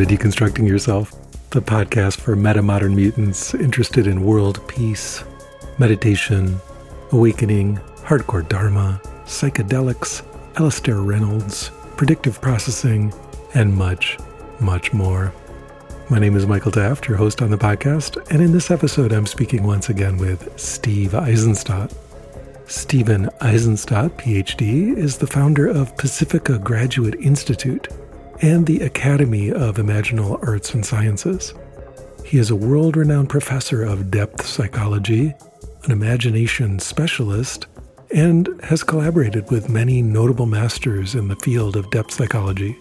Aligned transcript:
To 0.00 0.06
Deconstructing 0.06 0.66
Yourself, 0.66 1.12
the 1.50 1.60
podcast 1.60 2.20
for 2.20 2.34
meta-modern 2.34 2.96
mutants 2.96 3.52
interested 3.52 4.06
in 4.06 4.24
world 4.24 4.66
peace, 4.66 5.22
meditation, 5.76 6.58
awakening, 7.12 7.76
hardcore 7.96 8.48
dharma, 8.48 8.98
psychedelics, 9.26 10.22
Alastair 10.58 11.02
Reynolds, 11.02 11.70
predictive 11.98 12.40
processing, 12.40 13.12
and 13.52 13.74
much, 13.74 14.16
much 14.58 14.94
more. 14.94 15.34
My 16.08 16.18
name 16.18 16.34
is 16.34 16.46
Michael 16.46 16.72
Taft, 16.72 17.06
your 17.06 17.18
host 17.18 17.42
on 17.42 17.50
the 17.50 17.58
podcast, 17.58 18.16
and 18.30 18.42
in 18.42 18.52
this 18.52 18.70
episode, 18.70 19.12
I'm 19.12 19.26
speaking 19.26 19.64
once 19.64 19.90
again 19.90 20.16
with 20.16 20.58
Steve 20.58 21.10
Aizenstat. 21.10 21.94
Stephen 22.66 23.26
Aizenstat, 23.42 24.12
PhD, 24.12 24.96
is 24.96 25.18
the 25.18 25.26
founder 25.26 25.66
of 25.66 25.94
Pacifica 25.98 26.58
Graduate 26.58 27.16
Institute 27.16 27.88
and 28.42 28.66
the 28.66 28.80
Academy 28.80 29.52
of 29.52 29.76
Imaginal 29.76 30.42
Arts 30.46 30.72
and 30.74 30.84
Sciences. 30.84 31.52
He 32.24 32.38
is 32.38 32.50
a 32.50 32.56
world 32.56 32.96
renowned 32.96 33.28
professor 33.28 33.82
of 33.82 34.10
depth 34.10 34.46
psychology, 34.46 35.34
an 35.84 35.90
imagination 35.90 36.78
specialist, 36.78 37.66
and 38.14 38.48
has 38.62 38.82
collaborated 38.82 39.50
with 39.50 39.68
many 39.68 40.02
notable 40.02 40.46
masters 40.46 41.14
in 41.14 41.28
the 41.28 41.36
field 41.36 41.76
of 41.76 41.90
depth 41.90 42.12
psychology, 42.12 42.76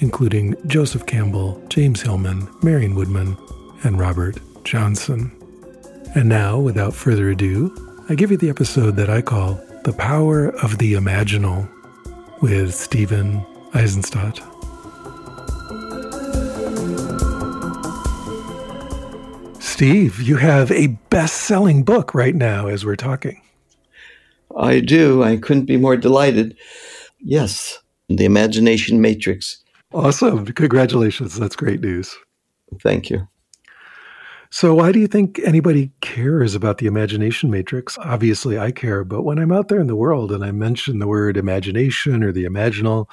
including 0.00 0.54
Joseph 0.66 1.06
Campbell, 1.06 1.62
James 1.68 2.00
Hillman, 2.00 2.48
Marion 2.62 2.94
Woodman, 2.94 3.36
and 3.84 3.98
Robert 3.98 4.38
Johnson. 4.64 5.30
And 6.14 6.28
now, 6.28 6.58
without 6.58 6.94
further 6.94 7.30
ado, 7.30 7.74
I 8.08 8.14
give 8.14 8.30
you 8.30 8.36
the 8.36 8.50
episode 8.50 8.96
that 8.96 9.10
I 9.10 9.22
call 9.22 9.60
The 9.84 9.92
Power 9.92 10.48
of 10.62 10.78
the 10.78 10.94
Imaginal 10.94 11.68
with 12.40 12.74
Stephen 12.74 13.44
Aizenstat. 13.72 14.51
Steve, 19.82 20.22
you 20.22 20.36
have 20.36 20.70
a 20.70 20.86
best 21.10 21.38
selling 21.38 21.82
book 21.82 22.14
right 22.14 22.36
now 22.36 22.68
as 22.68 22.84
we're 22.84 22.94
talking. 22.94 23.42
I 24.56 24.78
do. 24.78 25.24
I 25.24 25.38
couldn't 25.38 25.64
be 25.64 25.76
more 25.76 25.96
delighted. 25.96 26.56
Yes, 27.18 27.80
The 28.08 28.24
Imagination 28.24 29.00
Matrix. 29.00 29.60
Awesome. 29.92 30.46
Congratulations. 30.46 31.36
That's 31.36 31.56
great 31.56 31.80
news. 31.80 32.16
Thank 32.80 33.10
you. 33.10 33.26
So, 34.50 34.72
why 34.72 34.92
do 34.92 35.00
you 35.00 35.08
think 35.08 35.40
anybody 35.40 35.90
cares 36.00 36.54
about 36.54 36.78
the 36.78 36.86
imagination 36.86 37.50
matrix? 37.50 37.98
Obviously, 37.98 38.60
I 38.60 38.70
care, 38.70 39.02
but 39.02 39.22
when 39.22 39.40
I'm 39.40 39.50
out 39.50 39.66
there 39.66 39.80
in 39.80 39.88
the 39.88 39.96
world 39.96 40.30
and 40.30 40.44
I 40.44 40.52
mention 40.52 41.00
the 41.00 41.08
word 41.08 41.36
imagination 41.36 42.22
or 42.22 42.30
the 42.30 42.44
imaginal, 42.44 43.08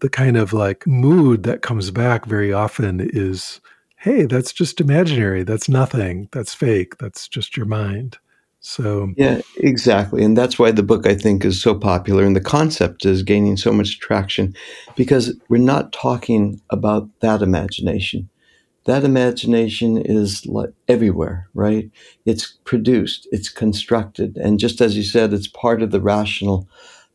the 0.00 0.10
kind 0.10 0.36
of 0.36 0.52
like 0.52 0.86
mood 0.86 1.44
that 1.44 1.62
comes 1.62 1.90
back 1.90 2.26
very 2.26 2.52
often 2.52 3.00
is 3.00 3.62
hey, 4.04 4.26
that's 4.26 4.52
just 4.52 4.82
imaginary. 4.82 5.44
That's 5.44 5.66
nothing. 5.66 6.28
That's 6.30 6.52
fake. 6.52 6.98
That's 6.98 7.26
just 7.26 7.56
your 7.56 7.64
mind. 7.64 8.18
So, 8.60 9.14
yeah, 9.16 9.40
exactly. 9.56 10.22
And 10.22 10.36
that's 10.36 10.58
why 10.58 10.72
the 10.72 10.82
book 10.82 11.06
I 11.06 11.14
think 11.14 11.42
is 11.42 11.60
so 11.60 11.74
popular 11.74 12.22
and 12.22 12.36
the 12.36 12.40
concept 12.40 13.06
is 13.06 13.22
gaining 13.22 13.56
so 13.56 13.72
much 13.72 14.00
traction 14.00 14.54
because 14.94 15.34
we're 15.48 15.56
not 15.56 15.92
talking 15.92 16.60
about 16.68 17.08
that 17.20 17.40
imagination. 17.40 18.28
That 18.84 19.04
imagination 19.04 19.96
is 19.96 20.46
everywhere, 20.86 21.48
right? 21.54 21.90
It's 22.26 22.58
produced, 22.64 23.26
it's 23.32 23.48
constructed. 23.48 24.36
And 24.36 24.58
just 24.58 24.82
as 24.82 24.98
you 24.98 25.02
said, 25.02 25.32
it's 25.32 25.48
part 25.48 25.80
of 25.80 25.92
the 25.92 26.00
rational 26.02 26.68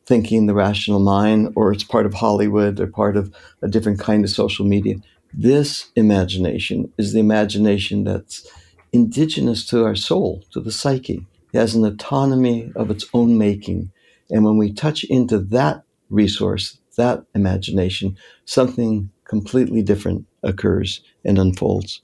thinking, 0.08 0.48
the 0.48 0.56
rational 0.56 1.00
mind, 1.00 1.54
or 1.56 1.72
it's 1.72 1.84
part 1.84 2.08
of 2.08 2.16
Hollywood 2.16 2.80
or 2.80 2.88
part 2.88 3.16
of 3.16 3.32
a 3.62 3.68
different 3.68 4.00
kind 4.00 4.24
of 4.24 4.32
social 4.32 4.66
media. 4.66 4.96
This 5.34 5.92
imagination 5.96 6.92
is 6.98 7.14
the 7.14 7.20
imagination 7.20 8.04
that's 8.04 8.48
indigenous 8.92 9.66
to 9.68 9.86
our 9.86 9.96
soul, 9.96 10.44
to 10.52 10.60
the 10.60 10.72
psyche. 10.72 11.26
It 11.54 11.58
has 11.58 11.76
an 11.76 11.86
autonomy 11.86 12.72
of 12.76 12.90
its 12.90 13.06
own 13.14 13.38
making. 13.38 13.92
And 14.30 14.44
when 14.44 14.58
we 14.58 14.74
touch 14.74 15.04
into 15.04 15.40
that 15.40 15.84
resource, 16.10 16.80
that 16.98 17.24
imagination, 17.34 18.18
something 18.46 19.10
completely 19.26 19.82
different 19.82 20.26
occurs 20.44 21.02
and 21.24 21.38
unfolds. 21.38 22.02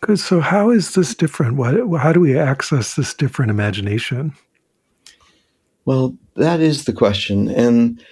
Good. 0.00 0.18
So, 0.18 0.40
how 0.40 0.70
is 0.70 0.94
this 0.94 1.14
different? 1.14 1.56
What, 1.56 1.74
how 2.00 2.12
do 2.12 2.20
we 2.20 2.36
access 2.36 2.94
this 2.94 3.14
different 3.14 3.50
imagination? 3.50 4.34
Well, 5.84 6.16
that 6.36 6.60
is 6.60 6.84
the 6.84 6.92
question. 6.92 7.48
And 7.48 8.02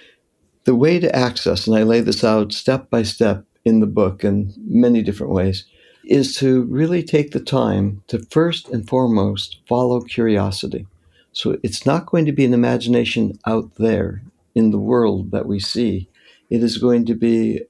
the 0.63 0.75
way 0.75 0.99
to 0.99 1.15
access, 1.15 1.67
and 1.67 1.75
I 1.75 1.83
lay 1.83 2.01
this 2.01 2.23
out 2.23 2.53
step 2.53 2.89
by 2.89 3.03
step 3.03 3.45
in 3.65 3.79
the 3.79 3.87
book 3.87 4.23
in 4.23 4.53
many 4.57 5.01
different 5.01 5.33
ways, 5.33 5.65
is 6.05 6.35
to 6.37 6.63
really 6.63 7.03
take 7.03 7.31
the 7.31 7.39
time 7.39 8.03
to 8.07 8.25
first 8.31 8.69
and 8.69 8.87
foremost 8.87 9.59
follow 9.67 10.01
curiosity. 10.01 10.87
So 11.31 11.57
it's 11.63 11.85
not 11.85 12.07
going 12.07 12.25
to 12.25 12.31
be 12.31 12.45
an 12.45 12.53
imagination 12.53 13.39
out 13.45 13.75
there 13.75 14.21
in 14.55 14.71
the 14.71 14.79
world 14.79 15.31
that 15.31 15.45
we 15.45 15.59
see. 15.59 16.09
It 16.49 16.63
is 16.63 16.77
going 16.77 17.05
to 17.05 17.15
be 17.15 17.61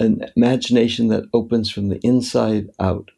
an 0.00 0.26
imagination 0.36 1.08
that 1.08 1.28
opens 1.32 1.70
from 1.70 1.88
the 1.88 2.00
inside 2.02 2.68
out. 2.80 3.10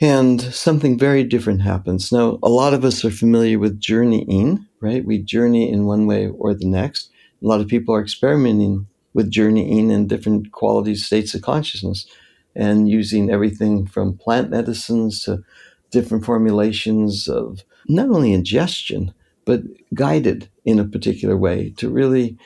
And 0.00 0.40
something 0.40 0.96
very 0.96 1.24
different 1.24 1.62
happens. 1.62 2.12
Now, 2.12 2.38
a 2.42 2.48
lot 2.48 2.72
of 2.72 2.84
us 2.84 3.04
are 3.04 3.10
familiar 3.10 3.58
with 3.58 3.80
journeying, 3.80 4.66
right? 4.80 5.04
We 5.04 5.18
journey 5.18 5.70
in 5.70 5.86
one 5.86 6.06
way 6.06 6.28
or 6.28 6.54
the 6.54 6.66
next 6.66 7.10
a 7.42 7.46
lot 7.46 7.60
of 7.60 7.68
people 7.68 7.94
are 7.94 8.02
experimenting 8.02 8.86
with 9.14 9.30
journeying 9.30 9.90
in 9.90 10.06
different 10.06 10.52
qualities, 10.52 11.04
states 11.04 11.34
of 11.34 11.42
consciousness, 11.42 12.06
and 12.54 12.88
using 12.88 13.30
everything 13.30 13.86
from 13.86 14.16
plant 14.16 14.50
medicines 14.50 15.22
to 15.24 15.42
different 15.90 16.24
formulations 16.24 17.28
of 17.28 17.64
not 17.88 18.08
only 18.10 18.32
ingestion, 18.32 19.14
but 19.44 19.62
guided 19.94 20.48
in 20.64 20.78
a 20.78 20.84
particular 20.84 21.36
way 21.36 21.70
to 21.78 21.88
really 21.88 22.36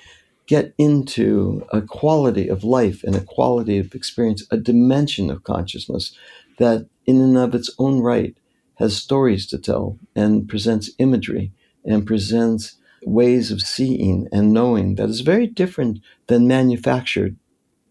get 0.47 0.75
into 0.78 1.64
a 1.72 1.81
quality 1.81 2.48
of 2.48 2.64
life 2.64 3.02
and 3.04 3.16
a 3.16 3.20
quality 3.25 3.78
of 3.78 3.94
experience, 3.94 4.47
a 4.50 4.56
dimension 4.56 5.31
of 5.31 5.44
consciousness 5.44 6.16
that, 6.58 6.86
in 7.06 7.20
and 7.20 7.36
of 7.36 7.54
its 7.54 7.70
own 7.78 8.00
right, 8.00 8.36
has 8.76 8.97
stories 8.97 9.47
to 9.47 9.58
tell 9.58 9.98
and 10.14 10.48
presents 10.48 10.91
imagery 10.98 11.52
and 11.84 12.06
presents 12.06 12.76
ways 13.04 13.50
of 13.50 13.60
seeing 13.60 14.28
and 14.32 14.52
knowing 14.52 14.96
that 14.96 15.08
is 15.08 15.20
very 15.20 15.46
different 15.46 16.00
than 16.26 16.46
manufactured 16.46 17.36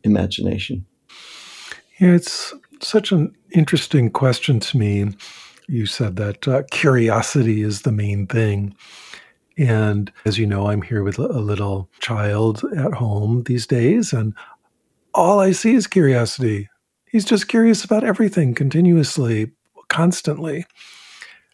imagination. 0.04 0.86
Yeah, 2.00 2.14
it's 2.14 2.54
such 2.82 3.12
an 3.12 3.36
interesting 3.52 4.10
question 4.10 4.60
to 4.60 4.78
me. 4.78 5.16
You 5.68 5.86
said 5.86 6.16
that 6.18 6.48
uh, 6.48 6.64
curiosity 6.72 7.62
is 7.62 7.82
the 7.82 7.92
main 7.92 8.28
thing. 8.28 8.76
And 9.58 10.12
as 10.26 10.40
you 10.40 10.48
know, 10.48 10.68
I'm 10.68 10.82
here 10.82 11.04
with 11.04 11.20
a 11.20 11.40
little 11.40 11.90
child 12.00 12.64
at 12.76 12.94
home 12.94 13.44
these 13.44 13.68
days, 13.68 14.14
and 14.14 14.34
all 15.14 15.40
I 15.40 15.52
see 15.52 15.76
is 15.76 15.88
curiosity. 15.88 16.70
He's 17.06 17.26
just 17.26 17.48
curious 17.48 17.84
about 17.84 18.04
everything 18.04 18.56
continuously, 18.56 19.52
constantly 19.90 20.66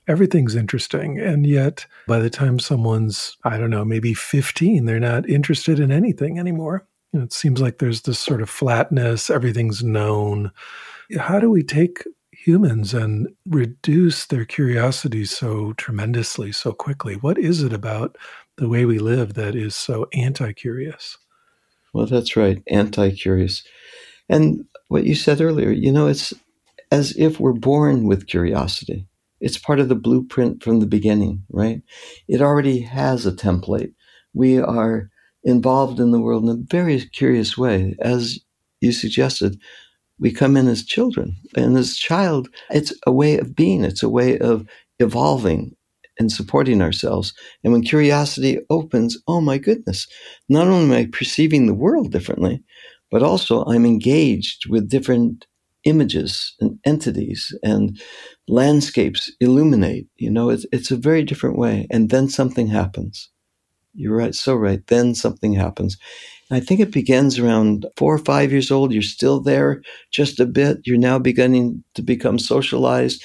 everything's 0.07 0.55
interesting. 0.55 1.19
And 1.19 1.45
yet, 1.45 1.85
by 2.07 2.19
the 2.19 2.29
time 2.29 2.59
someone's, 2.59 3.37
I 3.43 3.57
don't 3.57 3.69
know, 3.69 3.85
maybe 3.85 4.13
15, 4.13 4.85
they're 4.85 4.99
not 4.99 5.29
interested 5.29 5.79
in 5.79 5.91
anything 5.91 6.39
anymore. 6.39 6.87
Know, 7.13 7.23
it 7.23 7.33
seems 7.33 7.61
like 7.61 7.79
there's 7.79 8.01
this 8.01 8.19
sort 8.19 8.41
of 8.41 8.49
flatness, 8.49 9.29
everything's 9.29 9.83
known. 9.83 10.51
How 11.17 11.39
do 11.39 11.49
we 11.49 11.63
take 11.63 12.03
humans 12.31 12.93
and 12.93 13.27
reduce 13.47 14.25
their 14.25 14.45
curiosity 14.45 15.25
so 15.25 15.73
tremendously, 15.73 16.51
so 16.51 16.73
quickly? 16.73 17.15
What 17.15 17.37
is 17.37 17.63
it 17.63 17.73
about 17.73 18.17
the 18.57 18.67
way 18.67 18.85
we 18.85 18.99
live 18.99 19.35
that 19.35 19.55
is 19.55 19.75
so 19.75 20.07
anti 20.13 20.51
curious? 20.53 21.17
Well, 21.93 22.05
that's 22.05 22.35
right, 22.35 22.61
anti 22.67 23.11
curious. 23.11 23.63
And 24.29 24.65
what 24.89 25.05
you 25.05 25.15
said 25.15 25.41
earlier, 25.41 25.71
you 25.71 25.91
know, 25.91 26.07
it's 26.07 26.33
as 26.91 27.15
if 27.17 27.39
we're 27.39 27.53
born 27.53 28.05
with 28.05 28.27
curiosity. 28.27 29.07
It's 29.41 29.57
part 29.57 29.79
of 29.79 29.89
the 29.89 29.95
blueprint 29.95 30.63
from 30.63 30.79
the 30.79 30.87
beginning, 30.87 31.43
right? 31.51 31.81
It 32.27 32.41
already 32.41 32.79
has 32.81 33.25
a 33.25 33.31
template. 33.31 33.93
We 34.33 34.59
are 34.59 35.09
involved 35.43 35.99
in 35.99 36.11
the 36.11 36.19
world 36.19 36.43
in 36.43 36.49
a 36.49 36.63
very 36.69 36.99
curious 37.01 37.57
way. 37.57 37.95
As 38.01 38.39
you 38.81 38.91
suggested, 38.91 39.57
we 40.19 40.31
come 40.31 40.57
in 40.57 40.67
as 40.67 40.85
children. 40.85 41.35
And 41.55 41.77
as 41.77 41.97
child, 41.97 42.49
it's 42.71 42.93
a 43.05 43.11
way 43.11 43.37
of 43.37 43.55
being, 43.55 43.83
it's 43.83 44.03
a 44.03 44.09
way 44.09 44.37
of 44.39 44.65
evolving 44.99 45.75
and 46.19 46.31
supporting 46.31 46.81
ourselves. 46.81 47.33
And 47.63 47.73
when 47.73 47.83
curiosity 47.83 48.59
opens, 48.69 49.17
oh 49.27 49.41
my 49.41 49.57
goodness, 49.57 50.07
not 50.49 50.67
only 50.67 50.97
am 50.97 51.05
I 51.07 51.09
perceiving 51.11 51.67
the 51.67 51.73
world 51.75 52.11
differently, 52.11 52.63
but 53.11 53.21
also 53.21 53.63
I'm 53.65 53.85
engaged 53.85 54.67
with 54.69 54.89
different 54.89 55.45
images 55.83 56.55
and 56.59 56.79
entities 56.85 57.53
and 57.63 57.99
landscapes 58.47 59.31
illuminate. 59.39 60.07
You 60.17 60.31
know, 60.31 60.49
it's, 60.49 60.65
it's 60.71 60.91
a 60.91 60.97
very 60.97 61.23
different 61.23 61.57
way. 61.57 61.87
And 61.89 62.09
then 62.09 62.29
something 62.29 62.67
happens. 62.67 63.29
You're 63.93 64.15
right, 64.15 64.35
so 64.35 64.55
right. 64.55 64.85
Then 64.87 65.15
something 65.15 65.53
happens. 65.53 65.97
And 66.49 66.57
I 66.61 66.63
think 66.63 66.79
it 66.79 66.91
begins 66.91 67.39
around 67.39 67.87
four 67.97 68.13
or 68.13 68.19
five 68.19 68.51
years 68.51 68.71
old. 68.71 68.93
You're 68.93 69.01
still 69.01 69.41
there 69.41 69.81
just 70.11 70.39
a 70.39 70.45
bit. 70.45 70.77
You're 70.85 70.97
now 70.97 71.19
beginning 71.19 71.83
to 71.95 72.01
become 72.01 72.39
socialized. 72.39 73.23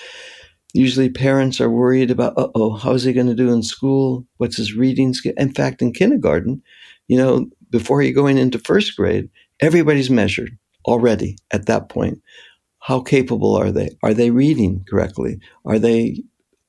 Usually, 0.74 1.10
parents 1.10 1.60
are 1.60 1.70
worried 1.70 2.10
about, 2.10 2.36
uh 2.38 2.48
oh, 2.54 2.76
how's 2.76 3.02
he 3.02 3.12
going 3.12 3.26
to 3.26 3.34
do 3.34 3.52
in 3.52 3.62
school? 3.62 4.26
What's 4.38 4.56
his 4.56 4.74
reading? 4.74 5.14
In 5.36 5.52
fact, 5.52 5.82
in 5.82 5.92
kindergarten, 5.92 6.62
you 7.08 7.18
know, 7.18 7.46
before 7.68 8.00
you're 8.02 8.14
going 8.14 8.38
into 8.38 8.58
first 8.58 8.96
grade, 8.96 9.28
everybody's 9.60 10.10
measured 10.10 10.56
already 10.86 11.36
at 11.50 11.66
that 11.66 11.90
point. 11.90 12.18
How 12.82 13.00
capable 13.00 13.54
are 13.54 13.70
they? 13.70 13.90
Are 14.02 14.12
they 14.12 14.30
reading 14.30 14.84
correctly? 14.90 15.38
Are 15.64 15.78
they 15.78 16.22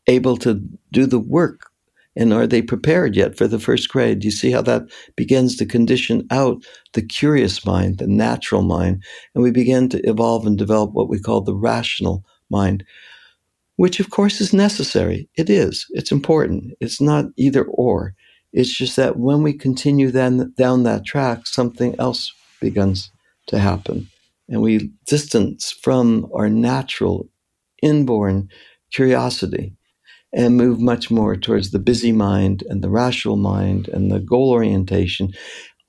able 0.05 0.37
to 0.37 0.61
do 0.91 1.07
the 1.07 1.19
work? 1.19 1.71
And 2.15 2.31
are 2.31 2.45
they 2.45 2.61
prepared 2.61 3.15
yet 3.15 3.35
for 3.35 3.47
the 3.47 3.57
first 3.57 3.89
grade? 3.89 4.23
You 4.23 4.29
see 4.29 4.51
how 4.51 4.61
that 4.61 4.83
begins 5.15 5.55
to 5.57 5.65
condition 5.65 6.27
out 6.29 6.63
the 6.93 7.01
curious 7.01 7.65
mind, 7.65 7.97
the 7.97 8.05
natural 8.05 8.61
mind, 8.61 9.03
and 9.33 9.43
we 9.43 9.49
begin 9.49 9.89
to 9.89 10.07
evolve 10.07 10.45
and 10.45 10.55
develop 10.55 10.91
what 10.93 11.09
we 11.09 11.19
call 11.19 11.41
the 11.41 11.55
rational 11.55 12.23
mind, 12.51 12.85
which 13.77 13.99
of 13.99 14.11
course 14.11 14.39
is 14.39 14.53
necessary. 14.53 15.27
It 15.35 15.49
is. 15.49 15.87
It's 15.91 16.11
important. 16.11 16.73
It's 16.79 17.01
not 17.01 17.25
either 17.37 17.63
or. 17.63 18.13
It's 18.51 18.71
just 18.71 18.95
that 18.97 19.17
when 19.17 19.41
we 19.41 19.53
continue 19.53 20.11
then 20.11 20.53
down 20.55 20.83
that 20.83 21.05
track, 21.05 21.47
something 21.47 21.95
else 21.97 22.31
begins 22.61 23.09
to 23.47 23.57
happen. 23.57 24.09
And 24.49 24.61
we 24.61 24.91
distance 25.05 25.71
from 25.71 26.29
our 26.33 26.49
natural, 26.49 27.29
inborn 27.81 28.49
curiosity 28.91 29.75
and 30.33 30.57
move 30.57 30.79
much 30.79 31.11
more 31.11 31.35
towards 31.35 31.71
the 31.71 31.79
busy 31.79 32.11
mind 32.11 32.63
and 32.67 32.83
the 32.83 32.89
rational 32.89 33.37
mind 33.37 33.87
and 33.89 34.11
the 34.11 34.19
goal 34.19 34.51
orientation. 34.51 35.31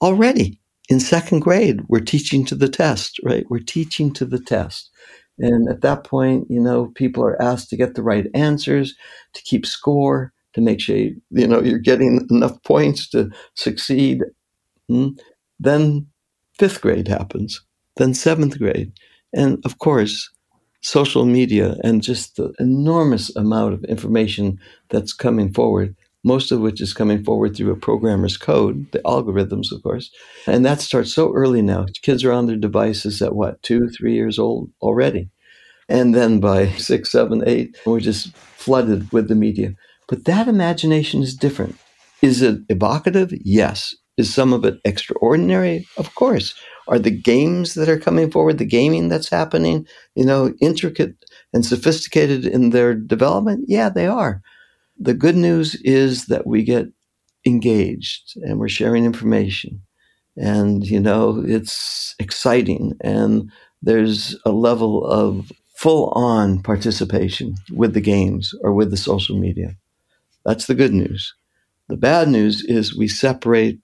Already 0.02 0.60
in 0.88 1.00
second 1.00 1.40
grade, 1.40 1.80
we're 1.88 2.00
teaching 2.00 2.44
to 2.46 2.54
the 2.54 2.68
test, 2.68 3.18
right? 3.24 3.44
We're 3.48 3.60
teaching 3.60 4.12
to 4.14 4.26
the 4.26 4.38
test. 4.38 4.90
And 5.38 5.68
at 5.68 5.80
that 5.80 6.04
point, 6.04 6.46
you 6.50 6.60
know, 6.60 6.92
people 6.94 7.24
are 7.24 7.40
asked 7.40 7.70
to 7.70 7.76
get 7.76 7.94
the 7.94 8.02
right 8.02 8.26
answers, 8.34 8.94
to 9.32 9.42
keep 9.42 9.66
score, 9.66 10.32
to 10.52 10.60
make 10.60 10.80
sure, 10.80 10.96
you, 10.96 11.46
know, 11.48 11.60
you're 11.60 11.78
getting 11.78 12.26
enough 12.30 12.62
points 12.62 13.08
to 13.10 13.30
succeed. 13.54 14.22
Mm. 14.90 15.18
Then 15.58 16.06
fifth 16.58 16.80
grade 16.80 17.08
happens, 17.08 17.63
then 17.96 18.14
seventh 18.14 18.58
grade. 18.58 18.92
And 19.32 19.64
of 19.64 19.78
course, 19.78 20.30
social 20.80 21.24
media 21.24 21.76
and 21.82 22.02
just 22.02 22.36
the 22.36 22.52
enormous 22.58 23.34
amount 23.36 23.74
of 23.74 23.84
information 23.84 24.60
that's 24.90 25.12
coming 25.12 25.52
forward, 25.52 25.96
most 26.24 26.52
of 26.52 26.60
which 26.60 26.80
is 26.80 26.92
coming 26.92 27.24
forward 27.24 27.56
through 27.56 27.72
a 27.72 27.76
programmer's 27.76 28.36
code, 28.36 28.90
the 28.92 28.98
algorithms, 29.00 29.72
of 29.72 29.82
course. 29.82 30.10
And 30.46 30.64
that 30.64 30.80
starts 30.80 31.14
so 31.14 31.32
early 31.32 31.62
now. 31.62 31.86
Kids 32.02 32.22
are 32.24 32.32
on 32.32 32.46
their 32.46 32.56
devices 32.56 33.22
at 33.22 33.34
what, 33.34 33.62
two, 33.62 33.88
three 33.88 34.14
years 34.14 34.38
old 34.38 34.70
already. 34.82 35.30
And 35.88 36.14
then 36.14 36.38
by 36.38 36.68
six, 36.76 37.10
seven, 37.10 37.42
eight, 37.46 37.76
we're 37.86 38.00
just 38.00 38.36
flooded 38.36 39.10
with 39.12 39.28
the 39.28 39.34
media. 39.34 39.74
But 40.06 40.26
that 40.26 40.48
imagination 40.48 41.22
is 41.22 41.34
different. 41.34 41.76
Is 42.20 42.42
it 42.42 42.60
evocative? 42.68 43.32
Yes. 43.42 43.94
Is 44.16 44.32
some 44.32 44.52
of 44.52 44.64
it 44.64 44.80
extraordinary? 44.84 45.86
Of 45.96 46.14
course. 46.14 46.54
Are 46.86 46.98
the 46.98 47.10
games 47.10 47.74
that 47.74 47.88
are 47.88 47.98
coming 47.98 48.30
forward, 48.30 48.58
the 48.58 48.64
gaming 48.64 49.08
that's 49.08 49.28
happening, 49.30 49.86
you 50.14 50.24
know, 50.24 50.54
intricate 50.60 51.24
and 51.52 51.64
sophisticated 51.64 52.46
in 52.46 52.70
their 52.70 52.94
development? 52.94 53.64
Yeah, 53.66 53.88
they 53.88 54.06
are. 54.06 54.42
The 54.98 55.14
good 55.14 55.36
news 55.36 55.74
is 55.76 56.26
that 56.26 56.46
we 56.46 56.62
get 56.62 56.86
engaged 57.46 58.34
and 58.42 58.58
we're 58.58 58.68
sharing 58.68 59.04
information. 59.04 59.80
And, 60.36 60.84
you 60.84 61.00
know, 61.00 61.42
it's 61.46 62.14
exciting. 62.18 62.92
And 63.00 63.50
there's 63.82 64.36
a 64.44 64.50
level 64.50 65.04
of 65.06 65.52
full 65.74 66.10
on 66.10 66.62
participation 66.62 67.54
with 67.72 67.94
the 67.94 68.00
games 68.00 68.54
or 68.62 68.72
with 68.72 68.90
the 68.90 68.96
social 68.96 69.38
media. 69.38 69.74
That's 70.44 70.66
the 70.66 70.74
good 70.74 70.92
news. 70.92 71.34
The 71.88 71.96
bad 71.96 72.28
news 72.28 72.64
is 72.64 72.96
we 72.96 73.08
separate 73.08 73.78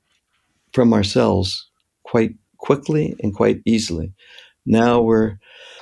from 0.72 0.92
ourselves 0.92 1.68
quite 2.04 2.34
quickly 2.58 3.14
and 3.22 3.34
quite 3.34 3.60
easily. 3.64 4.12
Now 4.66 5.00
we're 5.00 5.38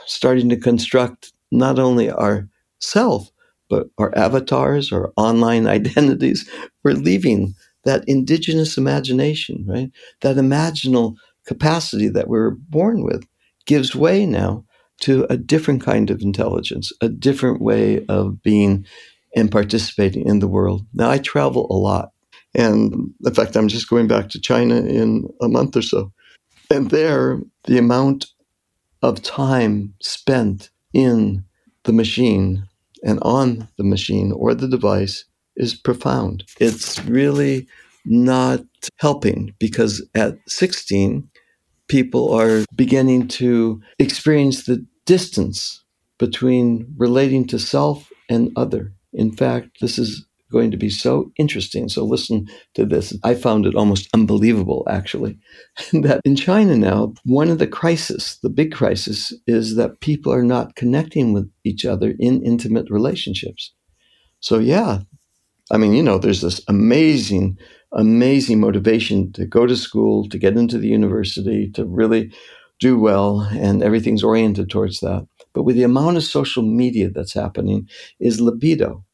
starting 0.07 0.49
to 0.51 0.57
construct 0.57 1.33
not 1.51 1.79
only 1.79 2.11
our 2.11 2.49
self, 2.81 3.31
but 3.69 3.89
our 3.99 4.17
avatars, 4.17 4.93
our 4.93 5.13
online 5.17 5.67
identities. 5.79 6.49
We're 6.85 6.93
leaving 6.93 7.55
that 7.85 8.05
indigenous 8.07 8.77
imagination, 8.77 9.65
right? 9.67 9.91
That 10.21 10.37
imaginal 10.37 11.15
capacity 11.47 12.09
that 12.09 12.29
we 12.29 12.39
are 12.39 12.51
born 12.51 13.03
with 13.03 13.27
gives 13.67 13.95
way 13.95 14.27
now 14.27 14.65
to 15.01 15.27
a 15.31 15.37
different 15.37 15.83
kind 15.83 16.11
of 16.11 16.21
intelligence, 16.21 16.93
a 17.01 17.09
different 17.09 17.61
way 17.61 18.05
of 18.07 18.43
being 18.43 18.85
and 19.37 19.51
participating 19.51 20.27
in 20.27 20.41
the 20.41 20.49
world. 20.49 20.87
Now, 20.93 21.11
I 21.11 21.19
travel 21.19 21.67
a 21.71 21.75
lot. 21.75 22.11
And 22.59 23.15
in 23.25 23.35
fact, 23.35 23.57
I'm 23.57 23.69
just 23.69 23.89
going 23.89 24.09
back 24.09 24.29
to 24.31 24.41
China 24.41 24.77
in 24.77 25.29
a 25.41 25.49
month 25.49 25.77
or 25.77 25.83
so. 25.83 26.13
And 26.71 26.91
there, 26.91 27.39
the 27.65 27.79
amount 27.79 28.27
of 29.01 29.23
time 29.23 29.95
spent 30.03 30.71
in 30.93 31.45
the 31.85 31.93
machine 31.93 32.69
and 33.05 33.21
on 33.23 33.69
the 33.77 33.85
machine 33.85 34.33
or 34.33 34.55
the 34.55 34.67
device 34.67 35.25
is 35.57 35.75
profound. 35.75 36.45
It's 36.59 36.99
really 37.05 37.69
not 38.05 38.61
helping 38.97 39.55
because 39.61 40.05
at 40.17 40.37
16, 40.49 41.29
people 41.87 42.35
are 42.35 42.65
beginning 42.75 43.29
to 43.29 43.81
experience 44.01 44.65
the 44.65 44.85
distance 45.07 45.85
between 46.19 46.93
relating 46.97 47.47
to 47.47 47.59
self 47.59 48.11
and 48.29 48.51
other. 48.57 48.93
In 49.13 49.31
fact, 49.31 49.79
this 49.81 49.97
is 49.97 50.27
going 50.51 50.71
to 50.71 50.77
be 50.77 50.91
so 50.91 51.31
interesting. 51.39 51.89
So 51.89 52.05
listen 52.05 52.49
to 52.75 52.87
this. 52.87 53.17
I 53.23 53.35
found 53.35 53.67
it 53.67 53.75
almost 53.75 54.09
unbelievable, 54.15 54.87
actually, 54.89 55.39
that 55.93 56.21
in 56.25 56.37
China 56.37 56.77
now, 56.77 57.15
one 57.25 57.49
of 57.49 57.59
the 57.59 57.67
crises, 57.67 58.39
the 58.43 58.51
big 58.51 58.73
crisis, 58.73 59.33
is 59.47 59.77
that 59.77 60.01
people 60.01 60.33
are 60.33 60.45
not 60.45 60.77
connecting 60.77 61.33
with 61.33 61.51
each 61.65 61.85
other 61.85 62.15
in 62.19 62.43
intimate 62.45 62.91
relationships. 62.91 63.73
So 64.41 64.59
yeah, 64.59 65.01
I 65.71 65.77
mean, 65.77 65.93
you 65.93 66.03
know, 66.03 66.19
there's 66.19 66.41
this 66.41 66.63
amazing, 66.69 67.59
amazing 67.93 68.61
motivation 68.61 69.33
to 69.33 69.45
go 69.45 69.67
to 69.67 69.77
school, 69.77 70.29
to 70.29 70.39
get 70.39 70.57
into 70.57 70.79
the 70.79 70.89
university, 70.89 71.71
to 71.73 71.85
really 71.85 72.33
do 72.81 72.99
well, 72.99 73.41
and 73.53 73.83
everything's 73.83 74.23
oriented 74.23 74.71
towards 74.71 75.01
that. 75.01 75.27
But 75.53 75.65
with 75.65 75.77
the 75.77 75.83
amount 75.83 76.17
of 76.17 76.23
social 76.23 76.63
media 76.63 77.11
that's 77.11 77.35
happening, 77.35 77.89
is 78.21 78.41
libido 78.41 79.05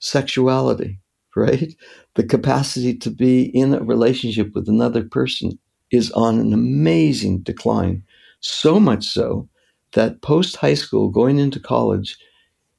sexuality, 0.00 0.98
right? 1.36 1.74
The 2.16 2.24
capacity 2.24 2.96
to 2.98 3.10
be 3.10 3.44
in 3.56 3.74
a 3.74 3.82
relationship 3.82 4.50
with 4.54 4.68
another 4.68 5.04
person 5.04 5.58
is 5.90 6.10
on 6.12 6.38
an 6.38 6.52
amazing 6.52 7.40
decline. 7.42 8.02
So 8.40 8.80
much 8.80 9.06
so 9.06 9.48
that 9.92 10.22
post 10.22 10.56
high 10.56 10.74
school, 10.74 11.10
going 11.10 11.38
into 11.38 11.60
college, 11.60 12.16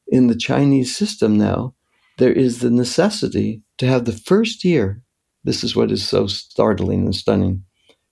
in 0.07 0.27
the 0.27 0.35
Chinese 0.35 0.95
system 0.95 1.37
now, 1.37 1.73
there 2.17 2.31
is 2.31 2.59
the 2.59 2.69
necessity 2.69 3.61
to 3.77 3.87
have 3.87 4.05
the 4.05 4.11
first 4.11 4.63
year. 4.63 5.01
This 5.43 5.63
is 5.63 5.75
what 5.75 5.91
is 5.91 6.07
so 6.07 6.27
startling 6.27 7.05
and 7.05 7.15
stunning. 7.15 7.63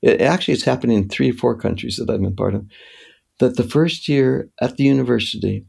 It 0.01 0.21
actually 0.21 0.53
it's 0.55 0.63
happening 0.63 0.97
in 0.97 1.09
three 1.09 1.31
or 1.31 1.35
four 1.35 1.57
countries 1.57 1.97
that 1.97 2.09
I've 2.09 2.21
been 2.21 2.35
part 2.35 2.55
of. 2.55 2.65
That 3.39 3.57
the 3.57 3.63
first 3.63 4.07
year 4.07 4.49
at 4.61 4.77
the 4.77 4.83
university, 4.83 5.65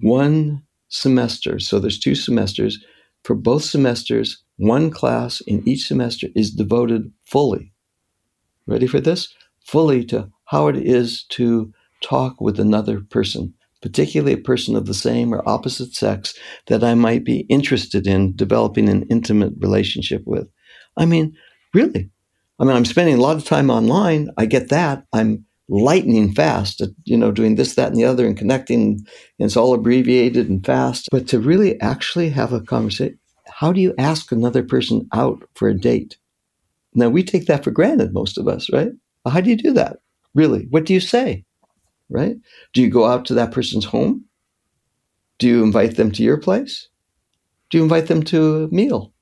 one 0.00 0.63
semester. 0.88 1.58
So 1.58 1.78
there's 1.78 1.98
two 1.98 2.14
semesters. 2.14 2.82
For 3.24 3.34
both 3.34 3.64
semesters, 3.64 4.42
one 4.56 4.90
class 4.90 5.40
in 5.42 5.66
each 5.66 5.86
semester 5.86 6.28
is 6.34 6.50
devoted 6.50 7.10
fully. 7.24 7.72
Ready 8.66 8.86
for 8.86 9.00
this? 9.00 9.34
Fully 9.66 10.04
to 10.06 10.30
how 10.46 10.68
it 10.68 10.76
is 10.76 11.24
to 11.30 11.72
talk 12.02 12.40
with 12.40 12.60
another 12.60 13.00
person, 13.00 13.54
particularly 13.80 14.34
a 14.34 14.38
person 14.38 14.76
of 14.76 14.86
the 14.86 14.94
same 14.94 15.32
or 15.34 15.48
opposite 15.48 15.94
sex 15.94 16.34
that 16.66 16.84
I 16.84 16.94
might 16.94 17.24
be 17.24 17.40
interested 17.48 18.06
in 18.06 18.36
developing 18.36 18.88
an 18.88 19.06
intimate 19.10 19.54
relationship 19.58 20.22
with. 20.26 20.48
I 20.96 21.06
mean, 21.06 21.34
really. 21.72 22.10
I 22.58 22.64
mean, 22.64 22.76
I'm 22.76 22.84
spending 22.84 23.16
a 23.16 23.22
lot 23.22 23.36
of 23.36 23.44
time 23.44 23.70
online. 23.70 24.28
I 24.36 24.46
get 24.46 24.68
that. 24.68 25.04
I'm 25.12 25.44
lightning 25.68 26.34
fast 26.34 26.80
at 26.80 26.90
you 27.04 27.16
know 27.16 27.32
doing 27.32 27.54
this 27.54 27.74
that 27.74 27.88
and 27.88 27.96
the 27.96 28.04
other 28.04 28.26
and 28.26 28.36
connecting 28.36 28.82
and 29.38 29.46
it's 29.46 29.56
all 29.56 29.74
abbreviated 29.74 30.48
and 30.48 30.64
fast. 30.64 31.08
But 31.10 31.28
to 31.28 31.40
really 31.40 31.80
actually 31.80 32.30
have 32.30 32.52
a 32.52 32.60
conversation 32.60 33.18
how 33.46 33.72
do 33.72 33.80
you 33.80 33.94
ask 33.98 34.32
another 34.32 34.62
person 34.62 35.06
out 35.12 35.42
for 35.54 35.68
a 35.68 35.78
date? 35.78 36.16
Now 36.94 37.08
we 37.08 37.22
take 37.22 37.46
that 37.46 37.62
for 37.64 37.70
granted 37.70 38.12
most 38.12 38.38
of 38.38 38.48
us 38.48 38.70
right? 38.72 38.92
How 39.26 39.40
do 39.40 39.50
you 39.50 39.56
do 39.56 39.72
that 39.72 39.98
really? 40.34 40.66
What 40.70 40.84
do 40.84 40.94
you 40.94 41.00
say 41.00 41.44
right? 42.10 42.36
Do 42.72 42.82
you 42.82 42.90
go 42.90 43.06
out 43.06 43.24
to 43.26 43.34
that 43.34 43.52
person's 43.52 43.86
home? 43.86 44.24
Do 45.38 45.48
you 45.48 45.64
invite 45.64 45.96
them 45.96 46.12
to 46.12 46.22
your 46.22 46.38
place? 46.38 46.88
Do 47.70 47.78
you 47.78 47.84
invite 47.84 48.06
them 48.06 48.22
to 48.24 48.64
a 48.64 48.68
meal? 48.68 49.12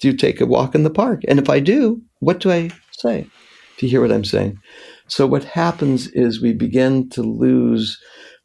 Do 0.00 0.08
you 0.08 0.16
take 0.16 0.40
a 0.40 0.46
walk 0.46 0.74
in 0.74 0.82
the 0.82 0.90
park? 0.90 1.22
And 1.28 1.38
if 1.38 1.48
I 1.48 1.60
do, 1.60 2.02
what 2.18 2.40
do 2.40 2.50
I 2.50 2.70
say? 2.90 3.28
do 3.76 3.86
you 3.86 3.90
hear 3.90 4.00
what 4.00 4.12
I'm 4.12 4.24
saying. 4.24 4.58
So 5.08 5.26
what 5.26 5.44
happens 5.44 6.08
is 6.08 6.40
we 6.40 6.52
begin 6.52 7.08
to 7.10 7.22
lose 7.22 7.98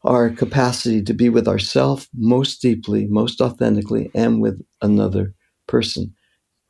our 0.04 0.30
capacity 0.30 1.02
to 1.04 1.14
be 1.14 1.30
with 1.30 1.48
ourselves 1.48 2.08
most 2.14 2.62
deeply, 2.62 3.06
most 3.08 3.42
authentically, 3.42 4.12
and 4.14 4.42
with 4.42 4.62
another 4.82 5.34
person. 5.68 6.14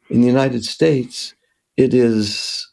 In 0.10 0.22
the 0.22 0.28
United 0.28 0.64
States, 0.64 1.34
it 1.78 1.94
is 1.94 2.68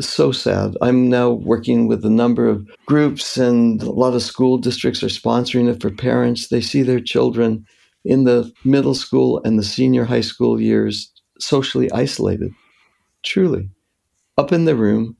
so 0.00 0.30
sad. 0.30 0.76
I'm 0.82 1.08
now 1.08 1.30
working 1.30 1.88
with 1.88 2.04
a 2.04 2.10
number 2.10 2.48
of 2.48 2.66
groups, 2.86 3.36
and 3.36 3.82
a 3.82 3.90
lot 3.90 4.14
of 4.14 4.22
school 4.22 4.58
districts 4.58 5.02
are 5.02 5.08
sponsoring 5.08 5.68
it 5.68 5.80
for 5.80 5.90
parents. 5.90 6.48
They 6.48 6.60
see 6.60 6.82
their 6.82 7.00
children 7.00 7.64
in 8.04 8.24
the 8.24 8.52
middle 8.64 8.94
school 8.94 9.40
and 9.44 9.58
the 9.58 9.64
senior 9.64 10.04
high 10.04 10.20
school 10.20 10.60
years 10.60 11.10
socially 11.40 11.90
isolated, 11.92 12.52
truly, 13.24 13.68
up 14.38 14.52
in 14.52 14.64
the 14.64 14.76
room, 14.76 15.16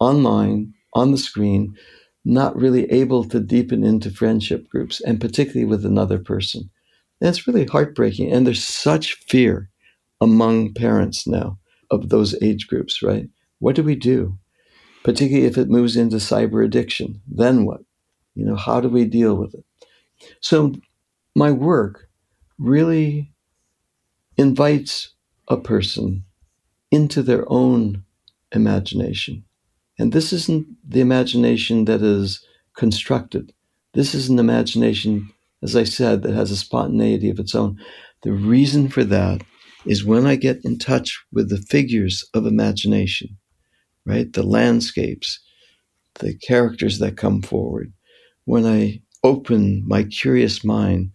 online, 0.00 0.74
on 0.96 1.12
the 1.12 1.18
screen, 1.18 1.76
not 2.24 2.56
really 2.56 2.90
able 2.90 3.22
to 3.24 3.38
deepen 3.38 3.84
into 3.84 4.10
friendship 4.10 4.68
groups, 4.68 5.00
and 5.02 5.20
particularly 5.20 5.66
with 5.66 5.84
another 5.84 6.18
person. 6.18 6.68
And 7.20 7.28
it's 7.28 7.46
really 7.46 7.66
heartbreaking. 7.66 8.32
And 8.32 8.46
there's 8.46 8.64
such 8.64 9.14
fear 9.14 9.68
among 10.20 10.74
parents 10.74 11.26
now 11.26 11.58
of 11.90 12.08
those 12.08 12.34
age 12.42 12.66
groups, 12.66 13.02
right? 13.02 13.28
What 13.58 13.76
do 13.76 13.82
we 13.82 13.94
do? 13.94 14.36
Particularly 15.04 15.46
if 15.46 15.56
it 15.56 15.68
moves 15.68 15.96
into 15.96 16.16
cyber 16.16 16.64
addiction, 16.64 17.20
then 17.28 17.64
what? 17.64 17.80
You 18.34 18.44
know, 18.44 18.56
how 18.56 18.80
do 18.80 18.88
we 18.88 19.04
deal 19.04 19.36
with 19.36 19.54
it? 19.54 19.64
So 20.40 20.74
my 21.34 21.52
work 21.52 22.08
really 22.58 23.32
invites 24.36 25.14
a 25.48 25.56
person 25.56 26.24
into 26.90 27.22
their 27.22 27.44
own 27.50 28.02
imagination. 28.52 29.44
And 29.98 30.12
this 30.12 30.32
isn't 30.32 30.66
the 30.86 31.00
imagination 31.00 31.86
that 31.86 32.02
is 32.02 32.44
constructed. 32.76 33.52
This 33.94 34.14
is 34.14 34.28
an 34.28 34.38
imagination, 34.38 35.30
as 35.62 35.74
I 35.74 35.84
said, 35.84 36.22
that 36.22 36.34
has 36.34 36.50
a 36.50 36.56
spontaneity 36.56 37.30
of 37.30 37.38
its 37.38 37.54
own. 37.54 37.78
The 38.22 38.32
reason 38.32 38.88
for 38.88 39.04
that 39.04 39.42
is 39.86 40.04
when 40.04 40.26
I 40.26 40.36
get 40.36 40.64
in 40.64 40.78
touch 40.78 41.18
with 41.32 41.48
the 41.48 41.58
figures 41.58 42.24
of 42.34 42.44
imagination, 42.44 43.38
right? 44.04 44.30
The 44.32 44.42
landscapes, 44.42 45.40
the 46.16 46.34
characters 46.36 46.98
that 46.98 47.16
come 47.16 47.42
forward. 47.42 47.92
When 48.44 48.66
I 48.66 49.00
open 49.24 49.82
my 49.86 50.04
curious 50.04 50.64
mind 50.64 51.10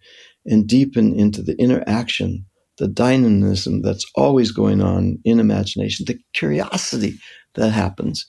and 0.46 0.66
deepen 0.66 1.18
into 1.18 1.42
the 1.42 1.56
interaction, 1.58 2.44
the 2.78 2.88
dynamism 2.88 3.82
that's 3.82 4.04
always 4.16 4.50
going 4.50 4.80
on 4.80 5.18
in 5.24 5.38
imagination, 5.38 6.06
the 6.06 6.18
curiosity 6.32 7.18
that 7.54 7.70
happens. 7.70 8.26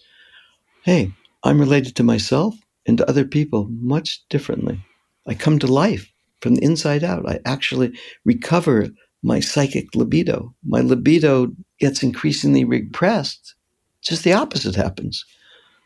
Hey, 0.84 1.14
I'm 1.44 1.60
related 1.60 1.96
to 1.96 2.04
myself 2.04 2.56
and 2.86 2.98
to 2.98 3.10
other 3.10 3.26
people 3.26 3.68
much 3.70 4.22
differently. 4.30 4.84
I 5.26 5.34
come 5.34 5.58
to 5.60 5.68
life 5.68 6.12
from 6.42 6.56
the 6.56 6.64
inside 6.64 7.04
out. 7.06 7.28
I 7.28 7.40
actually 7.46 7.98
recover 8.26 8.90
my 9.24 9.40
psychic 9.40 9.96
libido. 9.96 10.54
My 10.68 10.82
libido 10.82 11.54
gets 11.80 12.04
increasingly 12.04 12.66
repressed 12.66 13.56
just 14.02 14.26
the 14.26 14.34
opposite 14.34 14.76
happens. 14.76 15.24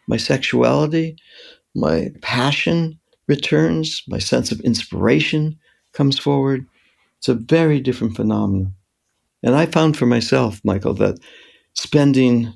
My 0.08 0.18
sexuality, 0.18 1.18
my 1.76 2.10
passion 2.22 3.00
returns, 3.28 4.02
my 4.08 4.18
sense 4.18 4.52
of 4.52 4.60
inspiration 4.62 5.60
comes 5.94 6.18
forward. 6.18 6.66
It's 7.20 7.30
a 7.30 7.36
very 7.36 7.80
different 7.80 8.16
phenomenon. 8.16 8.74
And 9.44 9.54
I 9.56 9.68
found 9.68 9.96
for 9.96 10.08
myself, 10.08 10.60
Michael, 10.64 10.96
that 10.96 11.20
spending 11.74 12.54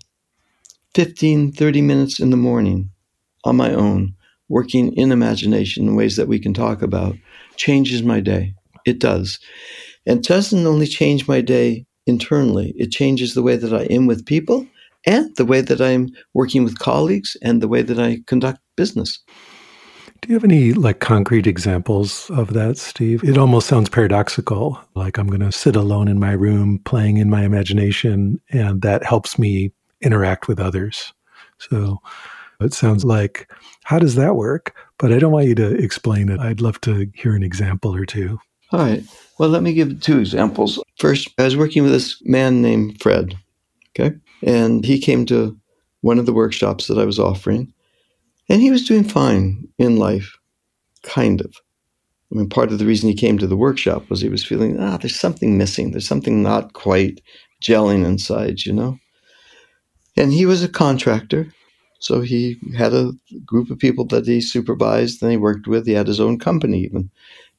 15, 0.95 1.51
30 1.51 1.81
minutes 1.81 2.19
in 2.19 2.29
the 2.29 2.37
morning 2.37 2.89
on 3.43 3.55
my 3.55 3.73
own, 3.73 4.13
working 4.49 4.93
in 4.93 5.11
imagination 5.11 5.87
in 5.87 5.95
ways 5.95 6.15
that 6.17 6.27
we 6.27 6.39
can 6.39 6.53
talk 6.53 6.81
about, 6.81 7.15
changes 7.55 8.03
my 8.03 8.19
day. 8.19 8.53
It 8.85 8.99
does. 8.99 9.39
And 10.05 10.23
doesn't 10.23 10.65
only 10.65 10.87
change 10.87 11.27
my 11.27 11.41
day 11.41 11.85
internally, 12.07 12.73
it 12.75 12.91
changes 12.91 13.33
the 13.33 13.43
way 13.43 13.55
that 13.55 13.73
I 13.73 13.83
am 13.83 14.07
with 14.07 14.25
people 14.25 14.67
and 15.05 15.35
the 15.35 15.45
way 15.45 15.61
that 15.61 15.81
I'm 15.81 16.09
working 16.33 16.63
with 16.63 16.79
colleagues 16.79 17.37
and 17.41 17.61
the 17.61 17.67
way 17.67 17.81
that 17.81 17.99
I 17.99 18.19
conduct 18.27 18.59
business. 18.75 19.19
Do 20.21 20.29
you 20.29 20.35
have 20.35 20.43
any 20.43 20.73
like 20.73 20.99
concrete 20.99 21.47
examples 21.47 22.29
of 22.29 22.53
that, 22.53 22.77
Steve? 22.77 23.23
It 23.23 23.39
almost 23.39 23.67
sounds 23.67 23.89
paradoxical. 23.89 24.79
Like 24.93 25.17
I'm 25.17 25.25
going 25.25 25.41
to 25.41 25.51
sit 25.51 25.75
alone 25.75 26.07
in 26.07 26.19
my 26.19 26.33
room 26.33 26.79
playing 26.85 27.17
in 27.17 27.29
my 27.29 27.43
imagination, 27.43 28.39
and 28.51 28.83
that 28.83 29.03
helps 29.03 29.39
me 29.39 29.71
interact 30.01 30.47
with 30.47 30.59
others. 30.59 31.13
So 31.57 31.99
it 32.59 32.73
sounds 32.73 33.03
like, 33.03 33.49
how 33.83 33.99
does 33.99 34.15
that 34.15 34.35
work? 34.35 34.75
But 34.97 35.11
I 35.11 35.19
don't 35.19 35.31
want 35.31 35.47
you 35.47 35.55
to 35.55 35.75
explain 35.75 36.29
it. 36.29 36.39
I'd 36.39 36.61
love 36.61 36.79
to 36.81 37.09
hear 37.15 37.35
an 37.35 37.43
example 37.43 37.95
or 37.95 38.05
two. 38.05 38.39
All 38.71 38.79
right. 38.79 39.03
Well, 39.37 39.49
let 39.49 39.63
me 39.63 39.73
give 39.73 39.99
two 39.99 40.19
examples. 40.19 40.79
First, 40.99 41.29
I 41.37 41.43
was 41.43 41.57
working 41.57 41.83
with 41.83 41.91
this 41.91 42.21
man 42.23 42.61
named 42.61 43.01
Fred. 43.01 43.35
Okay. 43.89 44.15
And 44.43 44.85
he 44.85 44.99
came 44.99 45.25
to 45.25 45.57
one 46.01 46.19
of 46.19 46.25
the 46.25 46.33
workshops 46.33 46.87
that 46.87 46.97
I 46.97 47.05
was 47.05 47.19
offering, 47.19 47.73
and 48.49 48.61
he 48.61 48.71
was 48.71 48.87
doing 48.87 49.03
fine 49.03 49.67
in 49.77 49.97
life, 49.97 50.37
kind 51.03 51.41
of. 51.41 51.55
I 52.31 52.37
mean, 52.37 52.49
part 52.49 52.71
of 52.71 52.79
the 52.79 52.85
reason 52.85 53.09
he 53.09 53.15
came 53.15 53.37
to 53.37 53.47
the 53.47 53.57
workshop 53.57 54.09
was 54.09 54.21
he 54.21 54.29
was 54.29 54.43
feeling, 54.43 54.79
ah, 54.79 54.97
there's 54.97 55.19
something 55.19 55.57
missing. 55.57 55.91
There's 55.91 56.07
something 56.07 56.41
not 56.41 56.73
quite 56.73 57.21
gelling 57.61 58.05
inside, 58.05 58.65
you 58.65 58.73
know? 58.73 58.97
And 60.17 60.33
he 60.33 60.45
was 60.45 60.63
a 60.63 60.69
contractor. 60.69 61.53
So 61.99 62.21
he 62.21 62.57
had 62.75 62.93
a 62.93 63.13
group 63.45 63.69
of 63.69 63.79
people 63.79 64.05
that 64.07 64.27
he 64.27 64.41
supervised 64.41 65.21
and 65.21 65.31
he 65.31 65.37
worked 65.37 65.67
with. 65.67 65.85
He 65.85 65.93
had 65.93 66.07
his 66.07 66.19
own 66.19 66.39
company, 66.39 66.81
even. 66.81 67.09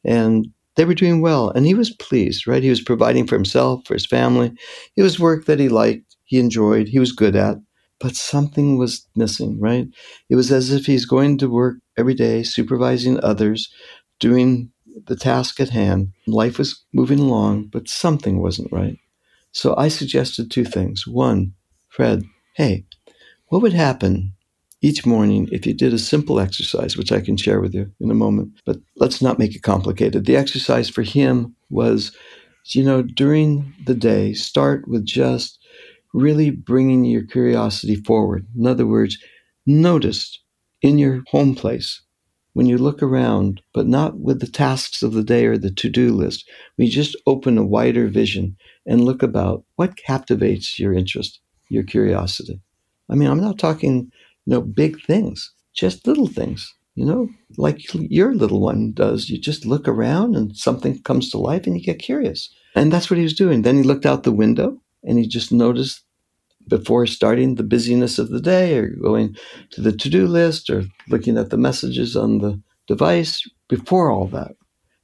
And 0.04 0.48
they 0.76 0.84
were 0.84 0.94
doing 0.94 1.20
well. 1.20 1.50
And 1.50 1.66
he 1.66 1.74
was 1.74 1.90
pleased, 1.90 2.46
right? 2.46 2.62
He 2.62 2.70
was 2.70 2.80
providing 2.80 3.26
for 3.26 3.36
himself, 3.36 3.86
for 3.86 3.94
his 3.94 4.06
family. 4.06 4.52
It 4.96 5.02
was 5.02 5.20
work 5.20 5.46
that 5.46 5.60
he 5.60 5.68
liked 5.68 6.12
he 6.32 6.38
enjoyed, 6.38 6.88
he 6.88 6.98
was 6.98 7.12
good 7.12 7.36
at, 7.36 7.58
but 8.00 8.16
something 8.16 8.78
was 8.78 9.06
missing, 9.14 9.60
right? 9.60 9.86
It 10.30 10.36
was 10.36 10.50
as 10.50 10.72
if 10.72 10.86
he's 10.86 11.04
going 11.04 11.36
to 11.38 11.50
work 11.50 11.76
every 11.98 12.14
day, 12.14 12.42
supervising 12.42 13.22
others, 13.22 13.70
doing 14.18 14.70
the 15.08 15.14
task 15.14 15.60
at 15.60 15.68
hand. 15.68 16.14
Life 16.26 16.56
was 16.56 16.82
moving 16.94 17.18
along, 17.18 17.66
but 17.66 17.86
something 17.86 18.40
wasn't 18.40 18.72
right. 18.72 18.96
So 19.52 19.76
I 19.76 19.88
suggested 19.88 20.50
two 20.50 20.64
things. 20.64 21.06
One, 21.06 21.52
Fred, 21.90 22.24
hey, 22.54 22.84
what 23.48 23.62
would 23.62 23.72
happen 23.72 24.34
each 24.80 25.06
morning 25.06 25.48
if 25.52 25.66
you 25.66 25.72
did 25.72 25.94
a 25.94 25.98
simple 25.98 26.40
exercise, 26.40 26.96
which 26.96 27.12
I 27.12 27.20
can 27.20 27.36
share 27.36 27.60
with 27.60 27.74
you 27.74 27.90
in 28.00 28.10
a 28.10 28.14
moment, 28.14 28.52
but 28.66 28.78
let's 28.96 29.22
not 29.22 29.38
make 29.38 29.54
it 29.54 29.62
complicated. 29.62 30.26
The 30.26 30.36
exercise 30.36 30.88
for 30.88 31.02
him 31.02 31.54
was, 31.70 32.16
you 32.66 32.82
know, 32.82 33.02
during 33.02 33.72
the 33.86 33.94
day, 33.94 34.34
start 34.34 34.88
with 34.88 35.04
just 35.04 35.58
really 36.12 36.50
bringing 36.50 37.04
your 37.04 37.24
curiosity 37.24 37.96
forward. 37.96 38.46
In 38.58 38.66
other 38.66 38.86
words, 38.86 39.18
notice 39.66 40.38
in 40.82 40.98
your 40.98 41.22
home 41.28 41.54
place 41.54 42.02
when 42.54 42.66
you 42.66 42.76
look 42.76 43.02
around, 43.02 43.62
but 43.72 43.86
not 43.86 44.18
with 44.18 44.40
the 44.40 44.46
tasks 44.46 45.02
of 45.02 45.12
the 45.12 45.24
day 45.24 45.46
or 45.46 45.56
the 45.56 45.70
to 45.70 45.88
do 45.88 46.12
list. 46.12 46.48
We 46.76 46.88
just 46.88 47.16
open 47.26 47.56
a 47.56 47.64
wider 47.64 48.08
vision 48.08 48.56
and 48.86 49.04
look 49.04 49.22
about 49.22 49.64
what 49.76 49.96
captivates 49.96 50.78
your 50.78 50.92
interest, 50.92 51.40
your 51.72 51.82
curiosity. 51.82 52.60
I 53.10 53.14
mean, 53.14 53.28
I'm 53.28 53.40
not 53.40 53.58
talking, 53.58 54.10
you 54.46 54.52
know, 54.52 54.60
big 54.60 55.02
things, 55.04 55.52
just 55.74 56.06
little 56.06 56.26
things, 56.26 56.72
you 56.94 57.04
know, 57.04 57.28
like 57.56 57.80
your 57.94 58.34
little 58.34 58.60
one 58.60 58.92
does. 58.92 59.28
You 59.28 59.38
just 59.38 59.66
look 59.66 59.88
around 59.88 60.36
and 60.36 60.56
something 60.56 61.00
comes 61.02 61.30
to 61.30 61.38
life 61.38 61.66
and 61.66 61.76
you 61.76 61.84
get 61.84 61.98
curious. 61.98 62.50
And 62.74 62.92
that's 62.92 63.10
what 63.10 63.18
he 63.18 63.22
was 63.22 63.34
doing. 63.34 63.62
Then 63.62 63.76
he 63.76 63.82
looked 63.82 64.06
out 64.06 64.22
the 64.22 64.32
window 64.32 64.80
and 65.02 65.18
he 65.18 65.26
just 65.26 65.52
noticed 65.52 66.02
before 66.68 67.06
starting 67.06 67.56
the 67.56 67.64
busyness 67.64 68.18
of 68.18 68.30
the 68.30 68.40
day 68.40 68.78
or 68.78 68.88
going 68.88 69.36
to 69.70 69.80
the 69.80 69.92
to 69.92 70.08
do 70.08 70.26
list 70.26 70.70
or 70.70 70.84
looking 71.08 71.36
at 71.36 71.50
the 71.50 71.56
messages 71.56 72.16
on 72.16 72.38
the 72.38 72.60
device, 72.86 73.48
before 73.68 74.10
all 74.10 74.26
that, 74.28 74.52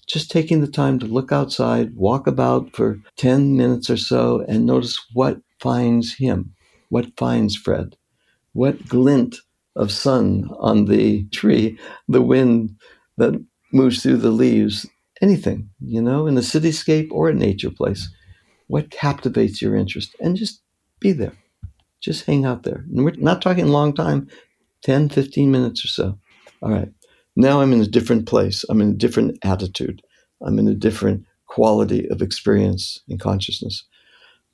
just 0.06 0.30
taking 0.30 0.60
the 0.60 0.70
time 0.70 0.98
to 0.98 1.06
look 1.06 1.32
outside, 1.32 1.94
walk 1.94 2.26
about 2.26 2.74
for 2.76 2.98
10 3.16 3.56
minutes 3.56 3.88
or 3.88 3.96
so, 3.96 4.44
and 4.48 4.66
notice 4.66 4.98
what 5.14 5.40
finds 5.60 6.14
him, 6.14 6.54
what 6.90 7.16
finds 7.16 7.56
Fred, 7.56 7.96
what 8.52 8.88
glint 8.88 9.36
of 9.76 9.92
sun 9.92 10.50
on 10.58 10.86
the 10.86 11.24
tree, 11.30 11.78
the 12.08 12.22
wind 12.22 12.76
that 13.18 13.44
moves 13.72 14.02
through 14.02 14.18
the 14.18 14.30
leaves, 14.30 14.86
anything, 15.22 15.70
you 15.80 16.02
know, 16.02 16.26
in 16.26 16.36
a 16.38 16.42
cityscape 16.42 17.08
or 17.12 17.28
a 17.28 17.34
nature 17.34 17.70
place. 17.70 18.08
What 18.68 18.90
captivates 18.90 19.62
your 19.62 19.76
interest? 19.76 20.16
And 20.20 20.36
just 20.36 20.62
be 21.00 21.12
there. 21.12 21.34
Just 22.00 22.26
hang 22.26 22.44
out 22.44 22.64
there. 22.64 22.84
And 22.94 23.04
we're 23.04 23.14
not 23.18 23.42
talking 23.42 23.68
long 23.68 23.94
time 23.94 24.28
10, 24.82 25.08
15 25.08 25.50
minutes 25.50 25.84
or 25.84 25.88
so. 25.88 26.18
All 26.62 26.70
right. 26.70 26.88
Now 27.36 27.60
I'm 27.60 27.72
in 27.72 27.80
a 27.80 27.86
different 27.86 28.26
place. 28.26 28.64
I'm 28.68 28.80
in 28.80 28.90
a 28.90 28.94
different 28.96 29.38
attitude. 29.44 30.02
I'm 30.42 30.58
in 30.58 30.68
a 30.68 30.74
different 30.74 31.24
quality 31.46 32.08
of 32.10 32.22
experience 32.22 33.00
and 33.08 33.20
consciousness. 33.20 33.84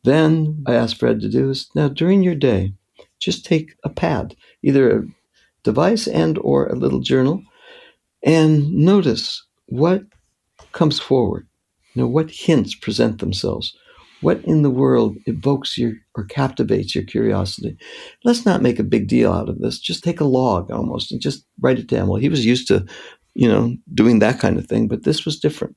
Then 0.04 0.62
I 0.66 0.74
asked 0.74 0.98
Fred 0.98 1.20
to 1.20 1.28
do 1.28 1.50
is 1.50 1.68
now 1.74 1.88
during 1.88 2.22
your 2.22 2.34
day, 2.34 2.74
just 3.18 3.44
take 3.44 3.74
a 3.84 3.88
pad, 3.88 4.36
either 4.62 4.98
a 4.98 5.02
device 5.62 6.06
and 6.06 6.38
or 6.38 6.66
a 6.66 6.76
little 6.76 7.00
journal, 7.00 7.42
and 8.22 8.70
notice 8.70 9.42
what 9.66 10.04
comes 10.72 11.00
forward. 11.00 11.46
You 11.94 12.02
know, 12.02 12.08
what 12.08 12.30
hints 12.30 12.74
present 12.74 13.18
themselves? 13.18 13.74
What 14.20 14.44
in 14.44 14.62
the 14.62 14.70
world 14.70 15.16
evokes 15.26 15.78
your 15.78 15.92
or 16.14 16.24
captivates 16.24 16.94
your 16.94 17.04
curiosity? 17.04 17.76
Let's 18.24 18.44
not 18.44 18.62
make 18.62 18.78
a 18.78 18.84
big 18.84 19.08
deal 19.08 19.32
out 19.32 19.48
of 19.48 19.58
this. 19.58 19.78
Just 19.78 20.04
take 20.04 20.20
a 20.20 20.24
log 20.24 20.70
almost 20.70 21.12
and 21.12 21.20
just 21.20 21.46
write 21.60 21.78
it 21.78 21.86
down. 21.86 22.08
Well, 22.08 22.20
he 22.20 22.28
was 22.28 22.44
used 22.44 22.68
to, 22.68 22.86
you 23.34 23.48
know, 23.48 23.76
doing 23.92 24.18
that 24.18 24.40
kind 24.40 24.58
of 24.58 24.66
thing, 24.66 24.88
but 24.88 25.04
this 25.04 25.24
was 25.24 25.38
different. 25.38 25.76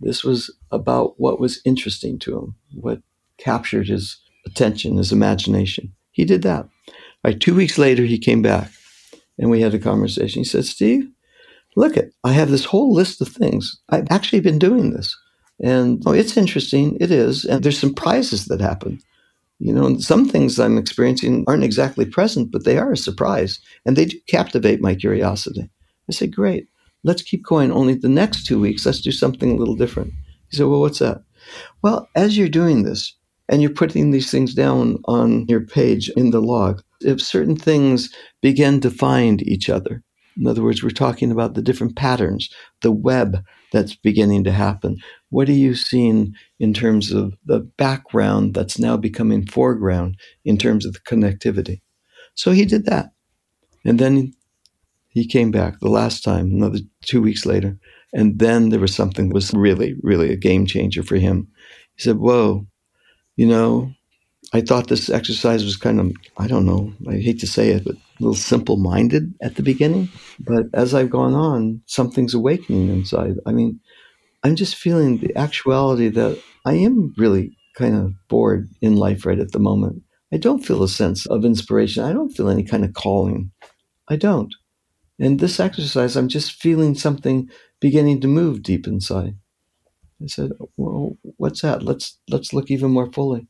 This 0.00 0.24
was 0.24 0.54
about 0.70 1.14
what 1.18 1.40
was 1.40 1.60
interesting 1.64 2.18
to 2.20 2.38
him, 2.38 2.54
what 2.74 3.00
captured 3.40 3.88
his 3.88 4.18
attention, 4.46 4.96
his 4.96 5.12
imagination. 5.12 5.92
He 6.12 6.24
did 6.24 6.42
that. 6.42 6.68
All 6.88 6.94
right, 7.24 7.40
two 7.40 7.54
weeks 7.54 7.78
later, 7.78 8.04
he 8.04 8.18
came 8.18 8.42
back 8.42 8.70
and 9.38 9.50
we 9.50 9.60
had 9.60 9.74
a 9.74 9.78
conversation. 9.78 10.40
He 10.40 10.44
said, 10.48 10.64
Steve, 10.64 11.08
look 11.76 11.96
at, 11.96 12.10
I 12.24 12.32
have 12.32 12.50
this 12.50 12.64
whole 12.64 12.92
list 12.92 13.20
of 13.20 13.28
things. 13.28 13.78
I've 13.90 14.10
actually 14.10 14.40
been 14.40 14.58
doing 14.58 14.90
this. 14.90 15.16
And 15.62 16.02
oh, 16.06 16.12
it's 16.12 16.36
interesting. 16.36 16.96
It 17.00 17.10
is. 17.10 17.44
And 17.44 17.62
there's 17.62 17.78
some 17.78 17.94
prizes 17.94 18.46
that 18.46 18.60
happen. 18.60 18.98
You 19.58 19.74
know, 19.74 19.98
some 19.98 20.26
things 20.26 20.58
I'm 20.58 20.78
experiencing 20.78 21.44
aren't 21.46 21.64
exactly 21.64 22.06
present, 22.06 22.50
but 22.50 22.64
they 22.64 22.78
are 22.78 22.92
a 22.92 22.96
surprise. 22.96 23.60
And 23.84 23.94
they 23.94 24.06
do 24.06 24.18
captivate 24.26 24.80
my 24.80 24.94
curiosity. 24.94 25.68
I 26.08 26.12
said, 26.12 26.34
great. 26.34 26.66
Let's 27.04 27.22
keep 27.22 27.44
going. 27.44 27.70
Only 27.70 27.94
the 27.94 28.08
next 28.08 28.46
two 28.46 28.58
weeks, 28.58 28.86
let's 28.86 29.02
do 29.02 29.12
something 29.12 29.50
a 29.50 29.56
little 29.56 29.76
different. 29.76 30.12
He 30.50 30.56
said, 30.56 30.66
well, 30.66 30.80
what's 30.80 30.98
that? 31.00 31.22
Well, 31.82 32.08
as 32.14 32.36
you're 32.36 32.48
doing 32.48 32.82
this 32.82 33.14
and 33.50 33.60
you're 33.60 33.70
putting 33.70 34.10
these 34.10 34.30
things 34.30 34.54
down 34.54 34.98
on 35.04 35.46
your 35.48 35.60
page 35.60 36.08
in 36.10 36.30
the 36.30 36.40
log, 36.40 36.82
if 37.00 37.20
certain 37.20 37.56
things 37.56 38.08
begin 38.40 38.80
to 38.80 38.90
find 38.90 39.42
each 39.42 39.68
other, 39.68 40.02
in 40.40 40.46
other 40.46 40.62
words, 40.62 40.82
we're 40.82 40.90
talking 40.90 41.30
about 41.30 41.54
the 41.54 41.62
different 41.62 41.96
patterns, 41.96 42.48
the 42.82 42.92
web 42.92 43.44
that's 43.72 43.94
beginning 43.94 44.44
to 44.44 44.52
happen. 44.52 44.96
What 45.28 45.48
are 45.48 45.52
you 45.52 45.74
seeing 45.74 46.34
in 46.58 46.72
terms 46.72 47.12
of 47.12 47.34
the 47.44 47.60
background 47.60 48.54
that's 48.54 48.78
now 48.78 48.96
becoming 48.96 49.46
foreground 49.46 50.16
in 50.44 50.56
terms 50.56 50.86
of 50.86 50.94
the 50.94 51.00
connectivity? 51.00 51.80
So 52.34 52.52
he 52.52 52.64
did 52.64 52.86
that. 52.86 53.10
And 53.84 53.98
then 53.98 54.32
he 55.08 55.26
came 55.26 55.50
back 55.50 55.80
the 55.80 55.90
last 55.90 56.22
time, 56.22 56.46
another 56.46 56.78
two 57.02 57.20
weeks 57.20 57.44
later. 57.44 57.76
And 58.12 58.38
then 58.38 58.70
there 58.70 58.80
was 58.80 58.94
something 58.94 59.28
that 59.28 59.34
was 59.34 59.52
really, 59.52 59.94
really 60.02 60.32
a 60.32 60.36
game 60.36 60.66
changer 60.66 61.02
for 61.02 61.16
him. 61.16 61.48
He 61.96 62.02
said, 62.02 62.16
Whoa, 62.16 62.66
you 63.40 63.46
know, 63.46 63.90
I 64.52 64.60
thought 64.60 64.88
this 64.88 65.08
exercise 65.08 65.64
was 65.64 65.78
kind 65.78 65.98
of, 65.98 66.12
I 66.36 66.46
don't 66.46 66.66
know, 66.66 66.92
I 67.08 67.14
hate 67.14 67.40
to 67.40 67.46
say 67.46 67.70
it, 67.70 67.84
but 67.84 67.94
a 67.94 67.98
little 68.18 68.34
simple 68.34 68.76
minded 68.76 69.32
at 69.40 69.56
the 69.56 69.62
beginning. 69.62 70.10
But 70.38 70.66
as 70.74 70.92
I've 70.92 71.08
gone 71.08 71.32
on, 71.32 71.80
something's 71.86 72.34
awakening 72.34 72.90
inside. 72.90 73.36
I 73.46 73.52
mean, 73.52 73.80
I'm 74.44 74.56
just 74.56 74.76
feeling 74.76 75.18
the 75.18 75.34
actuality 75.36 76.08
that 76.10 76.38
I 76.66 76.74
am 76.74 77.14
really 77.16 77.56
kind 77.78 77.96
of 77.96 78.12
bored 78.28 78.68
in 78.82 78.96
life 78.96 79.24
right 79.24 79.38
at 79.38 79.52
the 79.52 79.58
moment. 79.58 80.02
I 80.34 80.36
don't 80.36 80.66
feel 80.66 80.82
a 80.82 80.88
sense 80.88 81.24
of 81.24 81.46
inspiration. 81.46 82.04
I 82.04 82.12
don't 82.12 82.36
feel 82.36 82.50
any 82.50 82.64
kind 82.64 82.84
of 82.84 82.92
calling. 82.92 83.52
I 84.10 84.16
don't. 84.16 84.54
And 85.18 85.40
this 85.40 85.58
exercise, 85.58 86.14
I'm 86.14 86.28
just 86.28 86.60
feeling 86.60 86.94
something 86.94 87.48
beginning 87.80 88.20
to 88.20 88.28
move 88.28 88.62
deep 88.62 88.86
inside. 88.86 89.36
I 90.22 90.26
said, 90.26 90.52
"Well, 90.76 91.16
what's 91.38 91.62
that? 91.62 91.82
Let's 91.82 92.18
let's 92.28 92.52
look 92.52 92.70
even 92.70 92.90
more 92.90 93.12
fully." 93.12 93.46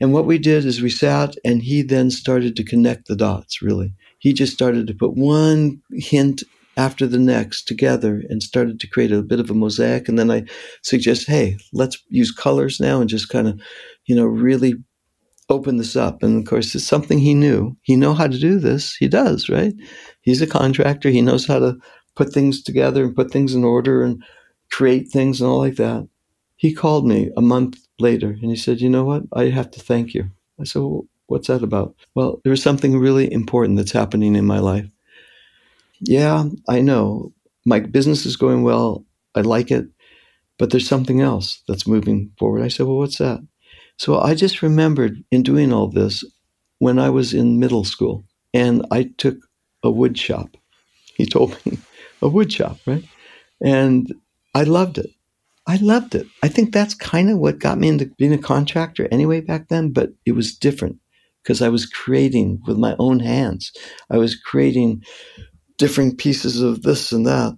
And 0.00 0.12
what 0.12 0.26
we 0.26 0.38
did 0.38 0.64
is 0.64 0.82
we 0.82 0.90
sat, 0.90 1.36
and 1.44 1.62
he 1.62 1.82
then 1.82 2.10
started 2.10 2.56
to 2.56 2.64
connect 2.64 3.08
the 3.08 3.16
dots. 3.16 3.62
Really, 3.62 3.94
he 4.18 4.32
just 4.32 4.52
started 4.54 4.86
to 4.88 4.94
put 4.94 5.16
one 5.16 5.82
hint 5.92 6.42
after 6.76 7.06
the 7.06 7.18
next 7.18 7.66
together 7.68 8.22
and 8.30 8.42
started 8.42 8.80
to 8.80 8.88
create 8.88 9.12
a 9.12 9.22
bit 9.22 9.40
of 9.40 9.50
a 9.50 9.54
mosaic. 9.54 10.08
And 10.08 10.18
then 10.18 10.30
I 10.30 10.44
suggest, 10.82 11.26
hey, 11.26 11.56
let's 11.72 11.98
use 12.08 12.30
colors 12.30 12.80
now 12.80 13.00
and 13.00 13.10
just 13.10 13.28
kind 13.28 13.48
of, 13.48 13.60
you 14.06 14.14
know, 14.16 14.24
really 14.26 14.74
open 15.48 15.76
this 15.76 15.96
up. 15.96 16.22
And 16.22 16.38
of 16.40 16.48
course, 16.48 16.74
it's 16.74 16.84
something 16.84 17.18
he 17.18 17.34
knew. 17.34 17.76
He 17.82 17.96
know 17.96 18.14
how 18.14 18.26
to 18.26 18.38
do 18.38 18.58
this. 18.58 18.94
He 18.96 19.08
does, 19.08 19.48
right? 19.48 19.74
He's 20.22 20.42
a 20.42 20.46
contractor. 20.46 21.10
He 21.10 21.22
knows 21.22 21.46
how 21.46 21.58
to 21.58 21.76
put 22.16 22.32
things 22.32 22.62
together 22.62 23.04
and 23.04 23.16
put 23.16 23.30
things 23.30 23.54
in 23.54 23.64
order 23.64 24.02
and 24.02 24.22
create 24.70 25.08
things 25.08 25.40
and 25.40 25.48
all 25.48 25.58
like 25.58 25.76
that. 25.76 26.08
He 26.56 26.74
called 26.74 27.06
me 27.06 27.30
a 27.36 27.42
month 27.42 27.78
later 27.98 28.30
and 28.30 28.50
he 28.50 28.56
said, 28.56 28.80
You 28.80 28.90
know 28.90 29.04
what? 29.04 29.22
I 29.32 29.44
have 29.44 29.70
to 29.72 29.80
thank 29.80 30.14
you. 30.14 30.30
I 30.60 30.64
said, 30.64 30.82
well, 30.82 31.06
What's 31.28 31.48
that 31.48 31.62
about? 31.62 31.94
Well, 32.14 32.40
there's 32.42 32.62
something 32.62 32.98
really 32.98 33.30
important 33.30 33.76
that's 33.76 33.92
happening 33.92 34.34
in 34.34 34.46
my 34.46 34.60
life. 34.60 34.86
Yeah, 36.00 36.44
I 36.68 36.80
know. 36.80 37.32
My 37.66 37.80
business 37.80 38.24
is 38.24 38.36
going 38.36 38.62
well. 38.62 39.04
I 39.34 39.42
like 39.42 39.70
it. 39.70 39.86
But 40.58 40.70
there's 40.70 40.88
something 40.88 41.20
else 41.20 41.62
that's 41.68 41.86
moving 41.86 42.32
forward. 42.38 42.62
I 42.62 42.68
said, 42.68 42.86
Well, 42.86 42.96
what's 42.96 43.18
that? 43.18 43.40
So 43.98 44.18
I 44.20 44.34
just 44.34 44.62
remembered 44.62 45.22
in 45.30 45.42
doing 45.42 45.72
all 45.72 45.88
this 45.88 46.24
when 46.78 46.98
I 46.98 47.10
was 47.10 47.34
in 47.34 47.60
middle 47.60 47.84
school 47.84 48.24
and 48.54 48.86
I 48.90 49.10
took 49.18 49.36
a 49.82 49.90
wood 49.90 50.18
shop. 50.18 50.56
He 51.14 51.26
told 51.26 51.58
me, 51.66 51.78
a 52.22 52.28
wood 52.28 52.52
shop, 52.52 52.78
right? 52.86 53.04
And 53.60 54.12
I 54.58 54.64
loved 54.64 54.98
it. 54.98 55.10
I 55.68 55.76
loved 55.76 56.16
it. 56.16 56.26
I 56.42 56.48
think 56.48 56.72
that's 56.72 56.92
kind 56.92 57.30
of 57.30 57.38
what 57.38 57.60
got 57.60 57.78
me 57.78 57.86
into 57.86 58.06
being 58.18 58.32
a 58.32 58.38
contractor 58.38 59.06
anyway 59.12 59.40
back 59.40 59.68
then, 59.68 59.92
but 59.92 60.10
it 60.26 60.32
was 60.32 60.56
different 60.56 60.96
because 61.44 61.62
I 61.62 61.68
was 61.68 61.86
creating 61.86 62.60
with 62.66 62.76
my 62.76 62.96
own 62.98 63.20
hands. 63.20 63.70
I 64.10 64.18
was 64.18 64.34
creating 64.34 65.04
different 65.76 66.18
pieces 66.18 66.60
of 66.60 66.82
this 66.82 67.12
and 67.12 67.24
that. 67.24 67.56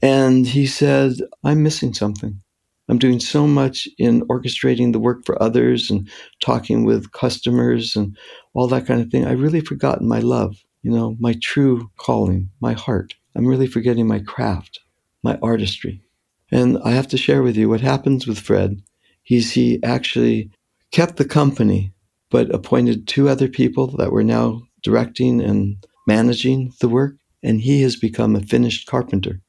And 0.00 0.46
he 0.46 0.64
said, 0.64 1.12
I'm 1.44 1.62
missing 1.62 1.92
something. 1.92 2.40
I'm 2.88 2.98
doing 2.98 3.20
so 3.20 3.46
much 3.46 3.86
in 3.98 4.22
orchestrating 4.28 4.94
the 4.94 4.98
work 4.98 5.26
for 5.26 5.42
others 5.42 5.90
and 5.90 6.08
talking 6.40 6.86
with 6.86 7.12
customers 7.12 7.96
and 7.96 8.16
all 8.54 8.66
that 8.68 8.86
kind 8.86 9.02
of 9.02 9.10
thing. 9.10 9.26
I've 9.26 9.42
really 9.42 9.60
forgotten 9.60 10.08
my 10.08 10.20
love, 10.20 10.56
you 10.82 10.90
know, 10.90 11.16
my 11.20 11.34
true 11.42 11.90
calling, 11.98 12.48
my 12.62 12.72
heart. 12.72 13.12
I'm 13.36 13.46
really 13.46 13.66
forgetting 13.66 14.08
my 14.08 14.20
craft, 14.20 14.80
my 15.22 15.38
artistry. 15.42 16.00
And 16.54 16.78
I 16.84 16.92
have 16.92 17.08
to 17.08 17.16
share 17.16 17.42
with 17.42 17.56
you 17.56 17.68
what 17.68 17.80
happens 17.80 18.28
with 18.28 18.38
Fred. 18.38 18.80
He's 19.24 19.50
he 19.50 19.82
actually 19.82 20.52
kept 20.92 21.16
the 21.16 21.24
company, 21.24 21.92
but 22.30 22.54
appointed 22.54 23.08
two 23.08 23.28
other 23.28 23.48
people 23.48 23.88
that 23.96 24.12
were 24.12 24.22
now 24.22 24.62
directing 24.84 25.40
and 25.40 25.84
managing 26.06 26.72
the 26.80 26.88
work. 26.88 27.16
And 27.42 27.60
he 27.60 27.82
has 27.82 27.96
become 27.96 28.36
a 28.36 28.40
finished 28.40 28.86
carpenter. 28.86 29.40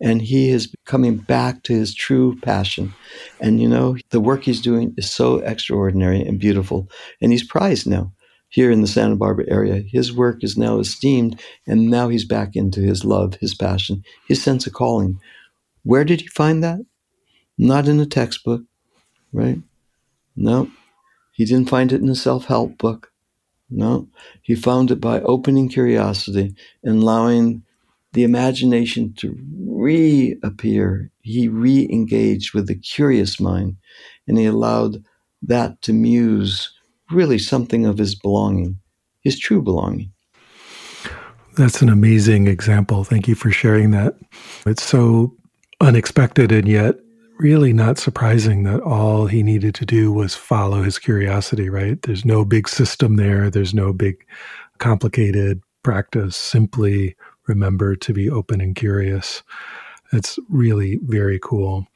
And 0.00 0.22
he 0.22 0.50
is 0.50 0.72
coming 0.86 1.16
back 1.16 1.64
to 1.64 1.72
his 1.72 1.96
true 1.96 2.38
passion. 2.42 2.94
And 3.40 3.60
you 3.60 3.68
know, 3.68 3.96
the 4.10 4.20
work 4.20 4.44
he's 4.44 4.60
doing 4.60 4.94
is 4.96 5.12
so 5.12 5.38
extraordinary 5.38 6.20
and 6.22 6.38
beautiful. 6.38 6.88
And 7.20 7.32
he's 7.32 7.44
prized 7.44 7.88
now 7.88 8.12
here 8.50 8.70
in 8.70 8.82
the 8.82 8.86
Santa 8.86 9.16
Barbara 9.16 9.46
area. 9.48 9.82
His 9.90 10.12
work 10.12 10.44
is 10.44 10.56
now 10.56 10.78
esteemed, 10.78 11.40
and 11.66 11.90
now 11.90 12.08
he's 12.08 12.24
back 12.24 12.54
into 12.54 12.82
his 12.82 13.04
love, 13.04 13.34
his 13.40 13.54
passion, 13.54 14.04
his 14.28 14.40
sense 14.40 14.66
of 14.66 14.74
calling, 14.74 15.18
where 15.84 16.04
did 16.04 16.20
he 16.20 16.26
find 16.28 16.62
that? 16.62 16.80
Not 17.58 17.88
in 17.88 18.00
a 18.00 18.06
textbook, 18.06 18.62
right? 19.32 19.58
No. 20.36 20.70
He 21.32 21.44
didn't 21.44 21.70
find 21.70 21.92
it 21.92 22.00
in 22.00 22.08
a 22.08 22.14
self 22.14 22.46
help 22.46 22.78
book. 22.78 23.12
No. 23.70 24.08
He 24.42 24.54
found 24.54 24.90
it 24.90 25.00
by 25.00 25.20
opening 25.20 25.68
curiosity 25.68 26.54
and 26.82 27.02
allowing 27.02 27.62
the 28.12 28.24
imagination 28.24 29.14
to 29.14 29.36
reappear. 29.66 31.10
He 31.22 31.48
re 31.48 31.88
engaged 31.90 32.54
with 32.54 32.66
the 32.66 32.74
curious 32.74 33.40
mind 33.40 33.76
and 34.26 34.38
he 34.38 34.44
allowed 34.44 35.02
that 35.42 35.80
to 35.82 35.92
muse 35.92 36.72
really 37.10 37.38
something 37.38 37.86
of 37.86 37.98
his 37.98 38.14
belonging, 38.14 38.78
his 39.20 39.38
true 39.38 39.62
belonging. 39.62 40.12
That's 41.56 41.82
an 41.82 41.88
amazing 41.88 42.46
example. 42.46 43.04
Thank 43.04 43.28
you 43.28 43.34
for 43.34 43.50
sharing 43.50 43.90
that. 43.90 44.14
It's 44.64 44.82
so 44.82 45.36
unexpected 45.82 46.52
and 46.52 46.68
yet 46.68 46.94
really 47.38 47.72
not 47.72 47.98
surprising 47.98 48.62
that 48.62 48.80
all 48.80 49.26
he 49.26 49.42
needed 49.42 49.74
to 49.74 49.84
do 49.84 50.12
was 50.12 50.34
follow 50.34 50.82
his 50.82 50.96
curiosity, 50.96 51.68
right? 51.68 52.00
There's 52.02 52.24
no 52.24 52.44
big 52.44 52.68
system 52.68 53.16
there, 53.16 53.50
there's 53.50 53.74
no 53.74 53.92
big 53.92 54.24
complicated 54.78 55.60
practice. 55.82 56.36
Simply 56.36 57.16
remember 57.48 57.96
to 57.96 58.12
be 58.12 58.30
open 58.30 58.60
and 58.60 58.76
curious. 58.76 59.42
It's 60.12 60.38
really 60.48 61.00
very 61.02 61.40
cool. 61.42 61.86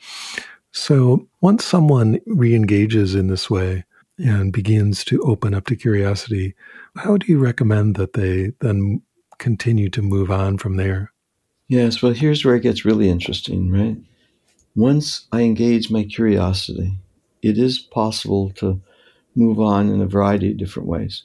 So, 0.72 1.28
once 1.40 1.64
someone 1.64 2.18
re 2.26 2.54
engages 2.54 3.14
in 3.14 3.28
this 3.28 3.48
way 3.48 3.84
and 4.18 4.52
begins 4.52 5.04
to 5.04 5.22
open 5.22 5.54
up 5.54 5.66
to 5.66 5.76
curiosity, 5.76 6.54
how 6.96 7.18
do 7.18 7.30
you 7.30 7.38
recommend 7.38 7.94
that 7.96 8.14
they 8.14 8.52
then 8.60 9.02
continue 9.38 9.90
to 9.90 10.02
move 10.02 10.30
on 10.30 10.58
from 10.58 10.76
there? 10.76 11.12
Yes, 11.68 12.00
well, 12.02 12.12
here's 12.12 12.44
where 12.44 12.56
it 12.56 12.62
gets 12.62 12.84
really 12.84 13.08
interesting, 13.08 13.70
right? 13.70 13.96
Once 14.76 15.26
I 15.32 15.42
engage 15.42 15.90
my 15.90 16.04
curiosity, 16.04 16.98
it 17.42 17.58
is 17.58 17.78
possible 17.78 18.50
to 18.56 18.80
move 19.34 19.60
on 19.60 19.88
in 19.88 20.00
a 20.00 20.06
variety 20.06 20.52
of 20.52 20.58
different 20.58 20.88
ways. 20.88 21.24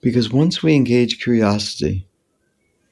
Because 0.00 0.32
once 0.32 0.62
we 0.62 0.74
engage 0.74 1.22
curiosity, 1.22 2.06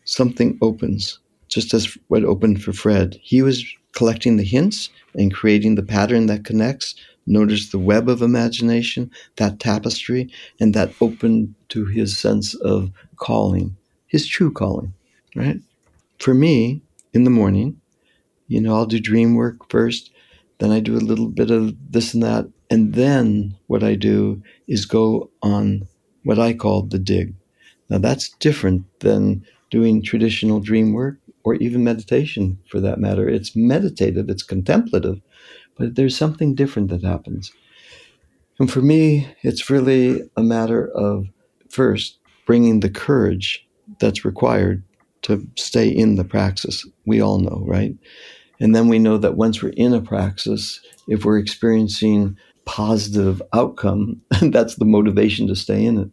something 0.05 0.59
opens, 0.63 1.19
just 1.49 1.75
as 1.75 1.97
what 2.09 2.25
opened 2.25 2.63
for 2.63 2.73
Fred. 2.73 3.19
He 3.23 3.43
was 3.43 3.65
collecting 3.93 4.37
the 4.37 4.45
hints 4.45 4.91
and 5.15 5.35
creating 5.35 5.75
the 5.75 5.83
pattern 5.83 6.27
that 6.27 6.45
connects. 6.45 6.95
Notice 7.27 7.71
the 7.71 7.79
web 7.79 8.09
of 8.09 8.23
imagination, 8.23 9.11
that 9.37 9.61
tapestry, 9.61 10.31
and 10.61 10.75
that 10.75 10.93
opened 11.01 11.55
to 11.71 11.87
his 11.87 12.19
sense 12.19 12.55
of 12.57 12.91
calling, 13.17 13.77
his 14.07 14.27
true 14.27 14.53
calling, 14.53 14.95
right? 15.37 15.61
For 16.19 16.35
me, 16.35 16.83
in 17.13 17.25
the 17.25 17.31
morning, 17.31 17.81
you 18.49 18.61
know, 18.61 18.75
I'll 18.75 18.87
do 18.87 19.01
dream 19.01 19.35
work 19.35 19.71
first, 19.71 20.11
then 20.59 20.71
I 20.71 20.81
do 20.81 20.97
a 20.97 20.99
little 20.99 21.29
bit 21.29 21.51
of 21.51 21.75
this 21.91 22.15
and 22.15 22.23
that, 22.23 22.47
and 22.71 22.95
then 22.95 23.57
what 23.67 23.83
I 23.83 23.95
do 23.95 24.43
is 24.67 24.85
go 24.85 25.31
on 25.43 25.87
what 26.25 26.39
I 26.39 26.53
call 26.53 26.83
the 26.83 26.99
dig. 26.99 27.35
Now 27.89 27.99
that's 27.99 28.31
different 28.41 28.85
than 29.01 29.45
doing 29.71 30.03
traditional 30.03 30.61
dream 30.61 30.93
work 30.93 31.19
or 31.45 31.55
even 31.55 31.85
meditation 31.85 32.59
for 32.69 32.81
that 32.81 32.99
matter. 32.99 33.29
It's 33.29 33.57
meditative, 33.57 34.29
it's 34.29 34.43
contemplative, 34.43 35.21
but 35.77 35.95
there's 35.95 36.17
something 36.17 36.55
different 36.55 36.89
that 36.91 37.05
happens. 37.05 37.53
And 38.59 38.71
for 38.71 38.81
me, 38.81 39.29
it's 39.43 39.71
really 39.71 40.23
a 40.37 40.43
matter 40.43 40.89
of 40.89 41.27
first 41.71 42.19
bringing 42.45 42.81
the 42.81 42.91
courage 42.91 43.67
that's 44.01 44.25
required 44.25 44.83
to 45.29 45.47
stay 45.57 45.89
in 45.89 46.17
the 46.17 46.25
praxis. 46.25 46.87
We 47.07 47.21
all 47.21 47.39
know, 47.39 47.63
right? 47.65 47.95
And 48.61 48.75
then 48.75 48.89
we 48.89 48.99
know 48.99 49.19
that 49.19 49.37
once 49.37 49.63
we're 49.63 49.69
in 49.71 49.95
a 49.95 50.01
praxis, 50.01 50.81
if 51.07 51.25
we're 51.25 51.39
experiencing 51.39 52.37
positive 52.65 53.41
outcome, 53.53 54.21
that's 54.43 54.75
the 54.77 54.85
motivation 54.85 55.47
to 55.49 55.57
stay 55.57 55.85
in 55.85 55.99
it. 55.99 56.11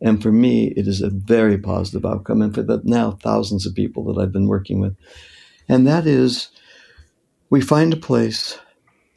And 0.00 0.22
for 0.22 0.30
me, 0.30 0.68
it 0.76 0.86
is 0.86 1.02
a 1.02 1.10
very 1.10 1.58
positive 1.58 2.06
outcome. 2.06 2.40
And 2.40 2.54
for 2.54 2.62
the 2.62 2.80
now 2.84 3.12
thousands 3.22 3.66
of 3.66 3.74
people 3.74 4.04
that 4.04 4.20
I've 4.20 4.32
been 4.32 4.46
working 4.46 4.80
with. 4.80 4.96
And 5.68 5.86
that 5.86 6.06
is 6.06 6.48
we 7.50 7.60
find 7.60 7.92
a 7.92 7.96
place 7.96 8.58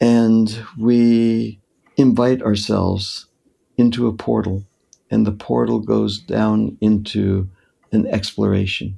and 0.00 0.64
we 0.78 1.60
invite 1.96 2.42
ourselves 2.42 3.28
into 3.76 4.08
a 4.08 4.12
portal. 4.12 4.64
And 5.10 5.26
the 5.26 5.32
portal 5.32 5.78
goes 5.78 6.18
down 6.18 6.76
into 6.80 7.48
an 7.92 8.06
exploration. 8.06 8.96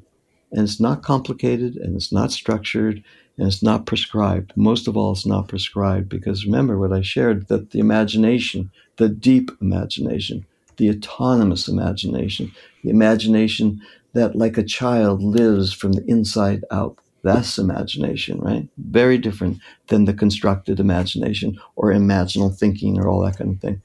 And 0.54 0.62
it's 0.62 0.80
not 0.80 1.02
complicated 1.02 1.74
and 1.76 1.96
it's 1.96 2.12
not 2.12 2.30
structured 2.30 3.02
and 3.36 3.48
it's 3.48 3.62
not 3.62 3.86
prescribed. 3.86 4.52
Most 4.56 4.86
of 4.86 4.96
all, 4.96 5.12
it's 5.12 5.26
not 5.26 5.48
prescribed 5.48 6.08
because 6.08 6.46
remember 6.46 6.78
what 6.78 6.92
I 6.92 7.02
shared 7.02 7.48
that 7.48 7.72
the 7.72 7.80
imagination, 7.80 8.70
the 8.96 9.08
deep 9.08 9.50
imagination, 9.60 10.46
the 10.76 10.90
autonomous 10.90 11.66
imagination, 11.66 12.52
the 12.84 12.90
imagination 12.90 13.80
that, 14.12 14.36
like 14.36 14.56
a 14.56 14.62
child, 14.62 15.22
lives 15.22 15.72
from 15.72 15.92
the 15.92 16.04
inside 16.06 16.62
out. 16.70 16.98
That's 17.24 17.58
imagination, 17.58 18.38
right? 18.38 18.68
Very 18.78 19.18
different 19.18 19.58
than 19.88 20.04
the 20.04 20.14
constructed 20.14 20.78
imagination 20.78 21.58
or 21.74 21.92
imaginal 21.92 22.56
thinking 22.56 22.98
or 22.98 23.08
all 23.08 23.22
that 23.22 23.38
kind 23.38 23.54
of 23.54 23.60
thing. 23.60 23.82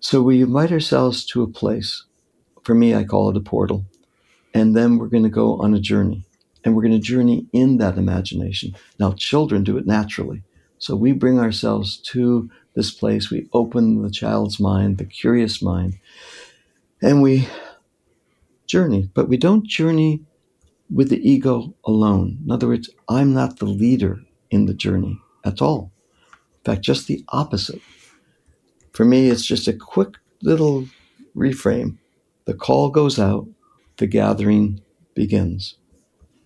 So 0.00 0.22
we 0.22 0.42
invite 0.42 0.72
ourselves 0.72 1.24
to 1.26 1.42
a 1.42 1.46
place. 1.46 2.04
For 2.64 2.74
me, 2.74 2.94
I 2.94 3.04
call 3.04 3.30
it 3.30 3.36
a 3.36 3.40
portal. 3.40 3.84
And 4.54 4.76
then 4.76 4.98
we're 4.98 5.08
going 5.08 5.24
to 5.24 5.28
go 5.28 5.60
on 5.60 5.74
a 5.74 5.80
journey. 5.80 6.24
And 6.64 6.74
we're 6.74 6.82
going 6.82 6.92
to 6.92 6.98
journey 6.98 7.46
in 7.52 7.76
that 7.78 7.98
imagination. 7.98 8.74
Now, 8.98 9.12
children 9.12 9.64
do 9.64 9.76
it 9.76 9.86
naturally. 9.86 10.42
So 10.78 10.96
we 10.96 11.12
bring 11.12 11.38
ourselves 11.38 11.98
to 12.12 12.50
this 12.74 12.90
place. 12.90 13.30
We 13.30 13.48
open 13.52 14.02
the 14.02 14.10
child's 14.10 14.58
mind, 14.58 14.98
the 14.98 15.04
curious 15.04 15.60
mind, 15.62 15.94
and 17.02 17.22
we 17.22 17.48
journey. 18.66 19.10
But 19.14 19.28
we 19.28 19.36
don't 19.36 19.66
journey 19.66 20.24
with 20.90 21.10
the 21.10 21.28
ego 21.28 21.74
alone. 21.84 22.38
In 22.44 22.50
other 22.50 22.68
words, 22.68 22.90
I'm 23.08 23.32
not 23.32 23.58
the 23.58 23.66
leader 23.66 24.20
in 24.50 24.66
the 24.66 24.74
journey 24.74 25.18
at 25.44 25.60
all. 25.62 25.92
In 26.58 26.72
fact, 26.72 26.82
just 26.82 27.06
the 27.06 27.24
opposite. 27.28 27.80
For 28.92 29.04
me, 29.04 29.28
it's 29.28 29.44
just 29.44 29.68
a 29.68 29.72
quick 29.72 30.16
little 30.42 30.86
reframe. 31.36 31.98
The 32.46 32.54
call 32.54 32.90
goes 32.90 33.18
out, 33.18 33.46
the 33.96 34.06
gathering 34.06 34.80
begins. 35.14 35.76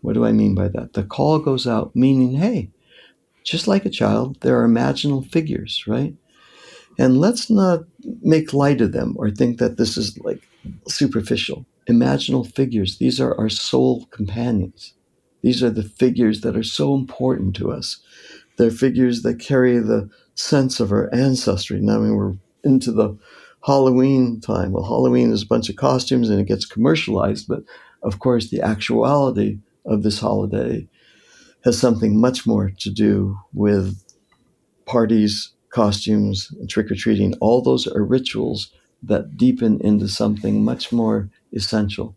What 0.00 0.14
do 0.14 0.24
I 0.24 0.32
mean 0.32 0.54
by 0.54 0.68
that? 0.68 0.92
The 0.92 1.02
call 1.02 1.38
goes 1.38 1.66
out, 1.66 1.94
meaning, 1.94 2.34
hey, 2.34 2.70
just 3.42 3.66
like 3.66 3.84
a 3.84 3.90
child, 3.90 4.40
there 4.40 4.60
are 4.60 4.68
imaginal 4.68 5.26
figures, 5.26 5.84
right? 5.86 6.14
And 6.98 7.18
let's 7.18 7.48
not 7.48 7.80
make 8.22 8.52
light 8.52 8.80
of 8.80 8.92
them 8.92 9.14
or 9.18 9.30
think 9.30 9.58
that 9.58 9.76
this 9.76 9.96
is 9.96 10.18
like 10.18 10.42
superficial. 10.88 11.64
Imaginal 11.88 12.52
figures, 12.54 12.98
these 12.98 13.20
are 13.20 13.38
our 13.38 13.48
soul 13.48 14.06
companions. 14.06 14.94
These 15.42 15.62
are 15.62 15.70
the 15.70 15.84
figures 15.84 16.40
that 16.42 16.56
are 16.56 16.64
so 16.64 16.94
important 16.94 17.54
to 17.56 17.70
us. 17.70 18.00
They're 18.56 18.70
figures 18.70 19.22
that 19.22 19.38
carry 19.38 19.78
the 19.78 20.10
sense 20.34 20.80
of 20.80 20.92
our 20.92 21.08
ancestry. 21.14 21.80
Now, 21.80 21.96
I 21.96 21.98
mean, 22.00 22.16
we're 22.16 22.34
into 22.64 22.92
the 22.92 23.16
Halloween 23.64 24.40
time. 24.40 24.72
Well, 24.72 24.84
Halloween 24.84 25.32
is 25.32 25.42
a 25.42 25.46
bunch 25.46 25.68
of 25.68 25.76
costumes 25.76 26.30
and 26.30 26.40
it 26.40 26.46
gets 26.46 26.64
commercialized, 26.64 27.48
but 27.48 27.62
of 28.02 28.18
course, 28.18 28.50
the 28.50 28.62
actuality 28.62 29.58
of 29.84 30.02
this 30.02 30.20
holiday 30.20 30.88
has 31.64 31.78
something 31.78 32.20
much 32.20 32.46
more 32.46 32.70
to 32.78 32.90
do 32.90 33.38
with 33.52 34.02
parties, 34.86 35.52
costumes, 35.70 36.52
trick 36.68 36.90
or 36.90 36.94
treating. 36.94 37.34
All 37.40 37.62
those 37.62 37.86
are 37.86 38.04
rituals 38.04 38.72
that 39.02 39.36
deepen 39.36 39.80
into 39.80 40.08
something 40.08 40.64
much 40.64 40.92
more 40.92 41.30
essential. 41.52 42.16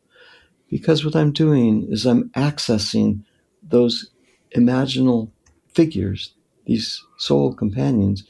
Because 0.69 1.03
what 1.03 1.15
I'm 1.15 1.31
doing 1.31 1.87
is 1.89 2.05
I'm 2.05 2.29
accessing 2.29 3.23
those 3.61 4.09
imaginal 4.55 5.31
figures, 5.67 6.33
these 6.65 7.03
soul 7.17 7.53
companions, 7.53 8.23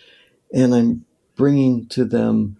and 0.54 0.74
I'm 0.74 1.06
bringing 1.36 1.88
to 1.89 2.04
them 2.06 2.58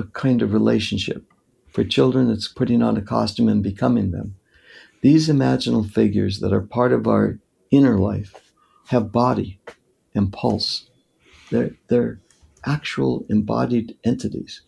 a 0.00 0.08
kind 0.08 0.42
of 0.42 0.52
relationship. 0.52 1.24
For 1.68 1.84
children, 1.84 2.30
it's 2.30 2.48
putting 2.48 2.82
on 2.82 2.96
a 2.96 3.02
costume 3.02 3.48
and 3.48 3.62
becoming 3.62 4.10
them. 4.10 4.34
These 5.02 5.28
imaginal 5.28 5.88
figures 5.88 6.40
that 6.40 6.52
are 6.52 6.60
part 6.60 6.92
of 6.92 7.06
our 7.06 7.38
inner 7.70 7.98
life 7.98 8.34
have 8.88 9.12
body 9.12 9.60
and 10.14 10.32
pulse. 10.32 10.90
They're, 11.50 11.70
they're 11.88 12.20
actual 12.66 13.24
embodied 13.28 13.96
entities. 14.04 14.62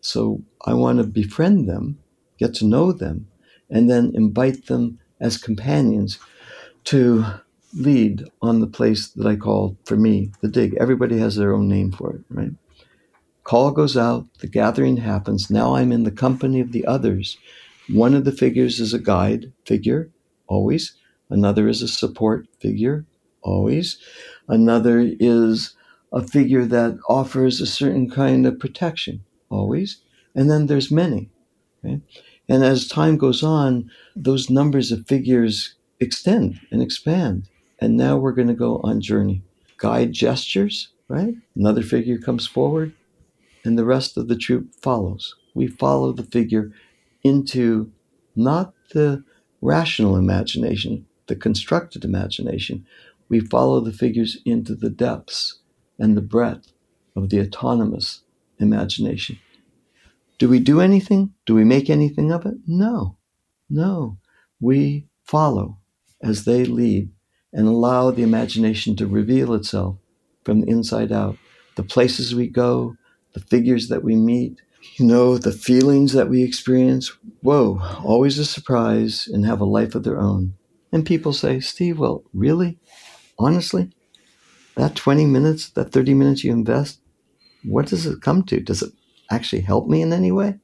So 0.00 0.42
I 0.66 0.74
want 0.74 0.98
to 0.98 1.04
befriend 1.04 1.68
them, 1.68 1.98
get 2.38 2.54
to 2.56 2.66
know 2.66 2.92
them, 2.92 3.26
and 3.70 3.90
then 3.90 4.12
invite 4.14 4.66
them 4.66 4.98
as 5.20 5.36
companions 5.38 6.18
to 6.84 7.24
lead 7.74 8.24
on 8.40 8.60
the 8.60 8.66
place 8.66 9.08
that 9.08 9.26
I 9.26 9.36
call, 9.36 9.76
for 9.84 9.96
me, 9.96 10.32
the 10.40 10.48
dig. 10.48 10.74
Everybody 10.80 11.18
has 11.18 11.36
their 11.36 11.52
own 11.52 11.68
name 11.68 11.92
for 11.92 12.14
it, 12.14 12.22
right? 12.30 12.52
Call 13.48 13.70
goes 13.70 13.96
out, 13.96 14.26
the 14.40 14.46
gathering 14.46 14.98
happens. 14.98 15.48
Now 15.48 15.74
I'm 15.74 15.90
in 15.90 16.02
the 16.02 16.10
company 16.10 16.60
of 16.60 16.72
the 16.72 16.84
others. 16.84 17.38
One 17.88 18.12
of 18.12 18.26
the 18.26 18.32
figures 18.32 18.78
is 18.78 18.92
a 18.92 18.98
guide 18.98 19.54
figure, 19.64 20.10
always. 20.48 20.92
Another 21.30 21.66
is 21.66 21.80
a 21.80 21.88
support 21.88 22.46
figure, 22.60 23.06
always. 23.40 23.96
Another 24.48 25.00
is 25.18 25.74
a 26.12 26.22
figure 26.22 26.66
that 26.66 26.98
offers 27.08 27.62
a 27.62 27.66
certain 27.66 28.10
kind 28.10 28.46
of 28.46 28.58
protection, 28.58 29.24
always. 29.48 30.02
And 30.34 30.50
then 30.50 30.66
there's 30.66 30.90
many. 30.90 31.30
Okay? 31.82 32.02
And 32.50 32.62
as 32.62 32.86
time 32.86 33.16
goes 33.16 33.42
on, 33.42 33.90
those 34.14 34.50
numbers 34.50 34.92
of 34.92 35.06
figures 35.06 35.74
extend 36.00 36.60
and 36.70 36.82
expand. 36.82 37.48
And 37.78 37.96
now 37.96 38.18
we're 38.18 38.32
going 38.32 38.48
to 38.48 38.54
go 38.54 38.82
on 38.84 39.00
journey. 39.00 39.40
Guide 39.78 40.12
gestures, 40.12 40.88
right? 41.08 41.32
Another 41.56 41.82
figure 41.82 42.18
comes 42.18 42.46
forward, 42.46 42.92
and 43.68 43.78
the 43.78 43.84
rest 43.84 44.16
of 44.16 44.28
the 44.28 44.36
troop 44.36 44.74
follows. 44.82 45.36
We 45.54 45.68
follow 45.68 46.12
the 46.12 46.24
figure 46.24 46.72
into 47.22 47.92
not 48.34 48.72
the 48.94 49.22
rational 49.60 50.16
imagination, 50.16 51.06
the 51.26 51.36
constructed 51.36 52.02
imagination, 52.02 52.86
we 53.28 53.40
follow 53.40 53.80
the 53.80 53.92
figures 53.92 54.38
into 54.46 54.74
the 54.74 54.88
depths 54.88 55.60
and 55.98 56.16
the 56.16 56.22
breadth 56.22 56.72
of 57.14 57.28
the 57.28 57.42
autonomous 57.42 58.22
imagination. 58.58 59.38
Do 60.38 60.48
we 60.48 60.60
do 60.60 60.80
anything? 60.80 61.34
Do 61.44 61.54
we 61.54 61.64
make 61.64 61.90
anything 61.90 62.32
of 62.32 62.46
it? 62.46 62.54
No, 62.66 63.18
no. 63.68 64.18
We 64.60 65.08
follow 65.24 65.78
as 66.22 66.44
they 66.44 66.64
lead 66.64 67.10
and 67.52 67.68
allow 67.68 68.10
the 68.10 68.22
imagination 68.22 68.96
to 68.96 69.06
reveal 69.06 69.54
itself 69.54 69.98
from 70.44 70.62
the 70.62 70.68
inside 70.70 71.12
out. 71.12 71.36
The 71.76 71.82
places 71.82 72.34
we 72.34 72.48
go, 72.48 72.96
the 73.38 73.46
figures 73.46 73.88
that 73.88 74.02
we 74.02 74.16
meet, 74.16 74.60
you 74.96 75.06
know, 75.06 75.38
the 75.38 75.52
feelings 75.52 76.12
that 76.12 76.28
we 76.28 76.42
experience. 76.42 77.12
Whoa, 77.40 77.80
always 78.04 78.38
a 78.38 78.44
surprise 78.44 79.28
and 79.32 79.46
have 79.46 79.60
a 79.60 79.64
life 79.64 79.94
of 79.94 80.02
their 80.02 80.18
own. 80.18 80.54
And 80.92 81.06
people 81.06 81.32
say, 81.32 81.60
Steve, 81.60 81.98
well, 81.98 82.24
really? 82.32 82.78
Honestly? 83.38 83.90
That 84.76 84.96
20 84.96 85.26
minutes, 85.26 85.70
that 85.70 85.92
30 85.92 86.14
minutes 86.14 86.44
you 86.44 86.52
invest, 86.52 87.00
what 87.64 87.86
does 87.86 88.06
it 88.06 88.22
come 88.22 88.42
to? 88.44 88.60
Does 88.60 88.82
it 88.82 88.92
actually 89.30 89.62
help 89.62 89.88
me 89.88 90.02
in 90.02 90.12
any 90.12 90.32
way? 90.32 90.58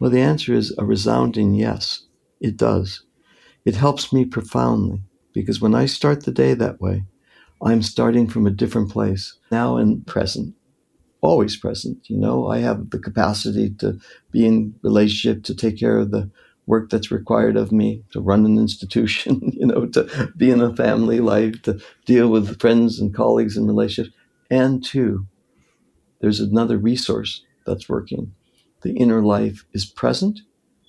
Well, 0.00 0.10
the 0.10 0.20
answer 0.20 0.54
is 0.54 0.74
a 0.78 0.84
resounding 0.84 1.54
yes. 1.54 2.04
It 2.40 2.56
does. 2.56 3.02
It 3.64 3.74
helps 3.74 4.12
me 4.12 4.24
profoundly 4.24 5.02
because 5.32 5.60
when 5.60 5.74
I 5.74 5.86
start 5.86 6.24
the 6.24 6.32
day 6.32 6.54
that 6.54 6.80
way, 6.80 7.04
I'm 7.60 7.82
starting 7.82 8.28
from 8.28 8.46
a 8.46 8.52
different 8.52 8.90
place, 8.90 9.36
now 9.50 9.76
and 9.76 10.06
present, 10.06 10.54
always 11.20 11.56
present. 11.56 12.08
You 12.08 12.16
know, 12.16 12.48
I 12.48 12.58
have 12.58 12.90
the 12.90 12.98
capacity 12.98 13.70
to 13.78 13.98
be 14.30 14.46
in 14.46 14.74
relationship, 14.82 15.44
to 15.44 15.54
take 15.54 15.78
care 15.78 15.98
of 15.98 16.10
the 16.10 16.30
work 16.66 16.90
that's 16.90 17.10
required 17.10 17.56
of 17.56 17.72
me, 17.72 18.04
to 18.12 18.20
run 18.20 18.44
an 18.44 18.58
institution, 18.58 19.40
you 19.54 19.66
know, 19.66 19.86
to 19.86 20.32
be 20.36 20.50
in 20.50 20.60
a 20.60 20.74
family 20.76 21.20
life, 21.20 21.60
to 21.62 21.80
deal 22.04 22.28
with 22.28 22.60
friends 22.60 23.00
and 23.00 23.14
colleagues 23.14 23.56
and 23.56 23.66
relationships. 23.66 24.14
And 24.50 24.84
two, 24.84 25.26
there's 26.20 26.40
another 26.40 26.78
resource 26.78 27.42
that's 27.66 27.88
working. 27.88 28.32
The 28.82 28.92
inner 28.92 29.22
life 29.22 29.64
is 29.72 29.86
present, 29.86 30.40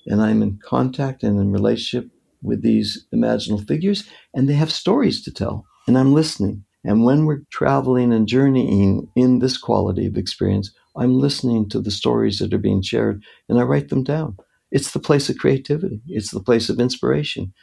and 0.05 0.21
I'm 0.21 0.41
in 0.41 0.59
contact 0.63 1.23
and 1.23 1.39
in 1.39 1.51
relationship 1.51 2.09
with 2.41 2.61
these 2.61 3.05
imaginal 3.13 3.67
figures, 3.67 4.07
and 4.33 4.47
they 4.47 4.53
have 4.53 4.71
stories 4.71 5.23
to 5.23 5.31
tell, 5.31 5.65
and 5.87 5.97
I'm 5.97 6.13
listening. 6.13 6.63
And 6.83 7.03
when 7.03 7.25
we're 7.25 7.41
traveling 7.51 8.13
and 8.13 8.27
journeying 8.27 9.09
in 9.15 9.39
this 9.39 9.57
quality 9.57 10.05
of 10.05 10.17
experience, 10.17 10.71
I'm 10.95 11.19
listening 11.19 11.69
to 11.69 11.81
the 11.81 11.91
stories 11.91 12.39
that 12.39 12.53
are 12.53 12.59
being 12.59 12.81
shared 12.81 13.23
and 13.47 13.59
I 13.59 13.63
write 13.63 13.89
them 13.89 14.03
down. 14.03 14.37
It's 14.71 14.91
the 14.91 14.99
place 14.99 15.29
of 15.29 15.37
creativity, 15.37 16.01
it's 16.07 16.31
the 16.31 16.39
place 16.39 16.69
of 16.69 16.79
inspiration. 16.79 17.53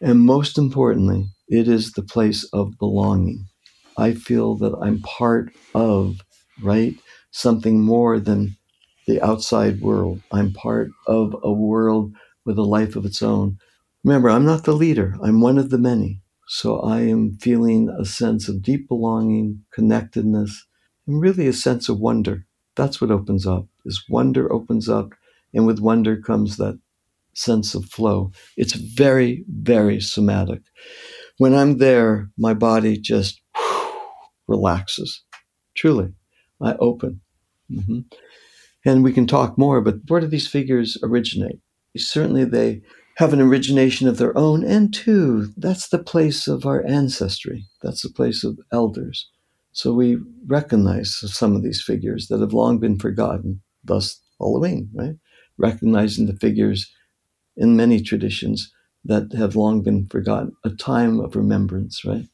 And 0.00 0.20
most 0.20 0.58
importantly, 0.58 1.26
it 1.48 1.68
is 1.68 1.92
the 1.92 2.02
place 2.02 2.44
of 2.52 2.78
belonging. 2.78 3.46
I 3.96 4.14
feel 4.14 4.56
that 4.56 4.74
I'm 4.80 5.00
part 5.02 5.52
of, 5.74 6.20
right, 6.62 6.94
something 7.30 7.80
more 7.80 8.18
than 8.18 8.56
the 9.06 9.20
outside 9.22 9.80
world. 9.80 10.20
I'm 10.32 10.52
part 10.52 10.90
of 11.06 11.36
a 11.42 11.52
world 11.52 12.12
with 12.44 12.58
a 12.58 12.62
life 12.62 12.96
of 12.96 13.04
its 13.04 13.22
own. 13.22 13.58
Remember, 14.02 14.28
I'm 14.30 14.44
not 14.44 14.64
the 14.64 14.72
leader, 14.72 15.16
I'm 15.22 15.40
one 15.40 15.58
of 15.58 15.70
the 15.70 15.78
many. 15.78 16.20
So 16.46 16.80
I 16.80 17.00
am 17.00 17.36
feeling 17.40 17.88
a 17.88 18.04
sense 18.04 18.48
of 18.48 18.62
deep 18.62 18.88
belonging, 18.88 19.64
connectedness, 19.72 20.66
and 21.06 21.20
really 21.20 21.46
a 21.46 21.52
sense 21.52 21.88
of 21.88 21.98
wonder. 21.98 22.46
That's 22.76 23.00
what 23.00 23.10
opens 23.10 23.46
up. 23.46 23.66
This 23.84 24.02
wonder 24.08 24.52
opens 24.52 24.88
up, 24.88 25.10
and 25.52 25.66
with 25.66 25.78
wonder 25.78 26.20
comes 26.20 26.56
that 26.56 26.78
sense 27.34 27.74
of 27.74 27.86
flow. 27.86 28.30
It's 28.56 28.74
very, 28.74 29.44
very 29.48 30.00
somatic. 30.00 30.60
When 31.38 31.54
I'm 31.54 31.78
there, 31.78 32.30
my 32.38 32.54
body 32.54 32.98
just 32.98 33.40
relaxes. 34.46 35.22
Truly, 35.74 36.12
I 36.60 36.74
open. 36.74 37.20
Mm-hmm. 37.70 38.00
And 38.84 39.02
we 39.02 39.12
can 39.12 39.26
talk 39.26 39.56
more, 39.56 39.80
but 39.80 39.96
where 40.08 40.20
do 40.20 40.26
these 40.26 40.46
figures 40.46 40.98
originate? 41.02 41.58
Certainly, 41.96 42.46
they 42.46 42.82
have 43.16 43.32
an 43.32 43.40
origination 43.40 44.08
of 44.08 44.18
their 44.18 44.36
own. 44.36 44.64
And 44.64 44.92
two, 44.92 45.52
that's 45.56 45.88
the 45.88 46.02
place 46.02 46.48
of 46.48 46.66
our 46.66 46.84
ancestry, 46.86 47.66
that's 47.82 48.02
the 48.02 48.10
place 48.10 48.44
of 48.44 48.58
elders. 48.72 49.28
So 49.72 49.92
we 49.92 50.18
recognize 50.46 51.16
some 51.16 51.56
of 51.56 51.62
these 51.62 51.82
figures 51.82 52.28
that 52.28 52.40
have 52.40 52.52
long 52.52 52.78
been 52.78 52.98
forgotten, 52.98 53.60
thus 53.82 54.20
Halloween, 54.38 54.88
right? 54.94 55.16
Recognizing 55.58 56.26
the 56.26 56.36
figures 56.36 56.92
in 57.56 57.76
many 57.76 58.00
traditions 58.00 58.72
that 59.04 59.32
have 59.32 59.56
long 59.56 59.82
been 59.82 60.06
forgotten, 60.06 60.52
a 60.64 60.70
time 60.70 61.20
of 61.20 61.36
remembrance, 61.36 62.04
right? 62.04 62.26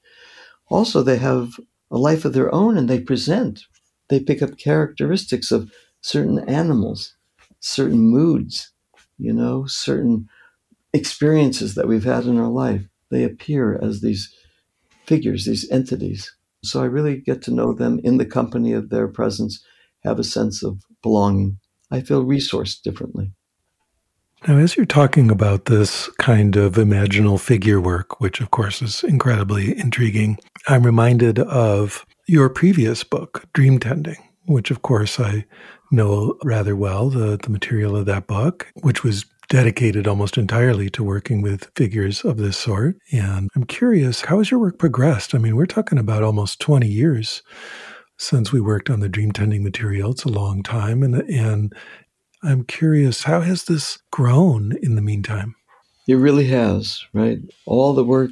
Also, 0.68 1.02
they 1.02 1.18
have 1.18 1.58
a 1.90 1.98
life 1.98 2.24
of 2.24 2.32
their 2.32 2.54
own 2.54 2.78
and 2.78 2.88
they 2.88 3.00
present, 3.00 3.62
they 4.08 4.20
pick 4.20 4.42
up 4.42 4.58
characteristics 4.58 5.50
of 5.50 5.72
certain 6.00 6.38
animals, 6.48 7.16
certain 7.60 8.00
moods, 8.00 8.72
you 9.18 9.32
know, 9.32 9.66
certain 9.66 10.28
experiences 10.92 11.74
that 11.74 11.88
we've 11.88 12.04
had 12.04 12.24
in 12.24 12.38
our 12.38 12.48
life. 12.48 12.82
They 13.10 13.24
appear 13.24 13.78
as 13.82 14.00
these 14.00 14.34
figures, 15.06 15.44
these 15.44 15.70
entities. 15.70 16.34
So 16.62 16.82
I 16.82 16.86
really 16.86 17.16
get 17.16 17.42
to 17.42 17.54
know 17.54 17.72
them 17.72 18.00
in 18.04 18.18
the 18.18 18.26
company 18.26 18.72
of 18.72 18.90
their 18.90 19.08
presence, 19.08 19.64
have 20.04 20.18
a 20.18 20.24
sense 20.24 20.62
of 20.62 20.82
belonging. 21.02 21.58
I 21.90 22.00
feel 22.00 22.24
resourced 22.24 22.82
differently. 22.82 23.32
Now, 24.46 24.56
as 24.56 24.76
you're 24.76 24.86
talking 24.86 25.30
about 25.30 25.66
this 25.66 26.08
kind 26.18 26.56
of 26.56 26.74
imaginal 26.74 27.38
figure 27.38 27.80
work, 27.80 28.20
which 28.20 28.40
of 28.40 28.50
course 28.50 28.80
is 28.80 29.04
incredibly 29.04 29.78
intriguing, 29.78 30.38
I'm 30.66 30.84
reminded 30.84 31.38
of 31.40 32.06
your 32.26 32.48
previous 32.48 33.04
book, 33.04 33.44
Dream 33.52 33.78
Tending, 33.78 34.16
which 34.46 34.70
of 34.70 34.80
course 34.80 35.20
I 35.20 35.44
know 35.90 36.38
rather 36.42 36.74
well, 36.74 37.10
the, 37.10 37.36
the 37.36 37.50
material 37.50 37.96
of 37.96 38.06
that 38.06 38.26
book, 38.26 38.68
which 38.80 39.04
was 39.04 39.26
dedicated 39.50 40.06
almost 40.06 40.38
entirely 40.38 40.88
to 40.88 41.02
working 41.02 41.42
with 41.42 41.70
figures 41.74 42.24
of 42.24 42.38
this 42.38 42.56
sort. 42.56 42.96
And 43.12 43.50
I'm 43.54 43.64
curious, 43.64 44.22
how 44.22 44.38
has 44.38 44.50
your 44.50 44.60
work 44.60 44.78
progressed? 44.78 45.34
I 45.34 45.38
mean, 45.38 45.56
we're 45.56 45.66
talking 45.66 45.98
about 45.98 46.22
almost 46.22 46.60
20 46.60 46.86
years 46.86 47.42
since 48.16 48.52
we 48.52 48.60
worked 48.60 48.88
on 48.88 49.00
the 49.00 49.08
dream 49.08 49.32
tending 49.32 49.64
material. 49.64 50.12
It's 50.12 50.24
a 50.24 50.28
long 50.28 50.62
time. 50.62 51.02
And, 51.02 51.16
and 51.16 51.74
I'm 52.44 52.62
curious, 52.64 53.24
how 53.24 53.40
has 53.40 53.64
this 53.64 53.98
grown 54.12 54.76
in 54.82 54.94
the 54.94 55.02
meantime? 55.02 55.56
It 56.06 56.14
really 56.14 56.46
has, 56.46 57.04
right? 57.12 57.40
All 57.66 57.92
the 57.92 58.04
work 58.04 58.30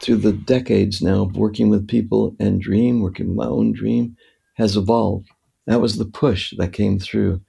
through 0.00 0.18
the 0.18 0.32
decades 0.32 1.02
now 1.02 1.22
of 1.22 1.36
working 1.36 1.68
with 1.68 1.88
people 1.88 2.36
and 2.38 2.60
dream, 2.60 3.02
working 3.02 3.34
my 3.34 3.46
own 3.46 3.72
dream, 3.72 4.16
has 4.54 4.76
evolved. 4.76 5.28
That 5.66 5.80
was 5.80 5.98
the 5.98 6.04
push 6.04 6.54
that 6.58 6.72
came 6.72 7.00
through. 7.00 7.40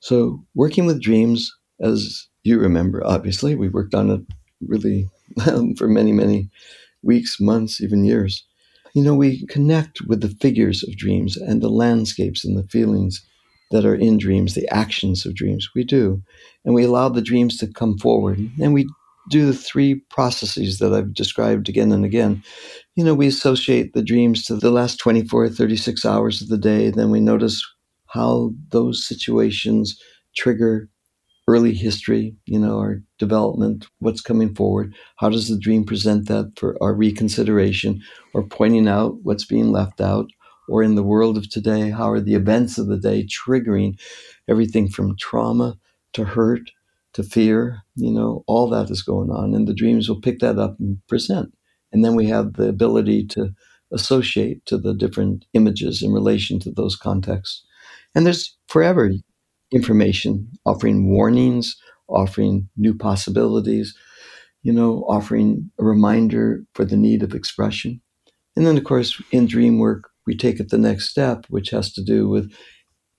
So, 0.00 0.44
working 0.54 0.86
with 0.86 1.02
dreams 1.02 1.55
as 1.80 2.26
you 2.42 2.58
remember, 2.58 3.04
obviously, 3.04 3.54
we 3.54 3.68
worked 3.68 3.94
on 3.94 4.10
it 4.10 4.20
really 4.66 5.08
um, 5.46 5.74
for 5.74 5.88
many, 5.88 6.12
many 6.12 6.48
weeks, 7.02 7.40
months, 7.40 7.80
even 7.80 8.04
years. 8.04 8.44
You 8.94 9.02
know, 9.02 9.14
we 9.14 9.46
connect 9.46 10.00
with 10.02 10.22
the 10.22 10.34
figures 10.40 10.82
of 10.82 10.96
dreams 10.96 11.36
and 11.36 11.62
the 11.62 11.68
landscapes 11.68 12.44
and 12.44 12.56
the 12.56 12.66
feelings 12.68 13.24
that 13.70 13.84
are 13.84 13.94
in 13.94 14.16
dreams, 14.16 14.54
the 14.54 14.68
actions 14.72 15.26
of 15.26 15.34
dreams. 15.34 15.68
We 15.74 15.84
do. 15.84 16.22
And 16.64 16.74
we 16.74 16.84
allow 16.84 17.08
the 17.08 17.20
dreams 17.20 17.58
to 17.58 17.66
come 17.66 17.98
forward. 17.98 18.38
And 18.60 18.72
we 18.72 18.88
do 19.28 19.46
the 19.46 19.54
three 19.54 19.96
processes 20.08 20.78
that 20.78 20.94
I've 20.94 21.12
described 21.12 21.68
again 21.68 21.92
and 21.92 22.04
again. 22.04 22.42
You 22.94 23.04
know, 23.04 23.14
we 23.14 23.26
associate 23.26 23.92
the 23.92 24.02
dreams 24.02 24.44
to 24.46 24.56
the 24.56 24.70
last 24.70 24.98
24, 24.98 25.50
36 25.50 26.04
hours 26.06 26.40
of 26.40 26.48
the 26.48 26.58
day. 26.58 26.90
Then 26.90 27.10
we 27.10 27.20
notice 27.20 27.62
how 28.06 28.52
those 28.70 29.06
situations 29.06 30.00
trigger 30.36 30.88
early 31.48 31.74
history, 31.74 32.34
you 32.46 32.58
know, 32.58 32.78
our 32.78 33.02
development, 33.18 33.86
what's 34.00 34.20
coming 34.20 34.54
forward, 34.54 34.94
how 35.16 35.28
does 35.28 35.48
the 35.48 35.58
dream 35.58 35.84
present 35.84 36.26
that 36.28 36.52
for 36.56 36.76
our 36.82 36.94
reconsideration 36.94 38.02
or 38.34 38.46
pointing 38.46 38.88
out 38.88 39.16
what's 39.22 39.44
being 39.44 39.70
left 39.70 40.00
out, 40.00 40.26
or 40.68 40.82
in 40.82 40.96
the 40.96 41.02
world 41.02 41.36
of 41.36 41.48
today, 41.48 41.90
how 41.90 42.10
are 42.10 42.20
the 42.20 42.34
events 42.34 42.78
of 42.78 42.88
the 42.88 42.98
day 42.98 43.24
triggering 43.24 43.98
everything 44.48 44.88
from 44.88 45.16
trauma 45.16 45.78
to 46.12 46.24
hurt 46.24 46.72
to 47.12 47.22
fear, 47.22 47.82
you 47.94 48.10
know, 48.10 48.44
all 48.46 48.68
that 48.68 48.90
is 48.90 49.02
going 49.02 49.30
on. 49.30 49.54
And 49.54 49.66
the 49.66 49.74
dreams 49.74 50.08
will 50.08 50.20
pick 50.20 50.40
that 50.40 50.58
up 50.58 50.78
and 50.78 50.98
present. 51.06 51.54
And 51.92 52.04
then 52.04 52.14
we 52.14 52.26
have 52.26 52.54
the 52.54 52.68
ability 52.68 53.26
to 53.28 53.54
associate 53.92 54.66
to 54.66 54.76
the 54.76 54.92
different 54.92 55.46
images 55.54 56.02
in 56.02 56.12
relation 56.12 56.58
to 56.60 56.70
those 56.70 56.96
contexts. 56.96 57.64
And 58.14 58.26
there's 58.26 58.56
forever 58.68 59.12
information, 59.76 60.48
offering 60.64 61.08
warnings, 61.08 61.76
offering 62.08 62.68
new 62.76 62.94
possibilities, 62.96 63.94
you 64.62 64.72
know, 64.72 65.04
offering 65.08 65.70
a 65.78 65.84
reminder 65.84 66.64
for 66.74 66.84
the 66.84 66.96
need 66.96 67.22
of 67.22 67.34
expression. 67.34 68.00
And 68.56 68.66
then, 68.66 68.76
of 68.76 68.84
course, 68.84 69.20
in 69.30 69.46
dream 69.46 69.78
work, 69.78 70.10
we 70.26 70.36
take 70.36 70.58
it 70.58 70.70
the 70.70 70.78
next 70.78 71.08
step, 71.08 71.46
which 71.48 71.70
has 71.70 71.92
to 71.92 72.02
do 72.02 72.28
with 72.28 72.52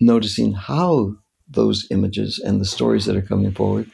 noticing 0.02 0.54
how 0.54 1.13
those 1.48 1.88
images 1.91 2.39
and 2.39 2.60
the 2.60 2.65
stories 2.65 3.06
that 3.06 3.15
are 3.15 3.22
coming 3.22 3.54
forward 3.54 3.89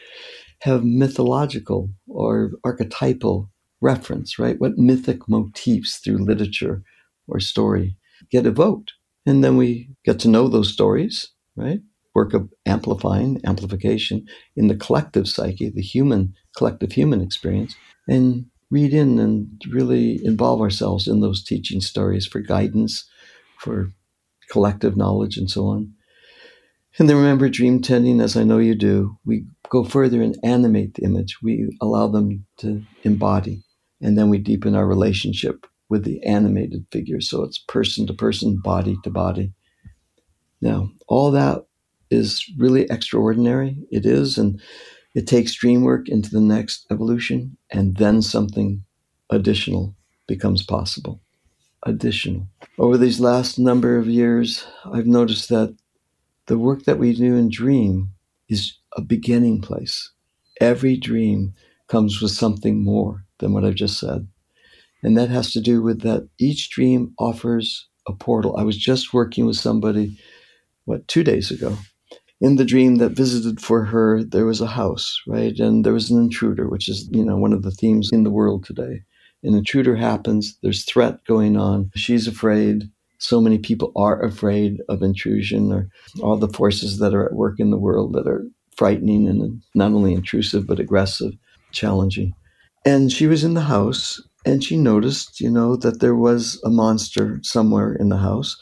have 0.61 0.83
mythological 0.83 1.89
or 2.07 2.51
archetypal 2.63 3.49
reference, 3.81 4.39
right? 4.39 4.59
What 4.59 4.77
mythic 4.77 5.27
motifs 5.27 5.97
through 5.97 6.25
literature 6.25 6.81
or 7.27 7.39
story 7.39 7.97
get 8.31 8.45
evoked? 8.45 8.93
And 9.25 9.43
then 9.43 9.57
we 9.57 9.89
get 10.05 10.19
to 10.21 10.29
know 10.29 10.47
those 10.47 10.73
stories, 10.73 11.29
right? 11.55 11.81
Work 12.15 12.33
of 12.33 12.49
amplifying, 12.65 13.39
amplification 13.45 14.25
in 14.55 14.67
the 14.67 14.75
collective 14.75 15.27
psyche, 15.27 15.69
the 15.69 15.81
human, 15.81 16.33
collective 16.55 16.91
human 16.91 17.21
experience, 17.21 17.75
and 18.07 18.45
read 18.69 18.93
in 18.93 19.19
and 19.19 19.47
really 19.69 20.23
involve 20.25 20.61
ourselves 20.61 21.07
in 21.07 21.21
those 21.21 21.43
teaching 21.43 21.81
stories 21.81 22.25
for 22.25 22.39
guidance, 22.39 23.07
for 23.59 23.91
collective 24.49 24.97
knowledge, 24.97 25.37
and 25.37 25.49
so 25.49 25.67
on. 25.67 25.93
And 26.99 27.09
then 27.09 27.17
remember 27.17 27.49
dream 27.49 27.81
tending, 27.81 28.21
as 28.21 28.37
I 28.37 28.43
know 28.43 28.59
you 28.59 28.75
do, 28.75 29.17
we 29.25 29.45
go 29.69 29.83
further 29.83 30.21
and 30.21 30.37
animate 30.43 30.93
the 30.93 31.03
image. 31.03 31.39
We 31.41 31.75
allow 31.81 32.07
them 32.07 32.45
to 32.57 32.83
embody, 33.03 33.63
and 34.01 34.17
then 34.17 34.29
we 34.29 34.37
deepen 34.37 34.75
our 34.75 34.85
relationship 34.85 35.65
with 35.89 36.03
the 36.03 36.23
animated 36.23 36.85
figure. 36.91 37.21
So 37.21 37.43
it's 37.43 37.57
person 37.57 38.05
to 38.07 38.13
person, 38.13 38.59
body 38.63 38.97
to 39.03 39.09
body 39.09 39.53
Now, 40.61 40.89
all 41.07 41.31
that 41.31 41.65
is 42.13 42.49
really 42.57 42.83
extraordinary. 42.89 43.77
It 43.91 44.05
is, 44.05 44.37
and 44.37 44.61
it 45.15 45.27
takes 45.27 45.53
dream 45.53 45.83
work 45.83 46.07
into 46.07 46.29
the 46.29 46.41
next 46.41 46.85
evolution, 46.91 47.57
and 47.71 47.97
then 47.97 48.21
something 48.21 48.83
additional 49.29 49.95
becomes 50.27 50.63
possible. 50.63 51.21
Additional. 51.85 52.47
Over 52.77 52.97
these 52.97 53.19
last 53.19 53.59
number 53.59 53.97
of 53.97 54.07
years, 54.07 54.65
I've 54.85 55.07
noticed 55.07 55.49
that 55.49 55.75
the 56.47 56.57
work 56.57 56.83
that 56.83 56.99
we 56.99 57.13
do 57.13 57.35
in 57.35 57.49
dream 57.49 58.11
is 58.49 58.77
a 58.95 59.01
beginning 59.01 59.61
place. 59.61 60.11
Every 60.61 60.95
dream 60.97 61.53
comes 61.87 62.21
with 62.21 62.31
something 62.31 62.83
more 62.83 63.25
than 63.39 63.53
what 63.53 63.65
I've 63.65 63.75
just 63.75 63.99
said. 63.99 64.27
And 65.03 65.17
that 65.17 65.29
has 65.29 65.51
to 65.51 65.61
do 65.61 65.81
with 65.81 66.01
that 66.01 66.29
each 66.39 66.69
dream 66.69 67.13
offers 67.19 67.87
a 68.07 68.13
portal. 68.13 68.55
I 68.57 68.63
was 68.63 68.77
just 68.77 69.13
working 69.13 69.45
with 69.45 69.57
somebody, 69.57 70.17
what, 70.85 71.07
two 71.07 71.23
days 71.23 71.51
ago. 71.51 71.77
In 72.43 72.57
the 72.57 72.65
dream 72.65 72.97
that 72.97 73.15
visited 73.15 73.61
for 73.61 73.85
her, 73.85 74.21
there 74.21 74.45
was 74.45 74.59
a 74.59 74.67
house, 74.67 75.17
right? 75.25 75.57
And 75.57 75.85
there 75.85 75.93
was 75.93 76.11
an 76.11 76.21
intruder, 76.21 76.67
which 76.67 76.89
is, 76.89 77.07
you 77.09 77.23
know, 77.23 77.37
one 77.37 77.53
of 77.53 77.63
the 77.63 77.71
themes 77.71 78.09
in 78.11 78.23
the 78.23 78.31
world 78.31 78.65
today. 78.65 79.03
An 79.43 79.53
intruder 79.53 79.95
happens, 79.95 80.57
there's 80.61 80.83
threat 80.83 81.23
going 81.23 81.55
on. 81.55 81.89
She's 81.95 82.27
afraid. 82.27 82.89
So 83.17 83.39
many 83.39 83.59
people 83.59 83.93
are 83.95 84.21
afraid 84.21 84.81
of 84.89 85.01
intrusion 85.01 85.71
or 85.71 85.87
all 86.21 86.35
the 86.35 86.49
forces 86.49 86.99
that 86.99 87.13
are 87.13 87.25
at 87.25 87.33
work 87.33 87.61
in 87.61 87.71
the 87.71 87.79
world 87.79 88.11
that 88.11 88.27
are 88.27 88.43
frightening 88.75 89.25
and 89.25 89.61
not 89.73 89.93
only 89.93 90.13
intrusive, 90.13 90.67
but 90.67 90.81
aggressive, 90.81 91.31
challenging. 91.71 92.33
And 92.85 93.09
she 93.09 93.25
was 93.25 93.45
in 93.45 93.53
the 93.53 93.61
house 93.61 94.21
and 94.45 94.61
she 94.61 94.75
noticed, 94.75 95.39
you 95.39 95.49
know, 95.49 95.77
that 95.77 96.01
there 96.01 96.15
was 96.15 96.61
a 96.65 96.69
monster 96.69 97.39
somewhere 97.41 97.93
in 97.93 98.09
the 98.09 98.17
house. 98.17 98.57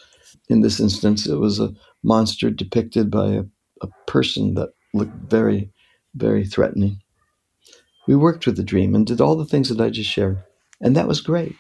In 0.50 0.62
this 0.62 0.80
instance, 0.80 1.26
it 1.26 1.40
was 1.40 1.60
a 1.60 1.74
monster 2.04 2.52
depicted 2.52 3.10
by 3.10 3.28
a, 3.30 3.44
a 3.82 3.88
person 4.08 4.56
that 4.56 4.70
looked 4.94 5.16
very, 5.16 5.72
very 6.16 6.46
threatening. 6.46 7.02
We 8.08 8.16
worked 8.16 8.46
with 8.46 8.58
the 8.58 8.64
dream 8.64 8.96
and 8.96 9.06
did 9.06 9.22
all 9.22 9.36
the 9.36 9.46
things 9.46 9.70
that 9.70 9.82
I 9.82 9.90
just 9.90 10.10
shared, 10.10 10.44
and 10.82 10.96
that 10.96 11.08
was 11.08 11.22
great. 11.22 11.56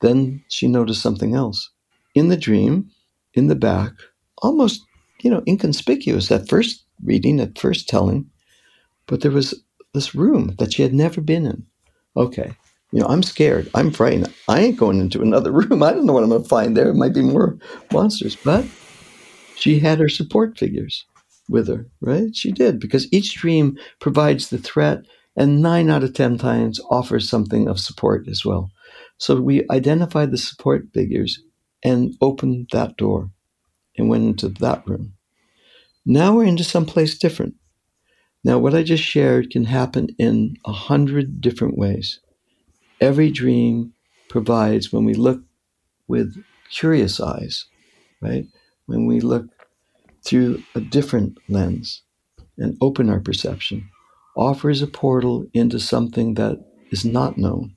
Then 0.00 0.44
she 0.48 0.68
noticed 0.68 1.02
something 1.02 1.34
else. 1.34 1.70
In 2.14 2.28
the 2.28 2.36
dream, 2.36 2.90
in 3.34 3.48
the 3.48 3.54
back, 3.54 3.92
almost, 4.42 4.82
you 5.22 5.30
know, 5.30 5.42
inconspicuous 5.46 6.30
at 6.30 6.48
first 6.48 6.84
reading, 7.04 7.40
at 7.40 7.58
first 7.58 7.88
telling, 7.88 8.30
but 9.06 9.20
there 9.22 9.30
was 9.30 9.62
this 9.94 10.14
room 10.14 10.54
that 10.58 10.74
she 10.74 10.82
had 10.82 10.94
never 10.94 11.20
been 11.20 11.46
in. 11.46 11.66
Okay, 12.16 12.56
you 12.92 13.00
know, 13.00 13.06
I'm 13.06 13.22
scared. 13.22 13.70
I'm 13.74 13.90
frightened. 13.90 14.34
I 14.48 14.60
ain't 14.60 14.78
going 14.78 15.00
into 15.00 15.22
another 15.22 15.52
room. 15.60 15.82
I 15.82 15.92
don't 15.92 16.06
know 16.06 16.12
what 16.12 16.22
I'm 16.24 16.30
going 16.30 16.42
to 16.42 16.48
find 16.48 16.76
there. 16.76 16.90
It 16.90 16.94
might 16.94 17.14
be 17.14 17.22
more 17.22 17.58
monsters. 17.90 18.36
But 18.36 18.66
she 19.54 19.78
had 19.78 19.98
her 19.98 20.08
support 20.08 20.58
figures 20.58 21.06
with 21.48 21.68
her, 21.68 21.86
right? 22.00 22.34
She 22.34 22.52
did, 22.52 22.80
because 22.80 23.12
each 23.12 23.34
dream 23.36 23.76
provides 24.00 24.48
the 24.48 24.58
threat, 24.58 25.00
and 25.36 25.60
nine 25.60 25.90
out 25.90 26.02
of 26.02 26.14
10 26.14 26.38
times 26.38 26.80
offers 26.90 27.28
something 27.28 27.68
of 27.68 27.80
support 27.80 28.26
as 28.28 28.44
well. 28.44 28.70
So 29.18 29.40
we 29.40 29.66
identified 29.70 30.30
the 30.30 30.38
support 30.38 30.86
figures 30.94 31.42
and 31.82 32.14
opened 32.20 32.68
that 32.72 32.96
door 32.96 33.30
and 33.96 34.08
went 34.08 34.24
into 34.24 34.48
that 34.48 34.86
room. 34.86 35.14
Now 36.04 36.34
we're 36.34 36.44
into 36.44 36.64
someplace 36.64 37.18
different. 37.18 37.54
Now, 38.44 38.58
what 38.58 38.74
I 38.74 38.84
just 38.84 39.02
shared 39.02 39.50
can 39.50 39.64
happen 39.64 40.08
in 40.18 40.54
a 40.64 40.72
hundred 40.72 41.40
different 41.40 41.76
ways 41.76 42.20
every 43.00 43.30
dream 43.30 43.92
provides 44.28 44.92
when 44.92 45.04
we 45.04 45.14
look 45.14 45.42
with 46.08 46.36
curious 46.70 47.20
eyes, 47.20 47.66
right? 48.20 48.46
When 48.86 49.06
we 49.06 49.20
look 49.20 49.46
through 50.26 50.62
a 50.74 50.80
different 50.80 51.38
lens 51.48 52.02
and 52.58 52.76
open 52.80 53.10
our 53.10 53.20
perception, 53.20 53.88
offers 54.36 54.82
a 54.82 54.88
portal 54.88 55.46
into 55.54 55.80
something 55.80 56.34
that 56.34 56.58
is 56.90 57.04
not 57.04 57.38
known, 57.38 57.76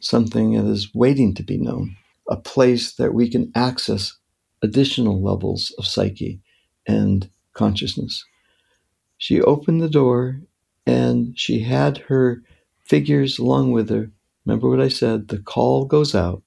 something 0.00 0.52
that 0.54 0.70
is 0.70 0.94
waiting 0.94 1.34
to 1.34 1.42
be 1.42 1.58
known, 1.58 1.96
a 2.28 2.36
place 2.36 2.94
that 2.94 3.14
we 3.14 3.30
can 3.30 3.52
access 3.54 4.16
additional 4.62 5.22
levels 5.22 5.74
of 5.78 5.86
psyche 5.86 6.40
and 6.86 7.30
consciousness. 7.54 8.24
She 9.18 9.40
opened 9.42 9.80
the 9.82 9.90
door 9.90 10.42
and 10.86 11.38
she 11.38 11.60
had 11.60 11.98
her 12.08 12.42
figures 12.86 13.38
along 13.38 13.72
with 13.72 13.90
her. 13.90 14.10
Remember 14.46 14.68
what 14.68 14.80
I 14.80 14.88
said? 14.88 15.28
The 15.28 15.38
call 15.38 15.84
goes 15.86 16.14
out, 16.14 16.42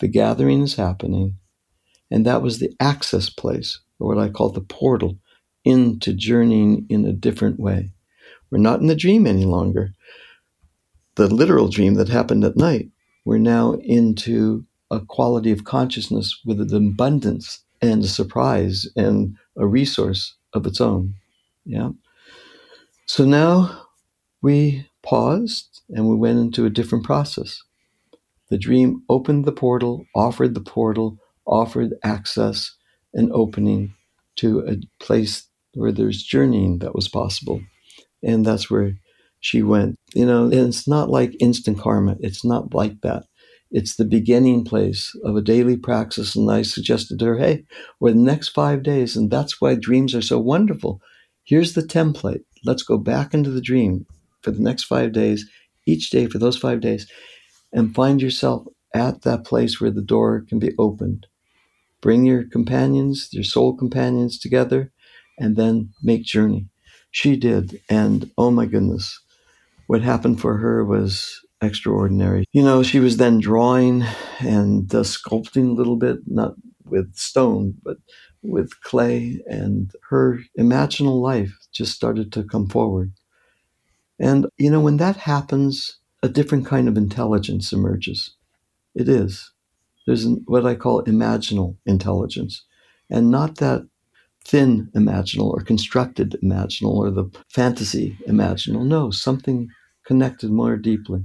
the 0.00 0.08
gathering 0.08 0.62
is 0.62 0.76
happening, 0.76 1.36
and 2.10 2.26
that 2.26 2.42
was 2.42 2.58
the 2.58 2.74
access 2.80 3.30
place, 3.30 3.80
or 3.98 4.14
what 4.14 4.22
I 4.22 4.28
call 4.28 4.50
the 4.50 4.60
portal, 4.60 5.18
into 5.64 6.12
journeying 6.12 6.86
in 6.88 7.04
a 7.04 7.12
different 7.12 7.60
way. 7.60 7.90
We're 8.50 8.58
not 8.58 8.80
in 8.80 8.86
the 8.86 8.96
dream 8.96 9.26
any 9.26 9.44
longer, 9.44 9.92
the 11.16 11.32
literal 11.32 11.68
dream 11.68 11.94
that 11.94 12.08
happened 12.08 12.44
at 12.44 12.56
night. 12.56 12.88
We're 13.24 13.38
now 13.38 13.74
into 13.82 14.64
a 14.90 15.00
quality 15.00 15.50
of 15.50 15.64
consciousness 15.64 16.40
with 16.46 16.60
an 16.60 16.74
abundance 16.74 17.62
and 17.82 18.02
a 18.02 18.08
surprise 18.08 18.86
and 18.96 19.36
a 19.56 19.66
resource 19.66 20.34
of 20.54 20.66
its 20.66 20.80
own. 20.80 21.14
Yeah. 21.64 21.90
So 23.06 23.24
now 23.24 23.86
we 24.40 24.88
paused 25.02 25.82
and 25.90 26.08
we 26.08 26.16
went 26.16 26.38
into 26.38 26.64
a 26.64 26.70
different 26.70 27.04
process. 27.04 27.62
The 28.48 28.58
dream 28.58 29.02
opened 29.10 29.44
the 29.44 29.52
portal, 29.52 30.06
offered 30.14 30.54
the 30.54 30.60
portal, 30.60 31.18
offered 31.46 31.94
access 32.02 32.74
and 33.14 33.32
opening 33.32 33.94
to 34.36 34.60
a 34.66 34.76
place 35.02 35.48
where 35.74 35.92
there's 35.92 36.22
journeying 36.22 36.78
that 36.78 36.94
was 36.94 37.08
possible. 37.08 37.60
And 38.22 38.44
that's 38.44 38.70
where 38.70 38.94
she 39.40 39.62
went. 39.62 39.96
You 40.14 40.26
know, 40.26 40.44
and 40.44 40.54
it's 40.54 40.88
not 40.88 41.10
like 41.10 41.36
instant 41.40 41.78
karma. 41.78 42.16
It's 42.20 42.44
not 42.44 42.74
like 42.74 43.00
that. 43.02 43.24
It's 43.70 43.96
the 43.96 44.04
beginning 44.04 44.64
place 44.64 45.14
of 45.24 45.36
a 45.36 45.42
daily 45.42 45.76
praxis. 45.76 46.34
And 46.34 46.50
I 46.50 46.62
suggested 46.62 47.18
to 47.18 47.26
her, 47.26 47.38
hey, 47.38 47.64
for 47.98 48.10
the 48.10 48.18
next 48.18 48.48
five 48.48 48.82
days, 48.82 49.16
and 49.16 49.30
that's 49.30 49.60
why 49.60 49.74
dreams 49.74 50.14
are 50.14 50.22
so 50.22 50.38
wonderful. 50.38 51.00
Here's 51.44 51.74
the 51.74 51.82
template. 51.82 52.44
Let's 52.64 52.82
go 52.82 52.98
back 52.98 53.34
into 53.34 53.50
the 53.50 53.60
dream 53.60 54.06
for 54.42 54.50
the 54.50 54.62
next 54.62 54.84
five 54.84 55.12
days, 55.12 55.48
each 55.86 56.10
day 56.10 56.26
for 56.26 56.38
those 56.38 56.56
five 56.56 56.80
days, 56.80 57.10
and 57.72 57.94
find 57.94 58.22
yourself 58.22 58.66
at 58.94 59.22
that 59.22 59.44
place 59.44 59.80
where 59.80 59.90
the 59.90 60.02
door 60.02 60.44
can 60.48 60.58
be 60.58 60.72
opened. 60.78 61.26
Bring 62.00 62.24
your 62.24 62.44
companions, 62.44 63.28
your 63.32 63.44
soul 63.44 63.76
companions 63.76 64.38
together, 64.38 64.92
and 65.38 65.56
then 65.56 65.90
make 66.02 66.24
journey. 66.24 66.68
She 67.10 67.36
did, 67.36 67.80
and 67.88 68.30
oh 68.36 68.50
my 68.50 68.66
goodness, 68.66 69.20
what 69.86 70.02
happened 70.02 70.40
for 70.40 70.58
her 70.58 70.84
was 70.84 71.40
extraordinary. 71.60 72.44
You 72.52 72.62
know, 72.62 72.82
she 72.82 73.00
was 73.00 73.16
then 73.16 73.40
drawing 73.40 74.04
and 74.40 74.94
uh, 74.94 75.02
sculpting 75.02 75.70
a 75.70 75.74
little 75.74 75.96
bit, 75.96 76.18
not 76.26 76.54
with 76.84 77.14
stone, 77.16 77.74
but 77.82 77.96
with 78.42 78.80
clay, 78.82 79.40
and 79.46 79.90
her 80.10 80.40
imaginal 80.58 81.20
life 81.20 81.52
just 81.72 81.92
started 81.92 82.32
to 82.32 82.44
come 82.44 82.68
forward. 82.68 83.12
And, 84.20 84.46
you 84.56 84.70
know, 84.70 84.80
when 84.80 84.96
that 84.98 85.16
happens, 85.16 85.98
a 86.22 86.28
different 86.28 86.66
kind 86.66 86.88
of 86.88 86.96
intelligence 86.96 87.72
emerges. 87.72 88.34
It 88.94 89.08
is. 89.08 89.52
There's 90.08 90.26
what 90.46 90.64
I 90.64 90.74
call 90.74 91.04
imaginal 91.04 91.76
intelligence, 91.84 92.64
and 93.10 93.30
not 93.30 93.56
that 93.56 93.86
thin 94.42 94.90
imaginal 94.96 95.50
or 95.52 95.60
constructed 95.60 96.34
imaginal 96.42 96.94
or 96.94 97.10
the 97.10 97.30
fantasy 97.50 98.16
imaginal. 98.26 98.86
No, 98.86 99.10
something 99.10 99.68
connected 100.06 100.50
more 100.50 100.78
deeply. 100.78 101.24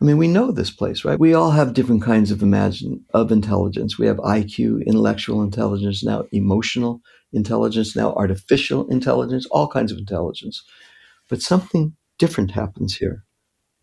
I 0.00 0.04
mean, 0.06 0.16
we 0.16 0.28
know 0.28 0.50
this 0.50 0.70
place, 0.70 1.04
right? 1.04 1.20
We 1.20 1.34
all 1.34 1.50
have 1.50 1.74
different 1.74 2.04
kinds 2.04 2.30
of 2.30 2.42
imagine 2.42 3.04
of 3.12 3.30
intelligence. 3.30 3.98
We 3.98 4.06
have 4.06 4.16
IQ, 4.16 4.86
intellectual 4.86 5.42
intelligence, 5.42 6.02
now 6.02 6.24
emotional 6.32 7.02
intelligence, 7.34 7.94
now 7.94 8.14
artificial 8.14 8.88
intelligence, 8.88 9.44
all 9.50 9.68
kinds 9.68 9.92
of 9.92 9.98
intelligence. 9.98 10.64
But 11.28 11.42
something 11.42 11.94
different 12.18 12.52
happens 12.52 12.96
here 12.96 13.24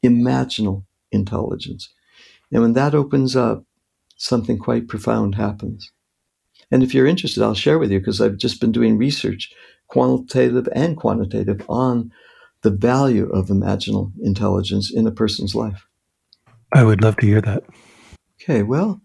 imaginal 0.04 0.86
intelligence. 1.12 1.94
And 2.52 2.64
when 2.64 2.74
that 2.74 2.96
opens 2.96 3.36
up, 3.36 3.64
something 4.24 4.58
quite 4.58 4.88
profound 4.88 5.36
happens. 5.36 5.92
And 6.72 6.82
if 6.82 6.94
you're 6.94 7.06
interested, 7.06 7.44
I'll 7.44 7.54
share 7.54 7.78
with 7.78 7.92
you 7.92 8.00
because 8.00 8.22
I've 8.22 8.38
just 8.38 8.62
been 8.62 8.72
doing 8.72 8.98
research, 8.98 9.52
qualitative 9.88 10.68
and 10.74 10.96
quantitative, 10.96 11.64
on 11.68 12.12
the 12.62 12.72
value 12.72 13.30
of 13.30 13.48
imaginal 13.48 14.12
intelligence 14.22 14.92
in 14.94 15.06
a 15.06 15.12
person's 15.12 15.56
life. 15.56 15.86
I 16.72 16.84
would 16.84 17.04
love 17.04 17.18
to 17.18 17.26
hear 17.26 17.42
that. 17.42 17.64
Okay, 18.42 18.64
well, 18.64 19.02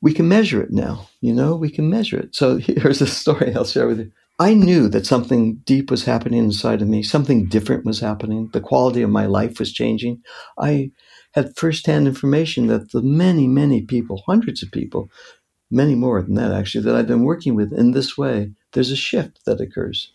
we 0.00 0.14
can 0.14 0.28
measure 0.28 0.62
it 0.62 0.70
now. 0.70 1.08
You 1.20 1.34
know, 1.34 1.56
we 1.56 1.68
can 1.68 1.90
measure 1.90 2.18
it. 2.18 2.34
So 2.34 2.56
here's 2.58 3.02
a 3.02 3.06
story 3.06 3.54
I'll 3.54 3.64
share 3.64 3.88
with 3.88 3.98
you. 3.98 4.12
I 4.38 4.54
knew 4.54 4.88
that 4.88 5.06
something 5.06 5.56
deep 5.64 5.90
was 5.90 6.04
happening 6.04 6.38
inside 6.38 6.80
of 6.80 6.88
me, 6.88 7.02
something 7.02 7.46
different 7.46 7.84
was 7.84 8.00
happening, 8.00 8.48
the 8.52 8.60
quality 8.60 9.02
of 9.02 9.10
my 9.10 9.26
life 9.26 9.58
was 9.58 9.72
changing. 9.72 10.22
I 10.58 10.90
had 11.32 11.56
firsthand 11.56 12.06
information 12.06 12.66
that 12.68 12.92
the 12.92 13.02
many, 13.02 13.46
many 13.46 13.82
people, 13.82 14.22
hundreds 14.26 14.62
of 14.62 14.70
people, 14.70 15.10
many 15.70 15.94
more 15.94 16.22
than 16.22 16.34
that 16.34 16.52
actually, 16.52 16.84
that 16.84 16.94
I've 16.94 17.06
been 17.06 17.24
working 17.24 17.54
with 17.54 17.72
in 17.72 17.92
this 17.92 18.16
way, 18.16 18.52
there's 18.72 18.90
a 18.90 18.96
shift 18.96 19.40
that 19.46 19.60
occurs. 19.60 20.12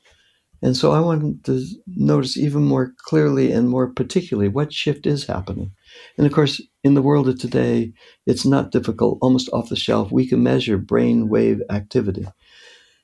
And 0.61 0.75
so 0.75 0.91
I 0.91 0.99
wanted 0.99 1.45
to 1.45 1.63
notice 1.85 2.35
even 2.35 2.63
more 2.63 2.93
clearly 2.97 3.51
and 3.51 3.69
more 3.69 3.91
particularly 3.91 4.49
what 4.49 4.73
shift 4.73 5.05
is 5.05 5.25
happening. 5.25 5.71
And 6.17 6.25
of 6.25 6.33
course, 6.33 6.61
in 6.83 6.95
the 6.95 7.01
world 7.01 7.27
of 7.27 7.39
today, 7.39 7.93
it's 8.25 8.45
not 8.45 8.71
difficult, 8.71 9.19
almost 9.21 9.49
off 9.53 9.69
the 9.69 9.75
shelf. 9.75 10.11
We 10.11 10.27
can 10.27 10.41
measure 10.41 10.77
brain 10.77 11.29
wave 11.29 11.61
activity. 11.69 12.25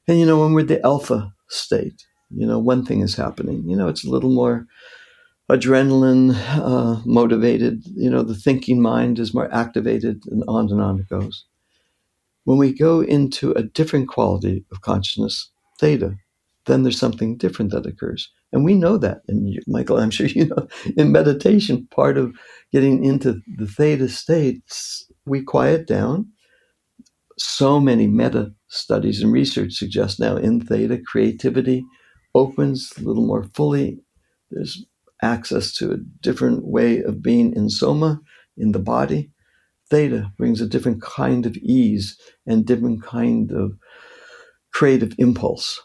And 0.08 0.20
you 0.20 0.26
know, 0.26 0.42
when 0.42 0.54
we're 0.54 0.64
the 0.64 0.84
alpha 0.84 1.34
state, 1.48 2.06
you 2.32 2.48
know, 2.48 2.58
one 2.58 2.86
thing 2.86 3.02
is 3.02 3.16
happening. 3.16 3.70
You 3.70 3.76
know, 3.76 3.88
it's 3.88 4.04
a 4.04 4.10
little 4.10 4.32
more 4.32 4.66
adrenaline 5.52 6.36
uh, 6.36 7.02
motivated. 7.06 7.84
You 7.96 8.10
know, 8.10 8.24
the 8.24 8.36
thinking 8.36 8.82
mind 8.82 9.20
is 9.20 9.34
more 9.34 9.54
activated, 9.54 10.24
and 10.28 10.44
on 10.48 10.70
and 10.72 10.82
on 10.82 11.00
it 11.00 11.10
goes. 11.10 11.46
When 12.46 12.58
we 12.58 12.74
go 12.74 13.02
into 13.02 13.52
a 13.54 13.64
different 13.64 14.10
quality 14.10 14.66
of 14.72 14.82
consciousness, 14.82 15.50
theta, 15.80 16.16
then 16.66 16.84
there's 16.84 17.00
something 17.00 17.38
different 17.38 17.72
that 17.72 17.86
occurs. 17.86 18.30
And 18.52 18.66
we 18.66 18.76
know 18.76 18.98
that. 18.98 19.22
And 19.28 19.50
you, 19.50 19.62
Michael, 19.68 19.98
I'm 20.00 20.12
sure 20.12 20.28
you 20.30 20.48
know, 20.48 20.68
in 20.98 21.12
meditation, 21.12 21.88
part 21.92 22.18
of 22.18 22.36
getting 22.72 23.04
into 23.04 23.42
the 23.58 23.68
theta 23.68 24.10
states, 24.10 25.06
we 25.26 25.42
quiet 25.44 25.88
down. 25.88 26.28
So 27.38 27.80
many 27.80 28.08
meta 28.08 28.54
studies 28.68 29.22
and 29.22 29.32
research 29.32 29.74
suggest 29.74 30.20
now 30.20 30.38
in 30.38 30.62
theta, 30.62 31.00
creativity 31.06 31.84
opens 32.36 32.94
a 32.98 33.02
little 33.02 33.26
more 33.26 33.44
fully. 33.56 34.00
There's 34.52 34.86
access 35.24 35.74
to 35.78 35.92
a 35.92 35.98
different 36.22 36.66
way 36.66 37.02
of 37.02 37.24
being 37.24 37.56
in 37.56 37.70
soma, 37.70 38.20
in 38.58 38.72
the 38.72 38.80
body. 38.80 39.32
Theta 39.90 40.32
brings 40.38 40.62
a 40.62 40.68
different 40.68 41.02
kind 41.02 41.46
of 41.46 41.56
ease 41.58 42.18
and 42.46 42.66
different 42.66 43.04
kind 43.04 43.52
of 43.52 43.74
creative 44.74 45.14
impulse. 45.18 45.82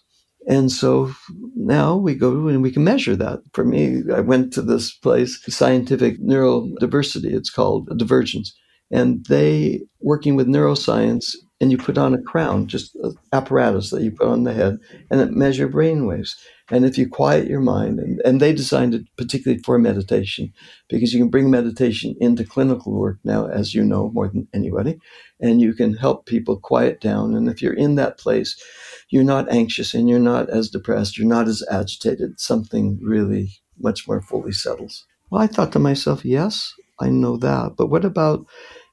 And 0.48 0.72
so 0.72 1.12
now 1.54 1.96
we 1.96 2.14
go 2.14 2.48
and 2.48 2.62
we 2.62 2.72
can 2.72 2.84
measure 2.84 3.14
that. 3.16 3.40
For 3.52 3.64
me, 3.64 4.02
I 4.14 4.20
went 4.20 4.52
to 4.54 4.62
this 4.62 4.94
place, 4.94 5.38
scientific 5.46 6.20
neurodiversity, 6.22 7.32
it's 7.34 7.50
called 7.50 7.88
divergence. 7.98 8.54
And 8.90 9.26
they, 9.26 9.82
working 10.00 10.36
with 10.36 10.46
neuroscience, 10.46 11.34
and 11.60 11.70
you 11.70 11.76
put 11.76 11.98
on 11.98 12.14
a 12.14 12.22
crown, 12.22 12.66
just 12.66 12.96
apparatus 13.32 13.90
that 13.90 14.02
you 14.02 14.12
put 14.12 14.28
on 14.28 14.44
the 14.44 14.54
head, 14.54 14.78
and 15.10 15.20
it 15.20 15.32
measure 15.32 15.68
brain 15.68 16.06
waves. 16.06 16.36
And 16.70 16.84
if 16.84 16.98
you 16.98 17.08
quiet 17.08 17.48
your 17.48 17.60
mind, 17.60 17.98
and, 17.98 18.20
and 18.26 18.40
they 18.40 18.52
designed 18.52 18.94
it 18.94 19.06
particularly 19.16 19.62
for 19.62 19.78
meditation, 19.78 20.52
because 20.88 21.14
you 21.14 21.20
can 21.20 21.30
bring 21.30 21.50
meditation 21.50 22.14
into 22.20 22.44
clinical 22.44 22.92
work 22.92 23.18
now, 23.24 23.46
as 23.46 23.74
you 23.74 23.82
know 23.82 24.10
more 24.10 24.28
than 24.28 24.48
anybody, 24.52 24.98
and 25.40 25.62
you 25.62 25.72
can 25.72 25.94
help 25.94 26.26
people 26.26 26.58
quiet 26.58 27.00
down. 27.00 27.34
And 27.34 27.48
if 27.48 27.62
you're 27.62 27.72
in 27.72 27.94
that 27.94 28.18
place, 28.18 28.62
you're 29.08 29.24
not 29.24 29.50
anxious 29.50 29.94
and 29.94 30.08
you're 30.10 30.18
not 30.18 30.50
as 30.50 30.68
depressed, 30.68 31.16
you're 31.16 31.26
not 31.26 31.48
as 31.48 31.64
agitated. 31.70 32.38
Something 32.38 32.98
really 33.02 33.52
much 33.78 34.06
more 34.06 34.20
fully 34.20 34.52
settles. 34.52 35.06
Well, 35.30 35.40
I 35.40 35.46
thought 35.46 35.72
to 35.72 35.78
myself, 35.78 36.24
yes, 36.24 36.74
I 37.00 37.08
know 37.08 37.38
that. 37.38 37.76
But 37.78 37.86
what 37.86 38.04
about 38.04 38.44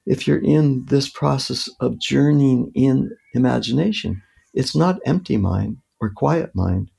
if 0.05 0.27
you're 0.27 0.43
in 0.43 0.85
this 0.85 1.09
process 1.09 1.67
of 1.81 1.99
journeying 1.99 2.71
in 2.73 3.11
imagination? 3.33 4.21
It's 4.53 4.75
not 4.75 4.99
empty 5.05 5.35
mind 5.35 5.77
or 5.99 6.09
quiet 6.09 6.51
mind 6.55 6.91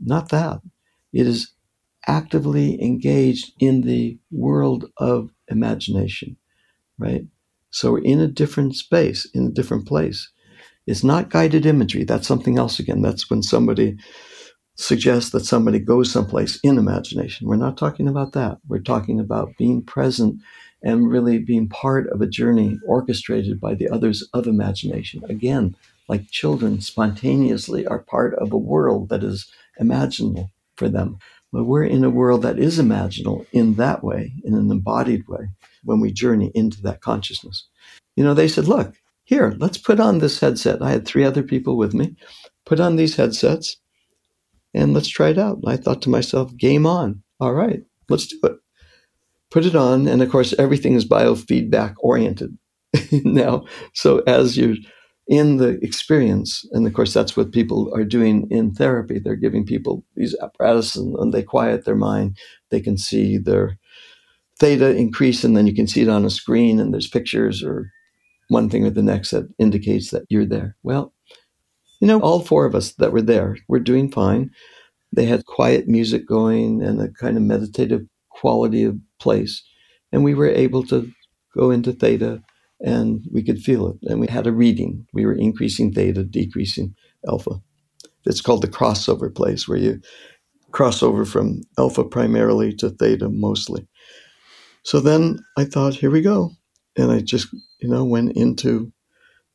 not 0.00 0.30
that. 0.30 0.60
It 1.12 1.26
is 1.26 1.52
actively 2.06 2.82
engaged 2.82 3.52
in 3.60 3.82
the 3.82 4.18
world 4.30 4.86
of 4.96 5.30
imagination, 5.48 6.36
right? 6.98 7.24
So 7.70 7.92
we're 7.92 8.04
in 8.04 8.20
a 8.20 8.28
different 8.28 8.76
space, 8.76 9.26
in 9.34 9.46
a 9.46 9.50
different 9.50 9.86
place. 9.86 10.30
It's 10.86 11.04
not 11.04 11.30
guided 11.30 11.66
imagery. 11.66 12.04
That's 12.04 12.26
something 12.26 12.58
else 12.58 12.78
again. 12.78 13.02
That's 13.02 13.28
when 13.28 13.42
somebody 13.42 13.98
suggests 14.76 15.30
that 15.30 15.44
somebody 15.44 15.78
goes 15.78 16.10
someplace 16.10 16.58
in 16.62 16.78
imagination. 16.78 17.48
We're 17.48 17.56
not 17.56 17.76
talking 17.76 18.08
about 18.08 18.32
that. 18.32 18.58
We're 18.68 18.78
talking 18.80 19.20
about 19.20 19.56
being 19.58 19.82
present 19.82 20.40
and 20.82 21.10
really 21.10 21.38
being 21.38 21.68
part 21.68 22.08
of 22.08 22.20
a 22.22 22.26
journey 22.28 22.78
orchestrated 22.86 23.60
by 23.60 23.74
the 23.74 23.88
others 23.88 24.26
of 24.32 24.46
imagination. 24.46 25.22
Again, 25.28 25.74
like 26.08 26.30
children 26.30 26.80
spontaneously 26.80 27.86
are 27.86 27.98
part 27.98 28.34
of 28.34 28.52
a 28.52 28.58
world 28.58 29.08
that 29.08 29.24
is 29.24 29.50
imaginable 29.78 30.50
for 30.76 30.88
them. 30.88 31.18
But 31.52 31.64
we're 31.64 31.84
in 31.84 32.04
a 32.04 32.10
world 32.10 32.42
that 32.42 32.58
is 32.58 32.78
imaginal 32.78 33.46
in 33.52 33.74
that 33.74 34.04
way, 34.04 34.34
in 34.44 34.54
an 34.54 34.70
embodied 34.70 35.26
way, 35.28 35.48
when 35.82 36.00
we 36.00 36.12
journey 36.12 36.50
into 36.54 36.82
that 36.82 37.00
consciousness. 37.00 37.66
You 38.16 38.24
know, 38.24 38.34
they 38.34 38.48
said, 38.48 38.68
look, 38.68 38.94
here, 39.24 39.54
let's 39.58 39.78
put 39.78 40.00
on 40.00 40.18
this 40.18 40.40
headset. 40.40 40.82
I 40.82 40.90
had 40.90 41.06
three 41.06 41.24
other 41.24 41.42
people 41.42 41.76
with 41.76 41.94
me. 41.94 42.16
Put 42.66 42.80
on 42.80 42.96
these 42.96 43.16
headsets 43.16 43.76
and 44.74 44.94
let's 44.94 45.08
try 45.08 45.28
it 45.28 45.38
out. 45.38 45.58
I 45.66 45.76
thought 45.76 46.02
to 46.02 46.10
myself, 46.10 46.56
game 46.56 46.86
on. 46.86 47.22
All 47.40 47.54
right, 47.54 47.82
let's 48.08 48.26
do 48.26 48.38
it. 48.44 48.56
Put 49.50 49.64
it 49.64 49.74
on. 49.74 50.06
And 50.06 50.22
of 50.22 50.30
course, 50.30 50.54
everything 50.58 50.94
is 50.94 51.08
biofeedback 51.08 51.94
oriented 52.00 52.56
now. 53.12 53.64
So 53.94 54.18
as 54.20 54.56
you're 54.56 54.76
in 55.28 55.58
the 55.58 55.78
experience. 55.84 56.64
And 56.72 56.86
of 56.86 56.94
course, 56.94 57.12
that's 57.12 57.36
what 57.36 57.52
people 57.52 57.92
are 57.94 58.04
doing 58.04 58.48
in 58.50 58.74
therapy. 58.74 59.18
They're 59.18 59.36
giving 59.36 59.66
people 59.66 60.02
these 60.16 60.34
apparatus 60.42 60.96
and, 60.96 61.14
and 61.16 61.32
they 61.32 61.42
quiet 61.42 61.84
their 61.84 61.96
mind. 61.96 62.38
They 62.70 62.80
can 62.80 62.96
see 62.96 63.36
their 63.36 63.78
theta 64.58 64.96
increase, 64.96 65.44
and 65.44 65.56
then 65.56 65.66
you 65.66 65.74
can 65.74 65.86
see 65.86 66.02
it 66.02 66.08
on 66.08 66.24
a 66.24 66.30
screen, 66.30 66.80
and 66.80 66.92
there's 66.92 67.08
pictures 67.08 67.62
or 67.62 67.92
one 68.48 68.68
thing 68.68 68.84
or 68.84 68.90
the 68.90 69.02
next 69.02 69.30
that 69.30 69.48
indicates 69.58 70.10
that 70.10 70.24
you're 70.30 70.46
there. 70.46 70.74
Well, 70.82 71.12
you 72.00 72.08
know, 72.08 72.20
all 72.20 72.40
four 72.40 72.64
of 72.64 72.74
us 72.74 72.92
that 72.94 73.12
were 73.12 73.22
there 73.22 73.56
were 73.68 73.80
doing 73.80 74.10
fine. 74.10 74.50
They 75.12 75.26
had 75.26 75.46
quiet 75.46 75.88
music 75.88 76.26
going 76.26 76.82
and 76.82 77.00
a 77.00 77.08
kind 77.08 77.36
of 77.36 77.42
meditative 77.42 78.06
quality 78.30 78.84
of 78.84 78.96
place. 79.18 79.62
And 80.12 80.24
we 80.24 80.34
were 80.34 80.48
able 80.48 80.84
to 80.86 81.10
go 81.56 81.70
into 81.70 81.92
theta 81.92 82.42
and 82.80 83.26
we 83.32 83.42
could 83.42 83.60
feel 83.60 83.88
it. 83.88 83.96
And 84.10 84.20
we 84.20 84.26
had 84.28 84.46
a 84.46 84.52
reading. 84.52 85.06
We 85.12 85.26
were 85.26 85.34
increasing 85.34 85.92
theta, 85.92 86.24
decreasing 86.24 86.94
alpha. 87.28 87.60
It's 88.26 88.40
called 88.40 88.62
the 88.62 88.68
crossover 88.68 89.34
place, 89.34 89.66
where 89.66 89.78
you 89.78 90.00
cross 90.72 91.02
over 91.02 91.24
from 91.24 91.62
alpha 91.78 92.04
primarily 92.04 92.74
to 92.76 92.90
theta 92.90 93.28
mostly. 93.28 93.88
So 94.84 95.00
then 95.00 95.40
I 95.56 95.64
thought, 95.64 95.94
here 95.94 96.10
we 96.10 96.22
go. 96.22 96.52
And 96.96 97.10
I 97.12 97.20
just, 97.20 97.48
you 97.80 97.88
know, 97.88 98.04
went 98.04 98.36
into 98.36 98.92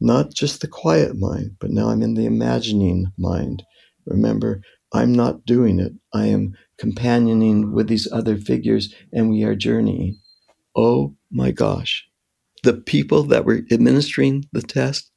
not 0.01 0.33
just 0.33 0.61
the 0.61 0.67
quiet 0.67 1.17
mind, 1.17 1.57
but 1.59 1.71
now 1.71 1.89
I'm 1.89 2.01
in 2.01 2.15
the 2.15 2.25
imagining 2.25 3.07
mind. 3.17 3.63
Remember, 4.05 4.61
I'm 4.93 5.13
not 5.13 5.45
doing 5.45 5.79
it. 5.79 5.93
I 6.13 6.27
am 6.27 6.55
companioning 6.77 7.73
with 7.73 7.87
these 7.87 8.11
other 8.11 8.37
figures 8.37 8.93
and 9.11 9.29
we 9.29 9.43
are 9.43 9.55
journeying. 9.55 10.19
Oh 10.75 11.15
my 11.31 11.51
gosh 11.51 12.05
the 12.63 12.73
people 12.73 13.23
that 13.23 13.45
were 13.45 13.61
administering 13.71 14.45
the 14.51 14.61
test, 14.61 15.11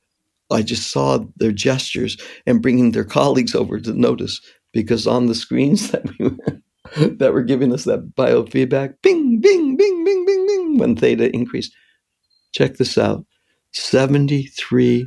I 0.51 0.63
just 0.63 0.91
saw 0.91 1.25
their 1.37 1.53
gestures 1.53 2.17
and 2.47 2.63
bringing 2.63 2.93
their 2.93 3.05
colleagues 3.05 3.55
over 3.55 3.81
to 3.81 3.93
notice 3.93 4.41
because 4.73 5.07
on 5.07 5.27
the 5.27 5.35
screens 5.35 5.91
that 5.93 6.05
we 6.19 6.29
were, 6.29 6.63
that 7.17 7.33
were 7.33 7.43
giving 7.43 7.73
us 7.73 7.85
that 7.85 8.15
biofeedback, 8.15 8.95
bing, 9.03 9.41
bing, 9.41 9.77
bing, 9.77 10.05
bing, 10.05 10.25
bing, 10.25 10.47
bing, 10.47 10.79
when 10.79 10.97
theta 10.97 11.35
increased. 11.35 11.73
Check 12.53 12.77
this 12.77 12.97
out 12.99 13.25
73% 13.75 15.07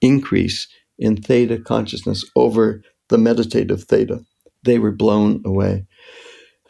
increase 0.00 0.68
in 0.98 1.16
theta 1.16 1.58
consciousness 1.58 2.24
over 2.36 2.82
the 3.08 3.18
meditative 3.18 3.84
theta. 3.84 4.20
They 4.64 4.78
were 4.78 4.92
blown 4.92 5.42
away. 5.44 5.86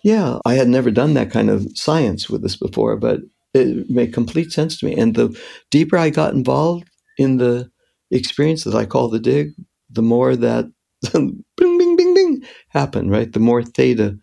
Yeah, 0.03 0.39
I 0.45 0.55
had 0.55 0.69
never 0.69 0.91
done 0.91 1.15
that 1.15 1.31
kind 1.31 1.51
of 1.51 1.67
science 1.75 2.31
with 2.31 2.43
this 2.43 2.57
before, 2.57 2.97
but 2.97 3.21
it 3.57 3.91
made 3.91 4.13
complete 4.13 4.53
sense 4.53 4.79
to 4.79 4.87
me. 4.87 4.95
And 4.95 5.15
the 5.15 5.39
deeper 5.71 5.97
I 5.97 6.11
got 6.11 6.35
involved 6.35 6.89
in 7.19 7.39
the 7.39 7.71
experience 8.11 8.65
that 8.65 8.75
I 8.75 8.87
call 8.87 9.09
the 9.09 9.19
dig, 9.19 9.53
the 9.91 10.03
more 10.03 10.37
that 10.37 10.67
bing, 11.13 11.45
bing, 11.57 11.97
bing, 11.97 12.15
bing 12.15 12.43
happened, 12.69 13.11
right? 13.11 13.33
The 13.33 13.41
more 13.41 13.63
theta 13.63 14.19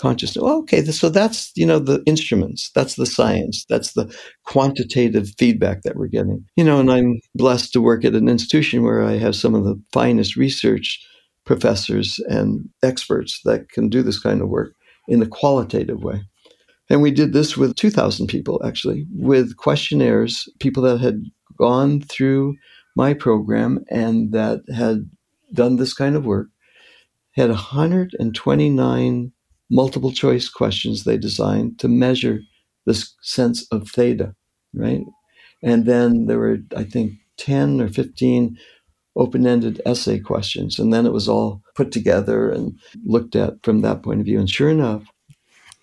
consciousness. 0.00 0.42
Okay, 0.42 0.84
so 0.84 1.10
that's, 1.10 1.52
you 1.54 1.66
know, 1.66 1.78
the 1.78 2.02
instruments, 2.06 2.70
that's 2.74 2.94
the 2.94 3.06
science, 3.06 3.66
that's 3.68 3.92
the 3.92 4.12
quantitative 4.46 5.30
feedback 5.38 5.82
that 5.82 5.96
we're 5.96 6.08
getting. 6.08 6.44
You 6.56 6.64
know, 6.64 6.80
and 6.80 6.90
I'm 6.90 7.20
blessed 7.34 7.72
to 7.74 7.80
work 7.80 8.04
at 8.04 8.14
an 8.14 8.28
institution 8.28 8.82
where 8.82 9.02
I 9.02 9.18
have 9.18 9.36
some 9.36 9.54
of 9.54 9.64
the 9.64 9.80
finest 9.92 10.36
research 10.36 10.98
professors 11.44 12.18
and 12.28 12.68
experts 12.82 13.40
that 13.44 13.68
can 13.70 13.88
do 13.88 14.02
this 14.02 14.18
kind 14.18 14.40
of 14.40 14.48
work 14.48 14.74
in 15.08 15.22
a 15.22 15.26
qualitative 15.26 16.02
way. 16.02 16.22
And 16.90 17.00
we 17.00 17.12
did 17.12 17.32
this 17.32 17.56
with 17.56 17.76
2,000 17.76 18.26
people, 18.26 18.60
actually, 18.64 19.06
with 19.14 19.56
questionnaires, 19.56 20.48
people 20.58 20.82
that 20.82 21.00
had 21.00 21.22
gone 21.56 22.00
through 22.00 22.56
my 22.96 23.14
program 23.14 23.84
and 23.90 24.32
that 24.32 24.60
had 24.74 25.08
done 25.52 25.76
this 25.76 25.94
kind 25.94 26.16
of 26.16 26.26
work, 26.26 26.48
had 27.36 27.48
129 27.48 29.32
multiple 29.70 30.10
choice 30.12 30.48
questions 30.48 31.04
they 31.04 31.16
designed 31.16 31.78
to 31.78 31.86
measure 31.86 32.40
this 32.86 33.14
sense 33.22 33.66
of 33.70 33.88
theta, 33.88 34.34
right? 34.74 35.04
And 35.62 35.86
then 35.86 36.26
there 36.26 36.38
were, 36.38 36.58
I 36.76 36.82
think, 36.82 37.12
10 37.36 37.80
or 37.80 37.88
15 37.88 38.58
open 39.16 39.46
ended 39.46 39.80
essay 39.86 40.18
questions. 40.18 40.78
And 40.78 40.92
then 40.92 41.06
it 41.06 41.12
was 41.12 41.28
all 41.28 41.62
put 41.74 41.92
together 41.92 42.50
and 42.50 42.76
looked 43.04 43.36
at 43.36 43.62
from 43.62 43.82
that 43.82 44.02
point 44.02 44.20
of 44.20 44.26
view. 44.26 44.38
And 44.38 44.50
sure 44.50 44.70
enough, 44.70 45.04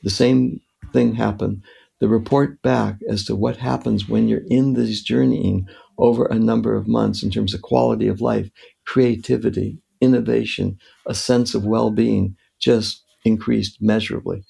the 0.03 0.09
same 0.09 0.59
thing 0.97 1.13
happened. 1.13 1.61
The 1.99 2.07
report 2.07 2.59
back 2.63 2.95
as 3.07 3.23
to 3.25 3.35
what 3.35 3.57
happens 3.57 4.09
when 4.09 4.27
you're 4.27 4.47
in 4.47 4.73
this 4.73 5.03
journeying 5.03 5.67
over 5.99 6.25
a 6.25 6.39
number 6.39 6.75
of 6.75 6.87
months 6.87 7.21
in 7.21 7.29
terms 7.29 7.53
of 7.53 7.61
quality 7.61 8.07
of 8.07 8.19
life, 8.19 8.49
creativity, 8.85 9.77
innovation, 10.01 10.79
a 11.05 11.13
sense 11.13 11.53
of 11.53 11.65
well 11.65 11.91
being 11.91 12.35
just 12.59 13.03
increased 13.25 13.77
measurably. 13.79 14.43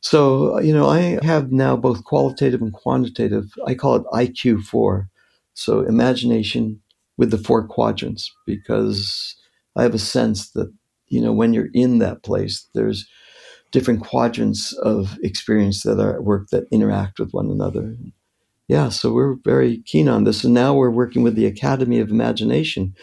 So, 0.00 0.60
you 0.60 0.72
know, 0.72 0.86
I 0.88 1.18
have 1.24 1.50
now 1.50 1.76
both 1.76 2.04
qualitative 2.04 2.62
and 2.62 2.72
quantitative, 2.72 3.46
I 3.66 3.74
call 3.74 3.96
it 3.96 4.04
IQ4. 4.12 5.08
So, 5.54 5.80
imagination 5.80 6.80
with 7.16 7.32
the 7.32 7.38
four 7.38 7.66
quadrants, 7.66 8.32
because 8.46 9.34
I 9.74 9.82
have 9.82 9.94
a 9.94 9.98
sense 9.98 10.50
that, 10.50 10.72
you 11.08 11.20
know, 11.20 11.32
when 11.32 11.52
you're 11.52 11.70
in 11.74 11.98
that 11.98 12.22
place, 12.22 12.68
there's 12.74 13.08
different 13.74 14.00
quadrants 14.04 14.72
of 14.72 15.18
experience 15.24 15.82
that 15.82 15.98
are 15.98 16.14
at 16.14 16.22
work 16.22 16.46
that 16.50 16.64
interact 16.70 17.18
with 17.18 17.32
one 17.32 17.50
another. 17.50 17.96
Yeah, 18.68 18.88
so 18.88 19.12
we're 19.12 19.34
very 19.44 19.78
keen 19.78 20.08
on 20.08 20.22
this. 20.22 20.44
And 20.44 20.54
now 20.54 20.74
we're 20.74 20.90
working 20.90 21.24
with 21.24 21.34
the 21.34 21.46
Academy 21.46 21.98
of 21.98 22.08
Imagination, 22.08 22.94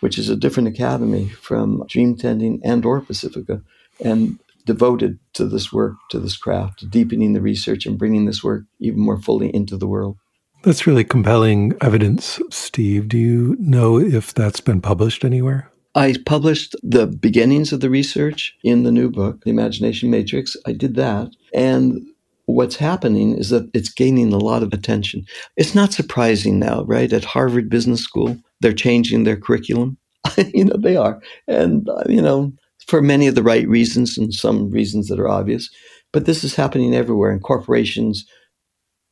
which 0.00 0.16
is 0.18 0.30
a 0.30 0.34
different 0.34 0.70
academy 0.70 1.28
from 1.28 1.84
Dream 1.90 2.16
Tending 2.16 2.58
and 2.64 2.86
or 2.86 3.02
Pacifica, 3.02 3.60
and 4.02 4.38
devoted 4.64 5.18
to 5.34 5.44
this 5.44 5.70
work, 5.70 5.96
to 6.08 6.18
this 6.18 6.38
craft, 6.38 6.90
deepening 6.90 7.34
the 7.34 7.42
research 7.42 7.84
and 7.84 7.98
bringing 7.98 8.24
this 8.24 8.42
work 8.42 8.64
even 8.80 9.00
more 9.00 9.20
fully 9.20 9.54
into 9.54 9.76
the 9.76 9.86
world. 9.86 10.16
That's 10.62 10.86
really 10.86 11.04
compelling 11.04 11.74
evidence, 11.82 12.40
Steve. 12.48 13.08
Do 13.08 13.18
you 13.18 13.56
know 13.58 14.00
if 14.00 14.32
that's 14.32 14.62
been 14.62 14.80
published 14.80 15.22
anywhere? 15.22 15.70
I 15.94 16.16
published 16.26 16.74
the 16.82 17.06
beginnings 17.06 17.72
of 17.72 17.80
the 17.80 17.90
research 17.90 18.54
in 18.64 18.82
the 18.82 18.90
new 18.90 19.10
book, 19.10 19.44
The 19.44 19.50
Imagination 19.50 20.10
Matrix. 20.10 20.56
I 20.66 20.72
did 20.72 20.96
that. 20.96 21.30
And 21.52 22.02
what's 22.46 22.76
happening 22.76 23.36
is 23.38 23.50
that 23.50 23.70
it's 23.74 23.88
gaining 23.90 24.32
a 24.32 24.38
lot 24.38 24.62
of 24.62 24.72
attention. 24.72 25.24
It's 25.56 25.74
not 25.74 25.92
surprising 25.92 26.58
now, 26.58 26.84
right? 26.84 27.12
At 27.12 27.24
Harvard 27.24 27.70
Business 27.70 28.02
School, 28.02 28.36
they're 28.60 28.72
changing 28.72 29.24
their 29.24 29.36
curriculum. 29.36 29.96
you 30.52 30.64
know, 30.64 30.76
they 30.76 30.96
are. 30.96 31.22
And, 31.46 31.88
uh, 31.88 32.04
you 32.08 32.20
know, 32.20 32.52
for 32.86 33.00
many 33.00 33.28
of 33.28 33.34
the 33.34 33.42
right 33.42 33.66
reasons 33.68 34.18
and 34.18 34.34
some 34.34 34.70
reasons 34.70 35.08
that 35.08 35.20
are 35.20 35.28
obvious. 35.28 35.70
But 36.12 36.26
this 36.26 36.44
is 36.44 36.54
happening 36.54 36.94
everywhere 36.94 37.32
in 37.32 37.40
corporations 37.40 38.26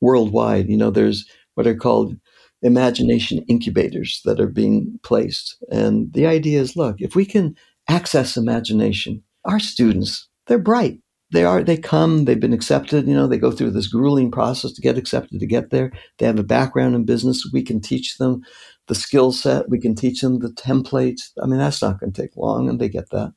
worldwide. 0.00 0.68
You 0.68 0.76
know, 0.76 0.90
there's 0.90 1.24
what 1.54 1.66
are 1.66 1.74
called 1.74 2.16
imagination 2.62 3.44
incubators 3.48 4.20
that 4.24 4.40
are 4.40 4.48
being 4.48 4.98
placed. 5.02 5.56
And 5.70 6.12
the 6.12 6.26
idea 6.26 6.60
is 6.60 6.76
look, 6.76 7.00
if 7.00 7.14
we 7.14 7.24
can 7.24 7.56
access 7.88 8.36
imagination, 8.36 9.22
our 9.44 9.58
students, 9.58 10.28
they're 10.46 10.58
bright. 10.58 11.00
They 11.32 11.44
are, 11.44 11.62
they 11.62 11.78
come, 11.78 12.26
they've 12.26 12.38
been 12.38 12.52
accepted, 12.52 13.08
you 13.08 13.14
know, 13.14 13.26
they 13.26 13.38
go 13.38 13.50
through 13.50 13.70
this 13.70 13.86
grueling 13.86 14.30
process 14.30 14.72
to 14.72 14.82
get 14.82 14.98
accepted 14.98 15.40
to 15.40 15.46
get 15.46 15.70
there. 15.70 15.90
They 16.18 16.26
have 16.26 16.38
a 16.38 16.44
background 16.44 16.94
in 16.94 17.04
business. 17.04 17.48
We 17.50 17.62
can 17.62 17.80
teach 17.80 18.18
them 18.18 18.42
the 18.86 18.94
skill 18.94 19.32
set. 19.32 19.70
We 19.70 19.80
can 19.80 19.94
teach 19.94 20.20
them 20.20 20.40
the 20.40 20.50
templates. 20.50 21.30
I 21.42 21.46
mean, 21.46 21.58
that's 21.58 21.80
not 21.80 21.98
going 21.98 22.12
to 22.12 22.22
take 22.22 22.36
long 22.36 22.68
and 22.68 22.78
they 22.78 22.90
get 22.90 23.08
that. 23.10 23.32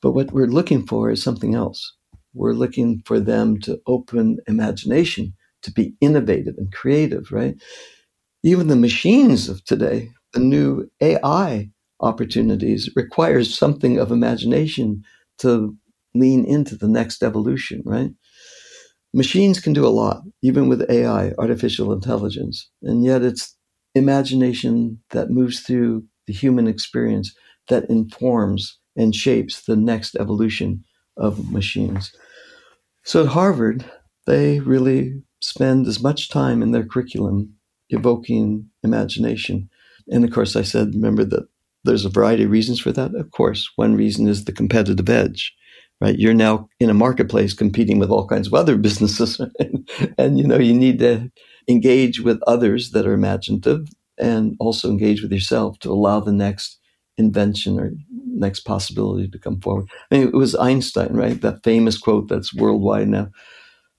But 0.00 0.12
what 0.12 0.32
we're 0.32 0.46
looking 0.46 0.86
for 0.86 1.10
is 1.10 1.22
something 1.22 1.54
else. 1.54 1.94
We're 2.32 2.54
looking 2.54 3.02
for 3.04 3.20
them 3.20 3.60
to 3.60 3.80
open 3.86 4.38
imagination, 4.46 5.34
to 5.62 5.72
be 5.72 5.94
innovative 6.00 6.54
and 6.56 6.72
creative, 6.72 7.30
right? 7.30 7.54
Even 8.42 8.68
the 8.68 8.76
machines 8.76 9.48
of 9.48 9.64
today, 9.64 10.10
the 10.32 10.40
new 10.40 10.90
AI 11.02 11.70
opportunities 12.00 12.88
requires 12.96 13.56
something 13.56 13.98
of 13.98 14.10
imagination 14.10 15.02
to 15.38 15.76
lean 16.14 16.44
into 16.44 16.76
the 16.76 16.88
next 16.88 17.22
evolution, 17.22 17.82
right? 17.84 18.10
Machines 19.12 19.60
can 19.60 19.72
do 19.72 19.86
a 19.86 19.88
lot, 19.88 20.22
even 20.42 20.68
with 20.68 20.88
AI, 20.88 21.32
artificial 21.38 21.92
intelligence. 21.92 22.68
And 22.82 23.04
yet 23.04 23.22
it's 23.22 23.56
imagination 23.94 25.00
that 25.10 25.30
moves 25.30 25.60
through 25.60 26.04
the 26.26 26.32
human 26.32 26.68
experience 26.68 27.34
that 27.68 27.90
informs 27.90 28.78
and 28.96 29.14
shapes 29.14 29.62
the 29.64 29.76
next 29.76 30.16
evolution 30.16 30.84
of 31.16 31.50
machines. 31.50 32.12
So 33.04 33.22
at 33.22 33.28
Harvard, 33.28 33.84
they 34.26 34.60
really 34.60 35.22
spend 35.42 35.86
as 35.86 36.02
much 36.02 36.28
time 36.28 36.62
in 36.62 36.70
their 36.72 36.86
curriculum 36.86 37.54
evoking 37.90 38.68
imagination. 38.82 39.68
And 40.10 40.24
of 40.24 40.30
course, 40.30 40.56
I 40.56 40.62
said, 40.62 40.94
remember 40.94 41.24
that 41.24 41.46
there's 41.84 42.04
a 42.04 42.10
variety 42.10 42.44
of 42.44 42.50
reasons 42.50 42.80
for 42.80 42.92
that. 42.92 43.14
Of 43.14 43.30
course, 43.30 43.70
one 43.76 43.94
reason 43.94 44.26
is 44.26 44.44
the 44.44 44.52
competitive 44.52 45.08
edge, 45.08 45.54
right? 46.00 46.18
You're 46.18 46.34
now 46.34 46.68
in 46.78 46.90
a 46.90 46.94
marketplace 46.94 47.54
competing 47.54 47.98
with 47.98 48.10
all 48.10 48.26
kinds 48.26 48.46
of 48.46 48.54
other 48.54 48.76
businesses, 48.88 49.40
and, 50.18 50.38
you 50.38 50.46
know 50.46 50.58
you 50.58 50.74
need 50.74 50.98
to 51.00 51.30
engage 51.68 52.20
with 52.20 52.40
others 52.46 52.90
that 52.90 53.06
are 53.06 53.14
imaginative, 53.14 53.88
and 54.18 54.56
also 54.60 54.90
engage 54.90 55.22
with 55.22 55.32
yourself 55.32 55.78
to 55.80 55.90
allow 55.90 56.20
the 56.20 56.32
next 56.32 56.78
invention 57.16 57.78
or 57.78 57.92
next 58.26 58.60
possibility 58.60 59.28
to 59.28 59.38
come 59.38 59.60
forward. 59.60 59.86
I 60.10 60.18
mean, 60.18 60.28
it 60.28 60.34
was 60.34 60.54
Einstein, 60.54 61.14
right? 61.14 61.40
That 61.40 61.62
famous 61.64 61.98
quote 61.98 62.28
that's 62.28 62.54
worldwide 62.54 63.08
now 63.08 63.28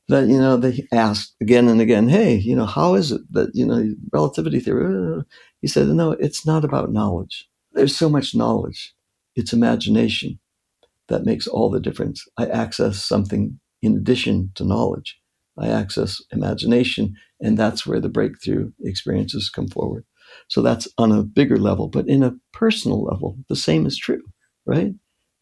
that 0.10 0.28
you 0.28 0.40
know 0.40 0.58
they 0.58 0.88
asked 0.92 1.36
again 1.42 1.68
and 1.68 1.82
again, 1.82 2.10
"Hey, 2.10 2.36
you 2.38 2.56
know, 2.56 2.66
how 2.66 2.96
is 2.96 3.12
it 3.12 3.22
that 3.32 3.52
you 3.54 3.66
know 3.66 3.94
relativity 4.14 4.60
theory?" 4.60 5.24
He 5.62 5.68
said, 5.68 5.88
"No, 5.90 6.12
it's 6.14 6.46
not 6.46 6.66
about 6.66 6.92
knowledge. 6.94 7.48
There's 7.74 7.96
so 7.96 8.10
much 8.10 8.36
knowledge. 8.36 8.94
It's 9.36 9.54
imagination 9.54 10.40
that 11.10 11.26
makes 11.26 11.48
all 11.48 11.70
the 11.70 11.80
difference. 11.80 12.26
I 12.38 12.48
access 12.48 13.04
something 13.04 13.60
in 13.84 13.98
addition 13.98 14.52
to 14.56 14.66
knowledge. 14.66 15.20
I 15.60 15.70
access 15.70 16.22
imagination, 16.32 17.16
and 17.42 17.58
that's 17.58 17.86
where 17.88 18.00
the 18.02 18.10
breakthrough 18.10 18.72
experiences 18.84 19.50
come 19.50 19.68
forward. 19.70 20.06
So 20.50 20.62
that's 20.62 20.88
on 20.98 21.12
a 21.12 21.24
bigger 21.24 21.58
level, 21.58 21.90
but 21.90 22.10
in 22.10 22.24
a 22.24 22.36
personal 22.54 23.04
level, 23.04 23.38
the 23.50 23.56
same 23.58 23.86
is 23.86 23.98
true, 23.98 24.24
right? 24.66 24.94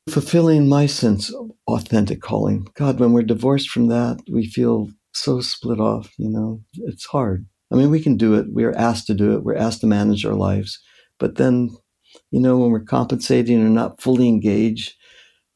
Fulfilling 0.07 0.67
my 0.67 0.85
sense 0.85 1.33
of 1.33 1.51
authentic 1.67 2.21
calling. 2.21 2.67
God, 2.75 2.99
when 2.99 3.13
we're 3.13 3.23
divorced 3.23 3.69
from 3.69 3.87
that, 3.87 4.19
we 4.31 4.45
feel 4.45 4.89
so 5.13 5.41
split 5.41 5.79
off, 5.79 6.11
you 6.17 6.29
know, 6.29 6.61
it's 6.75 7.05
hard. 7.05 7.45
I 7.71 7.75
mean, 7.75 7.89
we 7.89 8.01
can 8.01 8.17
do 8.17 8.33
it. 8.35 8.47
We 8.51 8.63
are 8.63 8.75
asked 8.75 9.07
to 9.07 9.13
do 9.13 9.35
it. 9.35 9.43
We're 9.43 9.55
asked 9.55 9.81
to 9.81 9.87
manage 9.87 10.25
our 10.25 10.33
lives. 10.33 10.79
But 11.19 11.35
then, 11.35 11.69
you 12.31 12.39
know, 12.39 12.57
when 12.57 12.71
we're 12.71 12.79
compensating 12.79 13.63
or 13.63 13.69
not 13.69 14.01
fully 14.01 14.27
engaged, 14.27 14.93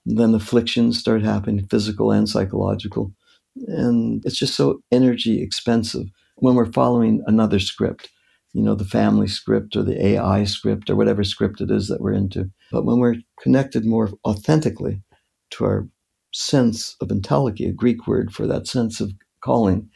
then 0.06 0.36
afflictions 0.36 1.00
start 1.00 1.24
happening, 1.24 1.66
physical 1.68 2.12
and 2.12 2.28
psychological. 2.28 3.14
And 3.68 4.24
it's 4.26 4.38
just 4.38 4.56
so 4.56 4.82
energy 4.92 5.42
expensive 5.42 6.08
when 6.36 6.56
we're 6.56 6.72
following 6.72 7.24
another 7.26 7.60
script 7.60 8.10
you 8.54 8.62
know, 8.62 8.76
the 8.76 8.86
family 8.86 9.28
script 9.28 9.76
or 9.76 9.84
the 9.84 10.06
AI 10.06 10.44
script 10.44 10.90
or 10.90 10.96
whatever 10.96 11.24
script 11.24 11.60
it 11.60 11.72
is 11.72 11.88
that 11.88 12.02
we're 12.02 12.14
into. 12.14 12.50
But 12.72 12.86
when 12.86 13.00
we're 13.00 13.18
connected 13.42 13.86
more 13.86 14.12
authentically 14.26 15.02
to 15.52 15.66
our 15.66 15.88
sense 16.34 16.96
of 17.02 17.10
entelechy, 17.10 17.68
a 17.68 17.74
Greek 17.74 18.08
word 18.08 18.32
for 18.32 18.48
that 18.48 18.68
sense 18.68 19.02
of 19.02 19.12
calling, 19.44 19.90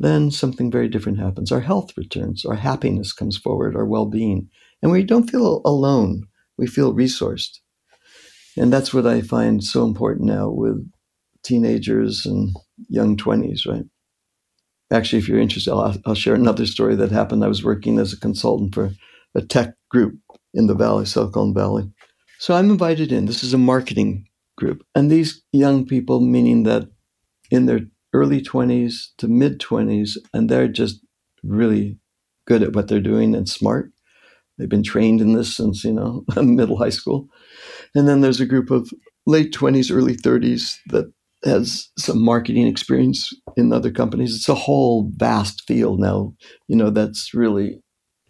then 0.00 0.30
something 0.30 0.70
very 0.70 0.88
different 0.88 1.20
happens. 1.20 1.52
Our 1.52 1.60
health 1.60 1.96
returns, 1.96 2.44
our 2.44 2.56
happiness 2.56 3.12
comes 3.12 3.36
forward, 3.36 3.76
our 3.76 3.86
well 3.86 4.06
being. 4.06 4.48
And 4.82 4.90
we 4.90 5.04
don't 5.04 5.30
feel 5.30 5.60
alone, 5.64 6.24
we 6.56 6.66
feel 6.66 6.94
resourced. 6.94 7.58
And 8.56 8.72
that's 8.72 8.92
what 8.92 9.06
I 9.06 9.20
find 9.20 9.62
so 9.62 9.84
important 9.84 10.26
now 10.26 10.48
with 10.50 10.90
teenagers 11.44 12.26
and 12.26 12.50
young 12.88 13.16
20s, 13.16 13.66
right? 13.66 13.84
Actually, 14.92 15.18
if 15.18 15.28
you're 15.28 15.40
interested, 15.40 15.72
I'll, 15.72 15.96
I'll, 16.06 16.14
share 16.14 16.34
another 16.34 16.66
story 16.66 16.96
that 16.96 17.10
happened. 17.10 17.44
I 17.44 17.48
was 17.48 17.64
working 17.64 17.98
as 17.98 18.12
a 18.12 18.20
consultant 18.20 18.74
for 18.74 18.90
a 19.34 19.42
tech 19.42 19.74
group 19.88 20.18
in 20.54 20.66
the 20.66 20.74
Valley, 20.74 21.06
Silicon 21.06 21.54
Valley. 21.54 21.90
So 22.38 22.54
I'm 22.54 22.70
invited 22.70 23.12
in. 23.12 23.26
This 23.26 23.42
is 23.44 23.54
a 23.54 23.58
marketing 23.58 24.26
group. 24.56 24.84
And 24.94 25.10
these 25.10 25.42
young 25.52 25.86
people, 25.86 26.20
meaning 26.20 26.64
that 26.64 26.88
in 27.50 27.66
their 27.66 27.80
early 28.12 28.40
20s 28.40 29.08
to 29.18 29.28
mid 29.28 29.60
20s, 29.60 30.16
and 30.32 30.48
they're 30.48 30.68
just 30.68 31.00
really 31.42 31.98
good 32.46 32.62
at 32.62 32.74
what 32.74 32.88
they're 32.88 33.00
doing 33.00 33.34
and 33.34 33.48
smart. 33.48 33.92
They've 34.58 34.68
been 34.68 34.82
trained 34.82 35.20
in 35.20 35.32
this 35.32 35.56
since, 35.56 35.84
you 35.84 35.92
know, 35.92 36.24
middle 36.42 36.76
high 36.76 36.90
school. 36.90 37.28
And 37.94 38.06
then 38.08 38.20
there's 38.20 38.40
a 38.40 38.46
group 38.46 38.70
of 38.70 38.90
late 39.26 39.52
20s, 39.52 39.94
early 39.94 40.16
30s 40.16 40.76
that 40.88 41.12
has 41.44 41.88
some 41.98 42.22
marketing 42.22 42.66
experience 42.66 43.32
in 43.56 43.72
other 43.72 43.90
companies. 43.90 44.34
It's 44.34 44.48
a 44.48 44.54
whole 44.54 45.10
vast 45.16 45.62
field 45.66 46.00
now, 46.00 46.34
you 46.68 46.76
know, 46.76 46.90
that's 46.90 47.32
really 47.34 47.80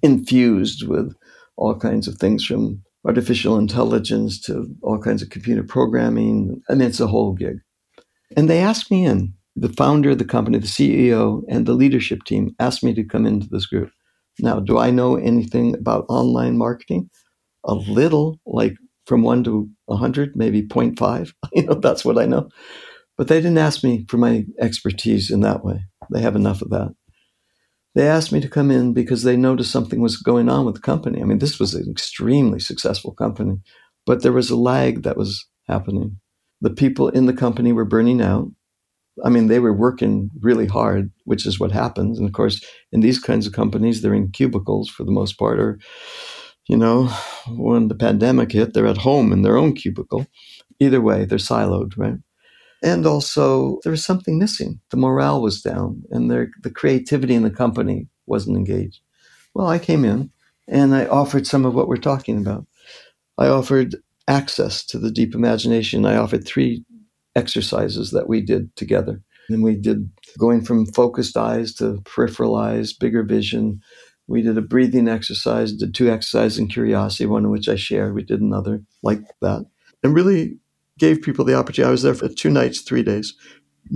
infused 0.02 0.86
with 0.86 1.14
all 1.56 1.78
kinds 1.78 2.08
of 2.08 2.16
things 2.16 2.44
from 2.44 2.82
artificial 3.06 3.58
intelligence 3.58 4.40
to 4.42 4.66
all 4.82 4.98
kinds 4.98 5.22
of 5.22 5.30
computer 5.30 5.62
programming. 5.62 6.61
I 6.68 6.74
mean, 6.74 6.88
it's 6.88 7.00
a 7.00 7.06
whole 7.06 7.32
gig. 7.32 7.58
And 8.36 8.48
they 8.48 8.61
asked 8.61 8.90
me 8.90 9.04
in. 9.04 9.34
The 9.56 9.68
founder 9.70 10.11
of 10.11 10.18
the 10.18 10.24
company, 10.24 10.58
the 10.58 10.66
CEO, 10.66 11.42
and 11.48 11.66
the 11.66 11.72
leadership 11.72 12.22
team 12.24 12.54
asked 12.61 12.84
me 12.84 12.94
to 12.94 13.04
come 13.04 13.26
into 13.26 13.48
this 13.50 13.66
group. 13.66 13.90
Now, 14.38 14.61
do 14.61 14.78
I 14.78 14.90
know 14.90 15.16
anything 15.16 15.74
about 15.74 16.06
online 16.08 16.56
marketing? 16.56 17.11
A 17.64 17.74
little, 17.74 18.38
like 18.46 18.74
from 19.06 19.22
one 19.22 19.42
to 19.44 19.68
100, 19.86 20.36
maybe 20.36 20.62
0.5. 20.62 21.32
You 21.52 21.64
know, 21.64 21.74
that's 21.74 22.04
what 22.04 22.16
I 22.16 22.26
know. 22.26 22.48
But 23.20 23.28
they 23.28 23.36
didn't 23.36 23.58
ask 23.58 23.84
me 23.84 24.06
for 24.08 24.16
my 24.16 24.46
expertise 24.58 25.30
in 25.30 25.40
that 25.40 25.62
way. 25.62 25.84
They 26.10 26.22
have 26.22 26.36
enough 26.36 26.62
of 26.62 26.70
that. 26.70 26.94
They 27.94 28.08
asked 28.08 28.32
me 28.32 28.40
to 28.40 28.48
come 28.48 28.70
in 28.70 28.94
because 28.94 29.24
they 29.24 29.36
noticed 29.36 29.70
something 29.70 30.00
was 30.00 30.16
going 30.16 30.48
on 30.48 30.64
with 30.64 30.76
the 30.76 30.80
company. 30.80 31.20
I 31.20 31.26
mean, 31.26 31.38
this 31.38 31.60
was 31.60 31.74
an 31.74 31.86
extremely 31.90 32.58
successful 32.60 33.12
company, 33.12 33.58
but 34.06 34.22
there 34.22 34.32
was 34.32 34.48
a 34.48 34.56
lag 34.56 35.02
that 35.02 35.18
was 35.18 35.46
happening. 35.68 36.18
The 36.62 36.70
people 36.70 37.10
in 37.10 37.26
the 37.26 37.34
company 37.34 37.72
were 37.72 37.84
burning 37.84 38.22
out. 38.22 38.52
I 39.22 39.28
mean, 39.28 39.48
they 39.48 39.58
were 39.58 39.74
working 39.74 40.30
really 40.40 40.66
hard, 40.66 41.12
which 41.24 41.44
is 41.44 41.60
what 41.60 41.72
happens. 41.72 42.18
And 42.18 42.26
of 42.26 42.32
course, 42.32 42.64
in 42.90 43.00
these 43.00 43.18
kinds 43.18 43.46
of 43.46 43.52
companies, 43.52 44.00
they're 44.00 44.14
in 44.14 44.30
cubicles 44.30 44.88
for 44.88 45.04
the 45.04 45.12
most 45.12 45.38
part, 45.38 45.60
or, 45.60 45.78
you 46.70 46.76
know, 46.78 47.08
when 47.48 47.88
the 47.88 47.94
pandemic 47.94 48.52
hit, 48.52 48.72
they're 48.72 48.86
at 48.86 48.96
home 48.96 49.30
in 49.30 49.42
their 49.42 49.58
own 49.58 49.74
cubicle. 49.74 50.26
Either 50.78 51.02
way, 51.02 51.26
they're 51.26 51.36
siloed, 51.36 51.98
right? 51.98 52.16
And 52.82 53.04
also, 53.06 53.78
there 53.82 53.90
was 53.90 54.04
something 54.04 54.38
missing. 54.38 54.80
The 54.90 54.96
morale 54.96 55.42
was 55.42 55.60
down, 55.60 56.02
and 56.10 56.30
the 56.30 56.70
creativity 56.74 57.34
in 57.34 57.42
the 57.42 57.50
company 57.50 58.08
wasn't 58.26 58.56
engaged. 58.56 59.00
Well, 59.54 59.66
I 59.66 59.78
came 59.78 60.04
in 60.04 60.30
and 60.68 60.94
I 60.94 61.06
offered 61.06 61.46
some 61.46 61.64
of 61.66 61.74
what 61.74 61.88
we're 61.88 61.96
talking 61.96 62.38
about. 62.38 62.66
I 63.36 63.48
offered 63.48 63.96
access 64.28 64.84
to 64.86 64.98
the 64.98 65.10
deep 65.10 65.34
imagination. 65.34 66.06
I 66.06 66.16
offered 66.16 66.46
three 66.46 66.84
exercises 67.34 68.12
that 68.12 68.28
we 68.28 68.40
did 68.40 68.74
together. 68.76 69.20
And 69.48 69.62
we 69.64 69.74
did 69.74 70.10
going 70.38 70.64
from 70.64 70.86
focused 70.86 71.36
eyes 71.36 71.74
to 71.74 72.00
peripheral 72.04 72.54
eyes, 72.54 72.92
bigger 72.92 73.24
vision. 73.24 73.80
We 74.28 74.42
did 74.42 74.56
a 74.56 74.62
breathing 74.62 75.08
exercise, 75.08 75.72
did 75.72 75.94
two 75.94 76.08
exercises 76.08 76.58
in 76.58 76.68
curiosity, 76.68 77.26
one 77.26 77.44
of 77.44 77.50
which 77.50 77.68
I 77.68 77.74
shared. 77.74 78.14
We 78.14 78.22
did 78.22 78.40
another 78.40 78.82
like 79.02 79.22
that. 79.42 79.64
And 80.04 80.14
really 80.14 80.58
gave 81.01 81.22
people 81.22 81.44
the 81.44 81.55
opportunity. 81.55 81.88
I 81.88 81.90
was 81.90 82.03
there 82.03 82.14
for 82.14 82.28
two 82.28 82.51
nights, 82.51 82.82
three 82.82 83.03
days, 83.03 83.34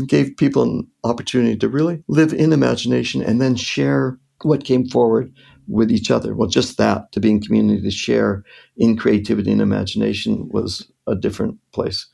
gave 0.07 0.37
people 0.37 0.63
an 0.63 0.89
opportunity 1.05 1.57
to 1.59 1.69
really 1.69 2.03
live 2.09 2.33
in 2.33 2.53
imagination 2.53 3.23
and 3.23 3.41
then 3.41 3.55
share 3.55 4.19
what 4.43 4.65
came 4.65 4.89
forward 4.89 5.33
with 5.69 5.93
each 5.93 6.11
other. 6.11 6.35
Well, 6.35 6.49
just 6.49 6.77
that, 6.79 7.13
to 7.13 7.21
be 7.21 7.31
in 7.31 7.41
community, 7.41 7.83
to 7.83 7.91
share 7.91 8.43
in 8.77 8.97
creativity 8.97 9.53
and 9.53 9.61
imagination 9.61 10.49
was 10.51 10.91
a 11.07 11.15
different 11.15 11.59
place. 11.73 12.07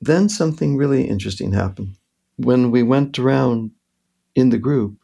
Then 0.00 0.28
something 0.28 0.76
really 0.76 1.08
interesting 1.08 1.52
happened. 1.52 1.96
When 2.36 2.70
we 2.70 2.82
went 2.82 3.18
around 3.18 3.70
in 4.34 4.50
the 4.50 4.58
group, 4.58 4.96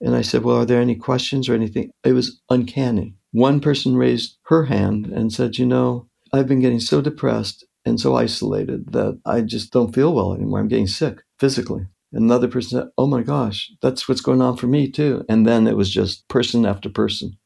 and 0.00 0.14
I 0.14 0.22
said, 0.22 0.42
Well, 0.42 0.56
are 0.56 0.64
there 0.64 0.80
any 0.80 0.96
questions 0.96 1.48
or 1.48 1.54
anything? 1.54 1.90
It 2.04 2.12
was 2.12 2.40
uncanny. 2.50 3.14
One 3.32 3.60
person 3.60 3.96
raised 3.96 4.38
her 4.44 4.64
hand 4.64 5.06
and 5.06 5.32
said, 5.32 5.58
You 5.58 5.66
know, 5.66 6.08
I've 6.32 6.48
been 6.48 6.60
getting 6.60 6.80
so 6.80 7.00
depressed 7.00 7.64
and 7.84 8.00
so 8.00 8.16
isolated 8.16 8.92
that 8.92 9.20
I 9.26 9.42
just 9.42 9.72
don't 9.72 9.94
feel 9.94 10.14
well 10.14 10.34
anymore. 10.34 10.60
I'm 10.60 10.68
getting 10.68 10.86
sick 10.86 11.22
physically. 11.38 11.86
Another 12.12 12.48
person 12.48 12.78
said, 12.78 12.88
Oh 12.96 13.06
my 13.06 13.22
gosh, 13.22 13.70
that's 13.82 14.08
what's 14.08 14.20
going 14.20 14.40
on 14.40 14.56
for 14.56 14.66
me 14.66 14.90
too. 14.90 15.24
And 15.28 15.46
then 15.46 15.66
it 15.66 15.76
was 15.76 15.90
just 15.90 16.26
person 16.28 16.64
after 16.64 16.88
person. 16.88 17.36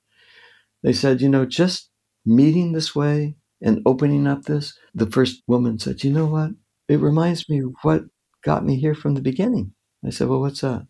They 0.83 0.93
said, 0.93 1.21
You 1.21 1.29
know, 1.29 1.47
just 1.47 1.91
meeting 2.27 2.73
this 2.73 2.95
way 2.95 3.37
and 3.63 3.81
opening 3.87 4.27
up 4.27 4.45
this. 4.45 4.79
The 4.95 5.11
first 5.11 5.43
woman 5.47 5.79
said, 5.79 6.05
You 6.05 6.13
know 6.13 6.27
what? 6.27 6.51
It 6.89 7.01
reminds 7.01 7.49
me 7.49 7.61
of 7.61 7.73
what 7.83 8.05
got 8.45 8.65
me 8.65 8.77
here 8.77 8.95
from 8.95 9.15
the 9.15 9.21
beginning. 9.23 9.73
I 10.07 10.11
said, 10.11 10.29
Well, 10.29 10.41
what's 10.41 10.61
that? 10.61 10.87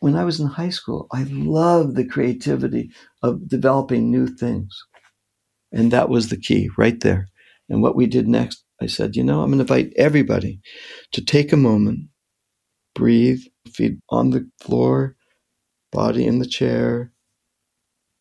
When 0.00 0.16
I 0.16 0.24
was 0.24 0.40
in 0.40 0.46
high 0.46 0.70
school, 0.70 1.06
I 1.12 1.24
loved 1.24 1.96
the 1.96 2.06
creativity 2.06 2.90
of 3.22 3.48
developing 3.48 4.10
new 4.10 4.26
things. 4.26 4.76
And 5.72 5.92
that 5.92 6.08
was 6.08 6.28
the 6.28 6.36
key 6.38 6.70
right 6.76 6.98
there. 7.00 7.28
And 7.68 7.82
what 7.82 7.96
we 7.96 8.06
did 8.06 8.26
next 8.28 8.64
I 8.80 8.86
said, 8.86 9.16
you 9.16 9.22
know, 9.22 9.42
I'm 9.42 9.50
going 9.50 9.64
to 9.64 9.72
invite 9.74 9.92
everybody 9.96 10.60
to 11.12 11.24
take 11.24 11.52
a 11.52 11.56
moment, 11.56 12.08
breathe, 12.94 13.40
feet 13.72 13.98
on 14.08 14.30
the 14.30 14.48
floor, 14.60 15.16
body 15.92 16.26
in 16.26 16.38
the 16.38 16.46
chair. 16.46 17.12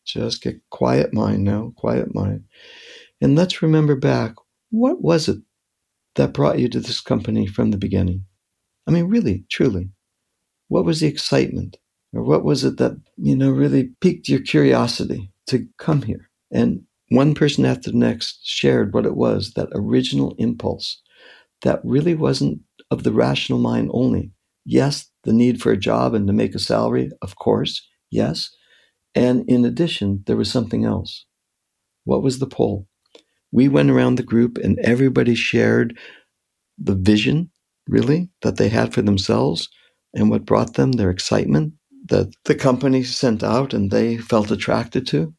Just 0.05 0.41
get 0.41 0.61
quiet 0.69 1.13
mind 1.13 1.43
now, 1.43 1.73
quiet 1.77 2.13
mind. 2.13 2.45
And 3.21 3.35
let's 3.35 3.61
remember 3.61 3.95
back 3.95 4.35
what 4.71 5.01
was 5.01 5.29
it 5.29 5.39
that 6.15 6.33
brought 6.33 6.59
you 6.59 6.69
to 6.69 6.79
this 6.79 7.01
company 7.01 7.47
from 7.47 7.71
the 7.71 7.77
beginning? 7.77 8.25
I 8.87 8.91
mean, 8.91 9.05
really, 9.05 9.45
truly. 9.49 9.89
What 10.67 10.85
was 10.85 10.99
the 10.99 11.07
excitement? 11.07 11.77
Or 12.13 12.23
what 12.23 12.43
was 12.43 12.63
it 12.63 12.77
that, 12.77 12.99
you 13.17 13.35
know, 13.35 13.51
really 13.51 13.91
piqued 14.01 14.29
your 14.29 14.41
curiosity 14.41 15.31
to 15.47 15.67
come 15.77 16.01
here? 16.01 16.29
And 16.51 16.83
one 17.09 17.33
person 17.33 17.65
after 17.65 17.91
the 17.91 17.97
next 17.97 18.39
shared 18.43 18.93
what 18.93 19.05
it 19.05 19.15
was 19.15 19.53
that 19.53 19.69
original 19.73 20.35
impulse 20.37 21.01
that 21.63 21.81
really 21.83 22.15
wasn't 22.15 22.61
of 22.91 23.03
the 23.03 23.11
rational 23.11 23.59
mind 23.59 23.89
only. 23.93 24.31
Yes, 24.65 25.09
the 25.23 25.33
need 25.33 25.61
for 25.61 25.71
a 25.71 25.77
job 25.77 26.13
and 26.13 26.27
to 26.27 26.33
make 26.33 26.55
a 26.55 26.59
salary, 26.59 27.11
of 27.21 27.35
course, 27.35 27.85
yes. 28.11 28.49
And 29.15 29.43
in 29.49 29.65
addition, 29.65 30.23
there 30.27 30.37
was 30.37 30.51
something 30.51 30.85
else. 30.85 31.25
What 32.05 32.23
was 32.23 32.39
the 32.39 32.47
pull? 32.47 32.87
We 33.51 33.67
went 33.67 33.89
around 33.89 34.15
the 34.15 34.23
group 34.23 34.57
and 34.57 34.77
everybody 34.79 35.35
shared 35.35 35.97
the 36.77 36.95
vision, 36.95 37.51
really, 37.87 38.29
that 38.41 38.57
they 38.57 38.69
had 38.69 38.93
for 38.93 39.01
themselves 39.01 39.69
and 40.13 40.29
what 40.29 40.45
brought 40.45 40.75
them 40.75 40.93
their 40.93 41.09
excitement 41.09 41.73
that 42.05 42.31
the 42.45 42.55
company 42.55 43.03
sent 43.03 43.43
out 43.43 43.73
and 43.73 43.91
they 43.91 44.17
felt 44.17 44.51
attracted 44.51 45.05
to. 45.07 45.33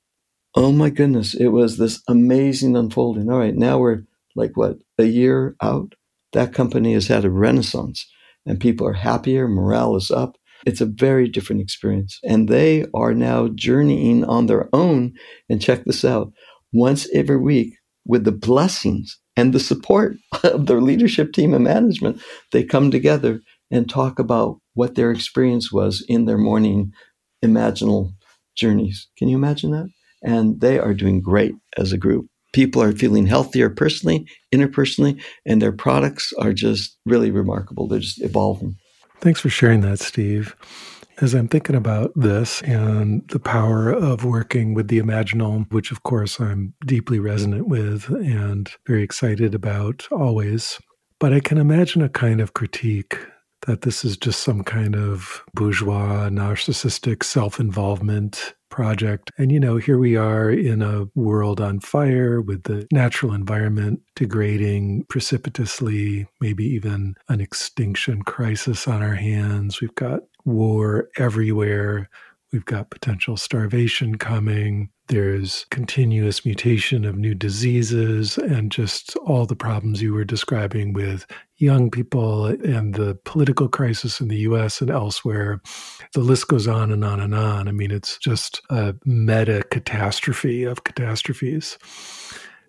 Oh 0.54 0.72
my 0.72 0.90
goodness, 0.90 1.34
it 1.34 1.48
was 1.48 1.76
this 1.76 2.02
amazing 2.08 2.76
unfolding. 2.76 3.30
All 3.30 3.38
right, 3.38 3.54
now 3.54 3.78
we're 3.78 4.02
like 4.34 4.56
what, 4.56 4.78
a 4.98 5.04
year 5.04 5.56
out? 5.62 5.94
That 6.32 6.54
company 6.54 6.92
has 6.94 7.08
had 7.08 7.24
a 7.24 7.30
renaissance 7.30 8.06
and 8.46 8.60
people 8.60 8.86
are 8.86 8.92
happier, 8.94 9.48
morale 9.48 9.96
is 9.96 10.10
up. 10.10 10.36
It's 10.66 10.80
a 10.80 10.86
very 10.86 11.28
different 11.28 11.62
experience. 11.62 12.18
And 12.24 12.48
they 12.48 12.84
are 12.94 13.14
now 13.14 13.48
journeying 13.54 14.24
on 14.24 14.46
their 14.46 14.68
own. 14.72 15.14
And 15.48 15.62
check 15.62 15.84
this 15.84 16.04
out 16.04 16.32
once 16.72 17.08
every 17.14 17.38
week 17.38 17.74
with 18.04 18.24
the 18.24 18.32
blessings 18.32 19.18
and 19.36 19.52
the 19.52 19.60
support 19.60 20.16
of 20.42 20.66
their 20.66 20.80
leadership 20.80 21.32
team 21.32 21.54
and 21.54 21.64
management, 21.64 22.20
they 22.52 22.64
come 22.64 22.90
together 22.90 23.40
and 23.70 23.88
talk 23.88 24.18
about 24.18 24.58
what 24.74 24.96
their 24.96 25.10
experience 25.10 25.72
was 25.72 26.04
in 26.08 26.24
their 26.24 26.38
morning 26.38 26.92
imaginal 27.44 28.12
journeys. 28.56 29.08
Can 29.16 29.28
you 29.28 29.36
imagine 29.36 29.70
that? 29.70 29.88
And 30.22 30.60
they 30.60 30.78
are 30.78 30.94
doing 30.94 31.20
great 31.20 31.54
as 31.76 31.92
a 31.92 31.98
group. 31.98 32.26
People 32.52 32.82
are 32.82 32.92
feeling 32.92 33.26
healthier 33.26 33.70
personally, 33.70 34.26
interpersonally, 34.52 35.22
and 35.46 35.62
their 35.62 35.72
products 35.72 36.32
are 36.38 36.52
just 36.52 36.98
really 37.06 37.30
remarkable. 37.30 37.86
They're 37.86 38.00
just 38.00 38.20
evolving. 38.22 38.76
Thanks 39.20 39.40
for 39.40 39.50
sharing 39.50 39.82
that, 39.82 40.00
Steve. 40.00 40.56
As 41.20 41.34
I'm 41.34 41.48
thinking 41.48 41.76
about 41.76 42.12
this 42.16 42.62
and 42.62 43.28
the 43.28 43.38
power 43.38 43.90
of 43.90 44.24
working 44.24 44.72
with 44.72 44.88
the 44.88 44.98
imaginal, 44.98 45.70
which 45.70 45.92
of 45.92 46.02
course 46.02 46.40
I'm 46.40 46.72
deeply 46.86 47.18
resonant 47.18 47.68
with 47.68 48.08
and 48.08 48.70
very 48.86 49.02
excited 49.02 49.54
about 49.54 50.08
always, 50.10 50.80
but 51.18 51.34
I 51.34 51.40
can 51.40 51.58
imagine 51.58 52.00
a 52.00 52.08
kind 52.08 52.40
of 52.40 52.54
critique 52.54 53.18
that 53.66 53.82
this 53.82 54.04
is 54.04 54.16
just 54.16 54.42
some 54.42 54.64
kind 54.64 54.96
of 54.96 55.42
bourgeois, 55.54 56.28
narcissistic 56.28 57.22
self 57.22 57.60
involvement 57.60 58.54
project. 58.70 59.30
And, 59.36 59.52
you 59.52 59.60
know, 59.60 59.76
here 59.76 59.98
we 59.98 60.16
are 60.16 60.50
in 60.50 60.80
a 60.80 61.06
world 61.14 61.60
on 61.60 61.80
fire 61.80 62.40
with 62.40 62.62
the 62.62 62.86
natural 62.92 63.34
environment 63.34 64.00
degrading 64.14 65.04
precipitously, 65.08 66.26
maybe 66.40 66.64
even 66.64 67.14
an 67.28 67.40
extinction 67.40 68.22
crisis 68.22 68.86
on 68.88 69.02
our 69.02 69.16
hands. 69.16 69.80
We've 69.80 69.94
got 69.96 70.20
war 70.44 71.08
everywhere. 71.18 72.08
We've 72.52 72.64
got 72.64 72.90
potential 72.90 73.36
starvation 73.36 74.16
coming. 74.16 74.90
There's 75.10 75.66
continuous 75.72 76.44
mutation 76.44 77.04
of 77.04 77.16
new 77.16 77.34
diseases 77.34 78.38
and 78.38 78.70
just 78.70 79.16
all 79.16 79.44
the 79.44 79.56
problems 79.56 80.00
you 80.00 80.12
were 80.12 80.22
describing 80.22 80.92
with 80.92 81.26
young 81.56 81.90
people 81.90 82.46
and 82.46 82.94
the 82.94 83.18
political 83.24 83.68
crisis 83.68 84.20
in 84.20 84.28
the 84.28 84.38
US 84.38 84.80
and 84.80 84.88
elsewhere. 84.88 85.60
The 86.14 86.20
list 86.20 86.46
goes 86.46 86.68
on 86.68 86.92
and 86.92 87.04
on 87.04 87.18
and 87.18 87.34
on. 87.34 87.66
I 87.66 87.72
mean, 87.72 87.90
it's 87.90 88.18
just 88.18 88.62
a 88.70 88.94
meta 89.04 89.64
catastrophe 89.72 90.62
of 90.62 90.84
catastrophes. 90.84 91.76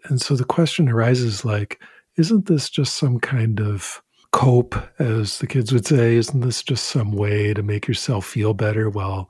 And 0.06 0.20
so 0.20 0.36
the 0.36 0.44
question 0.44 0.89
arises 0.89 1.46
like, 1.46 1.80
isn't 2.18 2.48
this 2.48 2.72
just 2.72 2.96
some 2.96 3.20
kind 3.20 3.62
of 3.62 4.02
cope, 4.32 4.74
as 4.98 5.38
the 5.38 5.48
kids 5.48 5.72
would 5.72 5.86
say? 5.86 6.16
Isn't 6.16 6.42
this 6.42 6.64
just 6.64 6.86
some 6.86 7.12
way 7.12 7.54
to 7.54 7.62
make 7.62 7.88
yourself 7.88 8.26
feel 8.26 8.56
better? 8.56 8.89
Well, 8.89 9.30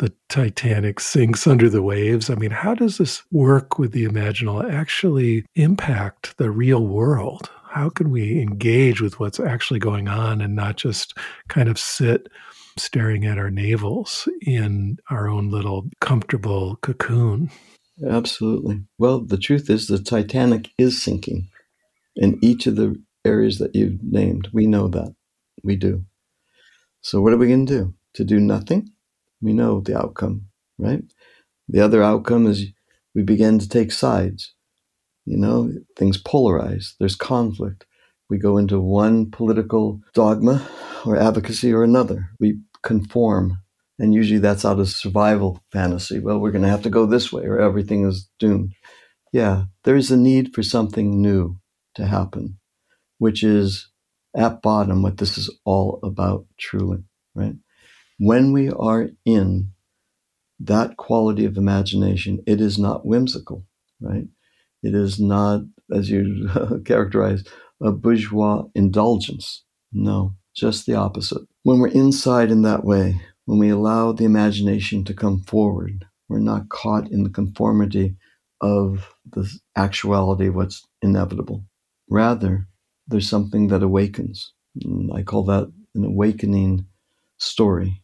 the 0.00 0.12
Titanic 0.28 1.00
sinks 1.00 1.46
under 1.46 1.70
the 1.70 1.82
waves. 1.82 2.28
I 2.28 2.34
mean, 2.34 2.50
how 2.50 2.74
does 2.74 2.98
this 2.98 3.22
work 3.30 3.78
with 3.78 3.92
the 3.92 4.04
imaginal 4.04 4.68
actually 4.70 5.46
impact 5.54 6.36
the 6.36 6.50
real 6.50 6.86
world? 6.86 7.48
How 7.70 7.88
can 7.88 8.10
we 8.10 8.40
engage 8.40 9.00
with 9.00 9.20
what's 9.20 9.38
actually 9.38 9.78
going 9.78 10.08
on 10.08 10.40
and 10.40 10.56
not 10.56 10.76
just 10.76 11.16
kind 11.48 11.68
of 11.68 11.78
sit 11.78 12.28
staring 12.78 13.26
at 13.26 13.38
our 13.38 13.50
navels 13.50 14.28
in 14.42 14.98
our 15.10 15.28
own 15.28 15.50
little 15.50 15.88
comfortable 16.00 16.76
cocoon. 16.76 17.50
Absolutely. 18.08 18.82
Well, 18.98 19.20
the 19.20 19.38
truth 19.38 19.68
is 19.68 19.86
the 19.86 19.98
Titanic 19.98 20.70
is 20.78 21.02
sinking 21.02 21.48
in 22.16 22.38
each 22.42 22.66
of 22.66 22.76
the 22.76 23.00
areas 23.24 23.58
that 23.58 23.74
you've 23.74 24.02
named. 24.02 24.48
We 24.52 24.66
know 24.66 24.88
that. 24.88 25.14
We 25.62 25.76
do. 25.76 26.04
So, 27.02 27.20
what 27.20 27.32
are 27.32 27.36
we 27.36 27.48
going 27.48 27.66
to 27.66 27.78
do? 27.78 27.94
To 28.14 28.24
do 28.24 28.40
nothing? 28.40 28.90
We 29.40 29.52
know 29.52 29.80
the 29.80 29.98
outcome, 29.98 30.46
right? 30.78 31.02
The 31.68 31.80
other 31.80 32.02
outcome 32.02 32.46
is 32.46 32.66
we 33.14 33.22
begin 33.22 33.58
to 33.58 33.68
take 33.68 33.92
sides. 33.92 34.54
You 35.24 35.36
know, 35.36 35.72
things 35.96 36.22
polarize, 36.22 36.94
there's 36.98 37.16
conflict. 37.16 37.86
We 38.28 38.38
go 38.38 38.58
into 38.58 38.80
one 38.80 39.30
political 39.30 40.00
dogma 40.14 40.66
or 41.04 41.16
advocacy 41.16 41.72
or 41.72 41.84
another. 41.84 42.30
We 42.38 42.60
conform. 42.82 43.58
And 43.98 44.14
usually 44.14 44.38
that's 44.40 44.64
out 44.64 44.80
of 44.80 44.88
survival 44.88 45.62
fantasy. 45.72 46.20
Well, 46.20 46.38
we're 46.38 46.52
going 46.52 46.64
to 46.64 46.70
have 46.70 46.82
to 46.82 46.90
go 46.90 47.06
this 47.06 47.32
way 47.32 47.44
or 47.44 47.60
everything 47.60 48.06
is 48.06 48.28
doomed. 48.38 48.72
Yeah, 49.32 49.64
there 49.84 49.96
is 49.96 50.10
a 50.10 50.16
need 50.16 50.54
for 50.54 50.62
something 50.62 51.20
new 51.20 51.58
to 51.96 52.06
happen, 52.06 52.58
which 53.18 53.42
is 53.44 53.88
at 54.36 54.62
bottom 54.62 55.02
what 55.02 55.18
this 55.18 55.36
is 55.36 55.54
all 55.64 56.00
about, 56.02 56.46
truly, 56.58 57.04
right? 57.34 57.54
When 58.22 58.52
we 58.52 58.68
are 58.68 59.08
in 59.24 59.72
that 60.58 60.98
quality 60.98 61.46
of 61.46 61.56
imagination, 61.56 62.42
it 62.46 62.60
is 62.60 62.78
not 62.78 63.06
whimsical, 63.06 63.64
right? 63.98 64.28
It 64.82 64.94
is 64.94 65.18
not, 65.18 65.62
as 65.90 66.10
you 66.10 66.50
characterize, 66.84 67.44
a 67.80 67.92
bourgeois 67.92 68.64
indulgence. 68.74 69.64
No, 69.90 70.34
just 70.54 70.84
the 70.84 70.96
opposite. 70.96 71.40
When 71.62 71.78
we're 71.78 71.88
inside 71.88 72.50
in 72.50 72.60
that 72.60 72.84
way, 72.84 73.18
when 73.46 73.58
we 73.58 73.70
allow 73.70 74.12
the 74.12 74.26
imagination 74.26 75.02
to 75.06 75.14
come 75.14 75.40
forward, 75.44 76.04
we're 76.28 76.40
not 76.40 76.68
caught 76.68 77.10
in 77.10 77.24
the 77.24 77.30
conformity 77.30 78.16
of 78.60 79.14
the 79.32 79.50
actuality 79.76 80.48
of 80.48 80.56
what's 80.56 80.86
inevitable. 81.00 81.64
Rather, 82.10 82.66
there's 83.08 83.30
something 83.30 83.68
that 83.68 83.82
awakens. 83.82 84.52
And 84.84 85.10
I 85.14 85.22
call 85.22 85.44
that 85.44 85.72
an 85.94 86.04
awakening 86.04 86.84
story. 87.38 88.02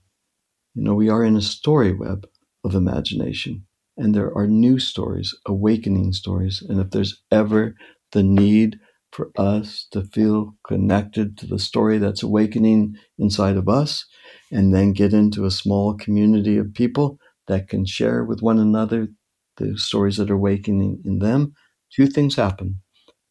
You 0.76 0.82
know, 0.82 0.94
we 0.94 1.08
are 1.08 1.24
in 1.24 1.36
a 1.36 1.42
story 1.42 1.94
web 1.94 2.28
of 2.62 2.74
imagination, 2.74 3.66
and 3.96 4.14
there 4.14 4.36
are 4.36 4.46
new 4.46 4.78
stories, 4.78 5.34
awakening 5.46 6.12
stories. 6.12 6.62
And 6.68 6.78
if 6.80 6.90
there's 6.90 7.22
ever 7.32 7.74
the 8.12 8.22
need 8.22 8.78
for 9.10 9.30
us 9.38 9.88
to 9.92 10.02
feel 10.02 10.54
connected 10.68 11.38
to 11.38 11.46
the 11.46 11.58
story 11.58 11.96
that's 11.96 12.22
awakening 12.22 12.96
inside 13.18 13.56
of 13.56 13.70
us, 13.70 14.04
and 14.52 14.74
then 14.74 14.92
get 14.92 15.14
into 15.14 15.46
a 15.46 15.50
small 15.50 15.94
community 15.94 16.58
of 16.58 16.74
people 16.74 17.18
that 17.48 17.68
can 17.70 17.86
share 17.86 18.22
with 18.22 18.42
one 18.42 18.58
another 18.58 19.08
the 19.56 19.78
stories 19.78 20.18
that 20.18 20.30
are 20.30 20.34
awakening 20.34 21.00
in 21.06 21.20
them, 21.20 21.54
two 21.90 22.06
things 22.06 22.36
happen. 22.36 22.82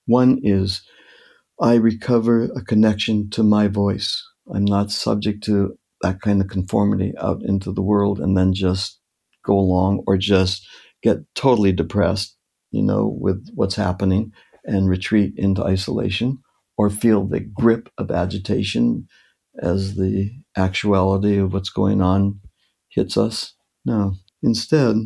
One 0.07 0.39
is 0.41 0.81
I 1.61 1.75
recover 1.75 2.45
a 2.45 2.63
connection 2.63 3.29
to 3.31 3.43
my 3.43 3.67
voice. 3.67 4.23
I'm 4.53 4.65
not 4.65 4.91
subject 4.91 5.43
to 5.45 5.77
that 6.01 6.21
kind 6.21 6.41
of 6.41 6.47
conformity 6.47 7.13
out 7.19 7.41
into 7.43 7.71
the 7.71 7.81
world 7.81 8.19
and 8.19 8.37
then 8.37 8.53
just 8.53 8.99
go 9.45 9.57
along 9.57 10.03
or 10.07 10.17
just 10.17 10.67
get 11.01 11.17
totally 11.35 11.71
depressed, 11.71 12.35
you 12.71 12.81
know, 12.81 13.15
with 13.19 13.47
what's 13.53 13.75
happening 13.75 14.31
and 14.65 14.89
retreat 14.89 15.33
into 15.37 15.63
isolation 15.63 16.39
or 16.77 16.89
feel 16.89 17.25
the 17.25 17.39
grip 17.39 17.89
of 17.97 18.11
agitation 18.11 19.07
as 19.61 19.95
the 19.95 20.31
actuality 20.57 21.37
of 21.37 21.53
what's 21.53 21.69
going 21.69 22.01
on 22.01 22.39
hits 22.89 23.17
us. 23.17 23.53
No. 23.85 24.15
Instead, 24.41 24.97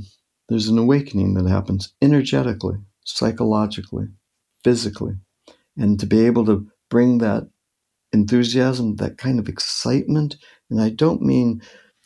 there's 0.48 0.68
an 0.68 0.78
awakening 0.78 1.36
that 1.36 1.48
happens 1.48 1.94
energetically, 2.02 2.78
psychologically, 3.06 4.06
physically. 4.64 5.14
And 5.78 6.00
to 6.00 6.06
be 6.06 6.26
able 6.26 6.46
to 6.46 6.68
bring 6.90 7.20
that 7.20 7.50
enthusiasm, 8.12 8.96
that 8.96 9.18
kind 9.18 9.40
of 9.40 9.48
excitement, 9.48 10.36
and 10.70 10.82
I 10.82 10.90
don't 10.90 11.22
mean 11.22 11.62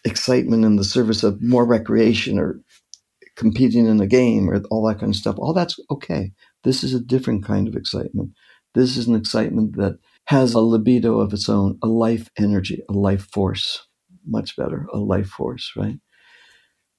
excitement 0.05 0.65
in 0.65 0.75
the 0.75 0.83
service 0.83 1.23
of 1.23 1.41
more 1.41 1.65
recreation 1.65 2.39
or 2.39 2.59
competing 3.35 3.87
in 3.87 3.99
a 4.01 4.07
game 4.07 4.49
or 4.49 4.61
all 4.69 4.85
that 4.87 4.99
kind 4.99 5.11
of 5.11 5.15
stuff. 5.15 5.35
All 5.37 5.53
that's 5.53 5.79
okay. 5.89 6.31
This 6.63 6.83
is 6.83 6.93
a 6.93 6.99
different 6.99 7.45
kind 7.45 7.67
of 7.67 7.75
excitement. 7.75 8.31
This 8.75 8.97
is 8.97 9.07
an 9.07 9.15
excitement 9.15 9.77
that 9.77 9.97
has 10.25 10.53
a 10.53 10.59
libido 10.61 11.19
of 11.19 11.33
its 11.33 11.49
own, 11.49 11.77
a 11.83 11.87
life 11.87 12.29
energy, 12.37 12.83
a 12.89 12.93
life 12.93 13.27
force. 13.31 13.87
Much 14.25 14.55
better, 14.55 14.87
a 14.93 14.97
life 14.97 15.27
force, 15.27 15.73
right? 15.75 15.97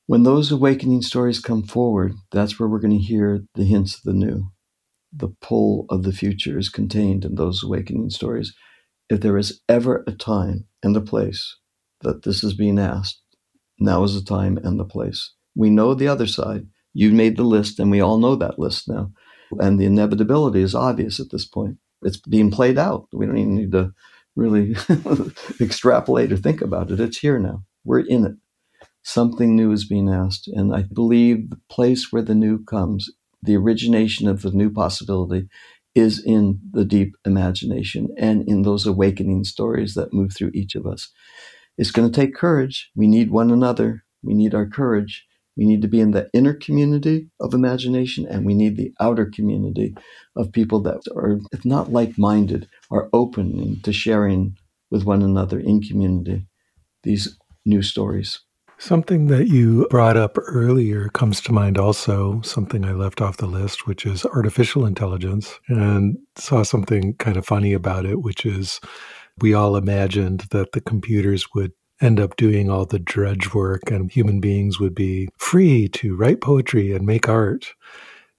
When 0.07 0.25
those 0.25 0.53
awakening 0.53 1.03
stories 1.03 1.41
come 1.41 1.63
forward, 1.63 2.13
that's 2.31 2.61
where 2.61 2.69
we're 2.69 2.81
going 2.81 2.99
to 2.99 3.05
hear 3.05 3.45
the 3.55 3.65
hints 3.65 3.97
of 3.97 4.03
the 4.03 4.13
new. 4.13 4.51
The 5.13 5.31
pull 5.41 5.87
of 5.89 6.03
the 6.03 6.13
future 6.13 6.59
is 6.59 6.69
contained 6.69 7.25
in 7.25 7.37
those 7.37 7.63
awakening 7.65 8.11
stories. 8.11 8.55
If 9.11 9.21
there 9.21 9.37
is 9.37 9.61
ever 9.69 10.05
a 10.07 10.13
time 10.13 10.67
and 10.83 10.97
a 10.97 11.01
place 11.01 11.57
that 12.01 12.23
this 12.23 12.43
is 12.43 12.55
being 12.55 12.79
asked, 12.79 13.21
now 13.79 14.03
is 14.05 14.15
the 14.15 14.25
time 14.25 14.59
and 14.59 14.79
the 14.79 14.85
place. 14.85 15.33
We 15.55 15.71
know 15.71 15.95
the 15.95 16.09
other 16.09 16.27
side. 16.27 16.67
You 16.93 17.11
made 17.11 17.37
the 17.37 17.45
list, 17.45 17.79
and 17.79 17.91
we 17.91 18.01
all 18.01 18.19
know 18.19 18.37
that 18.37 18.59
list 18.59 18.89
now. 18.89 19.13
And 19.59 19.79
the 19.79 19.85
inevitability 19.85 20.63
is 20.63 20.75
obvious 20.75 21.21
at 21.21 21.31
this 21.31 21.45
point. 21.45 21.79
It's 22.03 22.17
being 22.17 22.51
played 22.51 22.79
out. 22.79 23.09
We 23.13 23.27
don't 23.27 23.39
even 23.39 23.57
need 23.57 23.73
to 23.73 23.93
really 24.37 24.77
extrapolate 25.61 26.33
or 26.33 26.37
think 26.37 26.61
about 26.61 26.91
it. 26.91 27.01
It's 27.01 27.19
here 27.19 27.39
now. 27.39 27.65
We're 27.85 28.01
in 28.01 28.25
it. 28.25 28.35
Something 29.03 29.55
new 29.55 29.71
is 29.71 29.87
being 29.87 30.09
asked. 30.09 30.49
And 30.49 30.75
I 30.75 30.83
believe 30.83 31.51
the 31.51 31.61
place 31.69 32.11
where 32.11 32.23
the 32.23 32.35
new 32.35 32.65
comes, 32.65 33.11
the 33.43 33.57
origination 33.57 34.29
of 34.29 34.43
the 34.43 34.51
new 34.51 34.71
possibility, 34.71 35.49
is 35.95 36.23
in 36.25 36.61
the 36.73 36.85
deep 36.85 37.17
imagination 37.25 38.09
and 38.19 38.49
in 38.49 38.63
those 38.63 38.87
awakening 38.87 39.45
stories 39.45 39.95
that 39.95 40.13
move 40.13 40.33
through 40.35 40.51
each 40.55 40.75
of 40.75 40.87
us. 40.87 41.11
It's 41.79 41.91
going 41.91 42.11
to 42.11 42.21
take 42.21 42.35
courage. 42.35 42.91
We 42.95 43.07
need 43.07 43.31
one 43.31 43.51
another. 43.51 44.05
We 44.23 44.35
need 44.35 44.55
our 44.55 44.67
courage. 44.67 45.27
We 45.57 45.67
need 45.67 45.83
to 45.83 45.89
be 45.89 46.01
in 46.01 46.11
the 46.11 46.29
inner 46.33 46.55
community 46.55 47.29
of 47.41 47.55
imagination, 47.55 48.27
and 48.29 48.45
we 48.45 48.55
need 48.55 48.77
the 48.77 48.93
outer 49.01 49.27
community 49.27 49.95
of 50.35 50.51
people 50.51 50.81
that 50.81 51.03
are, 51.15 51.39
if 51.53 51.65
not 51.65 51.93
like 51.93 52.19
minded, 52.19 52.69
are 52.91 53.09
open 53.13 53.81
to 53.83 53.93
sharing 53.93 54.57
with 54.91 55.05
one 55.05 55.23
another 55.23 55.61
in 55.61 55.81
community 55.81 56.47
these 57.05 57.39
new 57.65 57.83
stories. 57.83 58.41
Something 58.85 59.29
that 59.29 59.49
you 59.49 59.87
brought 59.89 60.19
up 60.19 60.37
earlier 60.37 61.09
comes 61.09 61.41
to 61.41 61.55
mind 61.55 61.79
also, 61.79 62.43
something 62.43 62.85
I 62.85 62.93
left 62.93 63.23
off 63.23 63.39
the 63.39 63.47
list, 63.47 63.87
which 63.87 64.05
is 64.05 64.27
artificial 64.27 64.85
intelligence, 64.85 65.59
and 65.69 66.19
saw 66.37 66.65
something 66.65 67.15
kind 67.15 67.39
of 67.39 67.47
funny 67.47 67.73
about 67.73 68.05
it, 68.05 68.21
which 68.21 68.45
is 68.45 68.83
we 69.41 69.55
all 69.55 69.77
imagined 69.77 70.41
that 70.51 70.73
the 70.73 70.83
computers 70.83 71.47
would 71.55 71.73
end 72.03 72.21
up 72.21 72.37
doing 72.37 72.69
all 72.69 72.85
the 72.85 72.99
drudge 72.99 73.55
work 73.55 73.91
and 73.91 74.13
human 74.13 74.39
beings 74.39 74.79
would 74.79 74.95
be 74.95 75.31
free 75.39 75.89
to 75.89 76.15
write 76.15 76.43
poetry 76.43 76.93
and 76.93 77.07
make 77.07 77.27
art. 77.27 77.73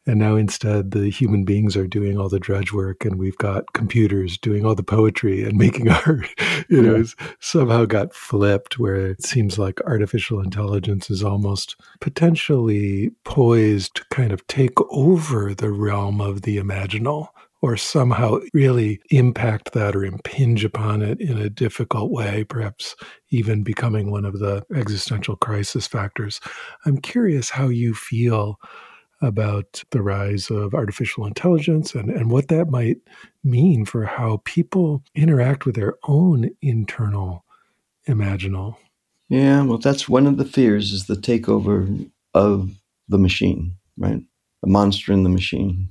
And 0.08 0.20
now 0.20 0.36
instead, 0.36 0.92
the 0.92 1.10
human 1.10 1.46
beings 1.46 1.76
are 1.76 1.88
doing 1.88 2.18
all 2.18 2.30
the 2.30 2.40
drudge 2.40 2.72
work, 2.72 3.06
and 3.06 3.18
we've 3.18 3.38
got 3.38 3.74
computers 3.74 4.38
doing 4.38 4.66
all 4.66 4.76
the 4.76 4.84
poetry 4.84 5.44
and 5.44 5.58
making 5.58 5.90
art. 6.06 6.28
you 6.70 6.82
know, 6.82 6.96
it's 6.96 7.16
somehow 7.40 7.86
got 7.86 8.14
flipped 8.14 8.78
where 8.78 8.96
it 8.96 9.24
seems 9.24 9.58
like 9.58 9.82
artificial 9.82 10.40
intelligence 10.40 11.10
is 11.10 11.24
almost 11.24 11.76
potentially 12.02 13.12
poised 13.24 13.96
to 13.96 14.06
kind 14.12 14.32
of 14.32 14.46
take 14.48 14.80
over 14.92 15.56
the 15.56 15.72
realm 15.72 16.22
of 16.22 16.44
the 16.44 16.58
imaginal 16.58 17.30
or 17.66 17.76
somehow 17.76 18.40
really 18.54 19.00
impact 19.10 19.74
that 19.74 19.96
or 19.96 20.06
impinge 20.06 20.64
upon 20.64 21.02
it 21.02 21.20
in 21.20 21.40
a 21.40 21.50
difficult 21.50 22.12
way, 22.12 22.44
perhaps 22.44 22.96
even 23.32 23.64
becoming 23.64 24.12
one 24.12 24.24
of 24.24 24.38
the 24.38 24.64
existential 24.76 25.36
crisis 25.36 25.88
factors. 25.88 26.40
I'm 26.86 27.00
curious 27.00 27.50
how 27.50 27.70
you 27.70 27.96
feel 27.96 28.60
about 29.26 29.84
the 29.92 30.02
rise 30.02 30.50
of 30.50 30.74
artificial 30.74 31.26
intelligence 31.26 31.96
and, 31.96 32.10
and 32.10 32.32
what 32.32 32.48
that 32.50 32.70
might 32.70 32.98
mean 33.44 33.86
for 33.86 34.06
how 34.06 34.42
people 34.46 35.04
interact 35.16 35.66
with 35.66 35.76
their 35.76 35.96
own 36.04 36.50
internal 36.62 37.44
imaginal. 38.08 38.76
Yeah, 39.30 39.64
well, 39.64 39.80
that's 39.80 40.08
one 40.08 40.28
of 40.28 40.38
the 40.38 40.46
fears 40.46 40.92
is 40.92 41.08
the 41.08 41.16
takeover 41.16 42.10
of 42.34 42.72
the 43.10 43.18
machine, 43.18 43.76
right? 43.98 44.22
The 44.62 44.70
monster 44.70 45.12
in 45.12 45.24
the 45.24 45.30
machine. 45.30 45.90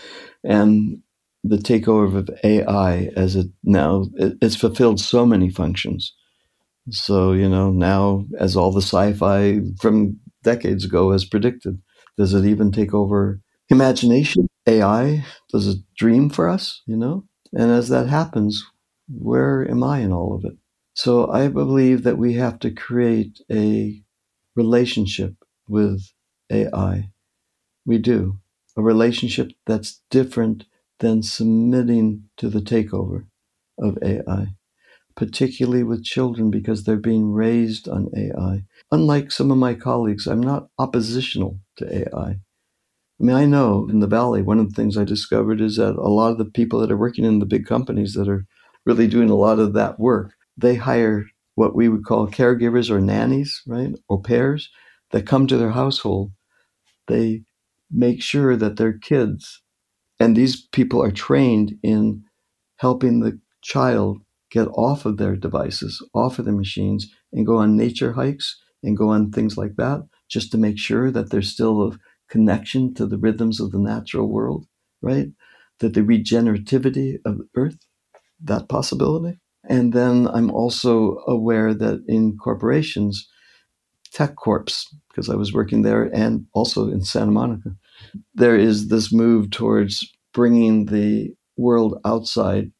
and 0.44 1.02
the 1.44 1.56
takeover 1.56 2.18
of 2.18 2.30
AI 2.44 3.10
as 3.16 3.36
it 3.36 3.48
now 3.64 4.06
it's 4.16 4.56
fulfilled 4.56 5.00
so 5.00 5.26
many 5.26 5.50
functions. 5.50 6.14
So 6.90 7.32
you 7.32 7.48
know 7.48 7.70
now, 7.70 8.26
as 8.38 8.56
all 8.56 8.72
the 8.72 8.82
sci-fi 8.82 9.60
from 9.80 10.18
decades 10.42 10.84
ago 10.84 11.12
has 11.12 11.24
predicted, 11.24 11.80
does 12.16 12.34
it 12.34 12.44
even 12.44 12.72
take 12.72 12.94
over 12.94 13.40
imagination? 13.68 14.48
AI 14.66 15.24
does 15.50 15.66
it 15.66 15.78
dream 15.96 16.30
for 16.30 16.48
us? 16.48 16.82
You 16.86 16.96
know, 16.96 17.24
and 17.52 17.70
as 17.70 17.88
that 17.88 18.08
happens, 18.08 18.64
where 19.08 19.68
am 19.68 19.82
I 19.82 20.00
in 20.00 20.12
all 20.12 20.34
of 20.34 20.44
it? 20.44 20.56
So 20.94 21.30
I 21.30 21.48
believe 21.48 22.02
that 22.04 22.18
we 22.18 22.34
have 22.34 22.58
to 22.60 22.70
create 22.70 23.40
a 23.50 24.02
relationship 24.54 25.34
with 25.68 26.02
AI. 26.50 27.10
We 27.86 27.98
do. 27.98 28.38
A 28.76 28.82
relationship 28.82 29.52
that's 29.66 30.00
different 30.10 30.64
than 31.00 31.22
submitting 31.22 32.24
to 32.38 32.48
the 32.48 32.60
takeover 32.60 33.26
of 33.78 33.98
AI, 34.02 34.54
particularly 35.16 35.82
with 35.82 36.04
children 36.04 36.50
because 36.50 36.84
they're 36.84 36.96
being 36.96 37.32
raised 37.32 37.88
on 37.88 38.10
AI. 38.16 38.64
Unlike 38.90 39.32
some 39.32 39.50
of 39.50 39.58
my 39.58 39.74
colleagues, 39.74 40.26
I'm 40.26 40.40
not 40.40 40.68
oppositional 40.78 41.58
to 41.76 42.08
AI. 42.08 42.36
I 43.20 43.24
mean, 43.24 43.36
I 43.36 43.46
know 43.46 43.86
in 43.88 44.00
the 44.00 44.06
Valley, 44.06 44.42
one 44.42 44.58
of 44.58 44.68
the 44.68 44.74
things 44.74 44.96
I 44.98 45.04
discovered 45.04 45.60
is 45.60 45.76
that 45.76 45.94
a 45.94 46.08
lot 46.08 46.32
of 46.32 46.38
the 46.38 46.44
people 46.44 46.80
that 46.80 46.90
are 46.90 46.96
working 46.96 47.24
in 47.24 47.38
the 47.38 47.46
big 47.46 47.66
companies 47.66 48.14
that 48.14 48.28
are 48.28 48.46
really 48.84 49.06
doing 49.06 49.30
a 49.30 49.36
lot 49.36 49.58
of 49.58 49.74
that 49.74 50.00
work, 50.00 50.32
they 50.56 50.74
hire 50.74 51.26
what 51.54 51.74
we 51.76 51.88
would 51.88 52.04
call 52.04 52.26
caregivers 52.26 52.90
or 52.90 53.00
nannies, 53.00 53.62
right? 53.66 53.94
Or 54.08 54.20
pairs 54.20 54.70
that 55.12 55.26
come 55.26 55.46
to 55.46 55.56
their 55.56 55.70
household. 55.70 56.32
They 57.06 57.42
make 57.90 58.22
sure 58.22 58.56
that 58.56 58.76
their 58.76 58.98
kids, 58.98 59.62
and 60.18 60.36
these 60.36 60.66
people 60.68 61.02
are 61.02 61.12
trained 61.12 61.74
in 61.82 62.24
helping 62.76 63.20
the 63.20 63.38
child 63.62 64.20
get 64.52 64.68
off 64.74 65.06
of 65.06 65.16
their 65.16 65.34
devices, 65.34 66.06
off 66.14 66.38
of 66.38 66.44
their 66.44 66.54
machines, 66.54 67.10
and 67.32 67.46
go 67.46 67.56
on 67.56 67.76
nature 67.76 68.12
hikes 68.12 68.60
and 68.82 68.96
go 68.96 69.08
on 69.08 69.30
things 69.30 69.56
like 69.56 69.76
that, 69.76 70.06
just 70.28 70.52
to 70.52 70.58
make 70.58 70.78
sure 70.78 71.10
that 71.10 71.30
there's 71.30 71.50
still 71.50 71.82
a 71.82 71.98
connection 72.28 72.92
to 72.94 73.06
the 73.06 73.18
rhythms 73.18 73.60
of 73.60 73.72
the 73.72 73.78
natural 73.78 74.28
world, 74.28 74.66
right? 75.00 75.28
That 75.78 75.94
the 75.94 76.02
regenerativity 76.02 77.18
of 77.24 77.40
earth, 77.56 77.78
that 78.44 78.68
possibility. 78.68 79.38
And 79.68 79.92
then 79.92 80.28
I'm 80.28 80.50
also 80.50 81.22
aware 81.26 81.72
that 81.72 82.04
in 82.06 82.36
corporations, 82.36 83.28
tech 84.12 84.36
corps, 84.36 84.66
because 85.08 85.30
I 85.30 85.34
was 85.36 85.52
working 85.52 85.82
there 85.82 86.04
and 86.04 86.46
also 86.52 86.88
in 86.88 87.02
Santa 87.02 87.30
Monica, 87.30 87.70
there 88.34 88.56
is 88.56 88.88
this 88.88 89.12
move 89.12 89.50
towards 89.50 90.12
bringing 90.34 90.86
the 90.86 91.34
world 91.56 92.00
outside 92.04 92.72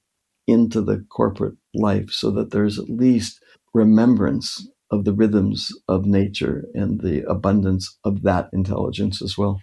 into 0.46 0.80
the 0.82 1.04
corporate 1.10 1.56
life 1.74 2.10
so 2.10 2.30
that 2.32 2.50
there's 2.50 2.78
at 2.78 2.90
least 2.90 3.42
remembrance 3.74 4.68
of 4.90 5.04
the 5.04 5.12
rhythms 5.14 5.72
of 5.88 6.06
nature 6.06 6.66
and 6.74 7.00
the 7.00 7.22
abundance 7.30 7.98
of 8.04 8.22
that 8.22 8.48
intelligence 8.52 9.22
as 9.22 9.38
well. 9.38 9.60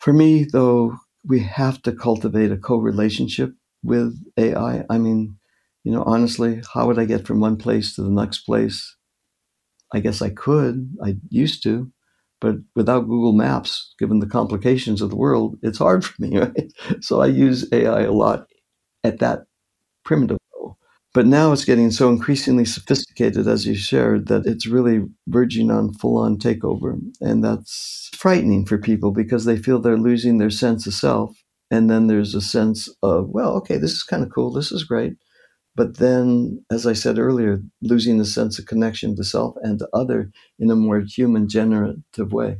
For 0.00 0.12
me, 0.12 0.42
though, 0.44 0.96
we 1.24 1.38
have 1.40 1.80
to 1.82 1.92
cultivate 1.92 2.50
a 2.50 2.56
co 2.56 2.78
relationship 2.78 3.54
with 3.84 4.20
AI. 4.36 4.84
I 4.90 4.98
mean, 4.98 5.36
you 5.84 5.92
know, 5.92 6.02
honestly, 6.04 6.62
how 6.74 6.86
would 6.88 6.98
I 6.98 7.04
get 7.04 7.26
from 7.26 7.38
one 7.40 7.56
place 7.56 7.94
to 7.94 8.02
the 8.02 8.10
next 8.10 8.40
place? 8.40 8.96
I 9.92 10.00
guess 10.00 10.22
I 10.22 10.30
could. 10.30 10.96
I 11.02 11.16
used 11.30 11.62
to. 11.64 11.90
But 12.40 12.56
without 12.76 13.08
Google 13.08 13.32
Maps, 13.32 13.94
given 13.98 14.20
the 14.20 14.26
complications 14.26 15.02
of 15.02 15.10
the 15.10 15.16
world, 15.16 15.58
it's 15.62 15.78
hard 15.78 16.04
for 16.06 16.14
me, 16.22 16.38
right? 16.38 16.72
So 17.00 17.20
I 17.20 17.26
use 17.26 17.66
AI 17.72 18.02
a 18.02 18.12
lot 18.12 18.46
at 19.04 19.18
that 19.20 19.40
primitive 20.04 20.38
level. 20.54 20.78
But 21.14 21.26
now 21.26 21.52
it's 21.52 21.64
getting 21.64 21.90
so 21.90 22.08
increasingly 22.08 22.64
sophisticated, 22.64 23.48
as 23.48 23.66
you 23.66 23.74
shared, 23.74 24.28
that 24.28 24.46
it's 24.46 24.66
really 24.66 25.02
verging 25.26 25.70
on 25.70 25.94
full 25.94 26.18
on 26.18 26.38
takeover. 26.38 26.98
And 27.20 27.42
that's 27.42 28.10
frightening 28.14 28.66
for 28.66 28.78
people 28.78 29.10
because 29.10 29.44
they 29.44 29.56
feel 29.56 29.80
they're 29.80 29.96
losing 29.96 30.38
their 30.38 30.50
sense 30.50 30.86
of 30.86 30.94
self. 30.94 31.36
And 31.70 31.90
then 31.90 32.06
there's 32.06 32.34
a 32.34 32.40
sense 32.40 32.88
of, 33.02 33.28
well, 33.28 33.54
okay, 33.56 33.76
this 33.76 33.92
is 33.92 34.02
kind 34.02 34.22
of 34.22 34.30
cool. 34.34 34.52
This 34.52 34.72
is 34.72 34.84
great. 34.84 35.14
But 35.76 35.98
then, 35.98 36.64
as 36.72 36.86
I 36.86 36.92
said 36.92 37.18
earlier, 37.18 37.60
losing 37.82 38.18
the 38.18 38.24
sense 38.24 38.58
of 38.58 38.66
connection 38.66 39.14
to 39.16 39.24
self 39.24 39.54
and 39.62 39.78
to 39.78 39.88
other 39.92 40.30
in 40.58 40.70
a 40.70 40.76
more 40.76 41.04
human 41.06 41.48
generative 41.48 42.32
way. 42.32 42.58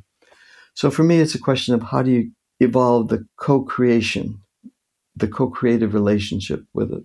So 0.74 0.90
for 0.90 1.02
me, 1.02 1.18
it's 1.18 1.34
a 1.34 1.40
question 1.40 1.74
of 1.74 1.82
how 1.82 2.02
do 2.02 2.12
you 2.12 2.30
evolve 2.60 3.08
the 3.08 3.26
co 3.36 3.62
creation 3.62 4.40
the 5.18 5.28
co-creative 5.28 5.94
relationship 5.94 6.64
with 6.74 6.92
it. 6.92 7.04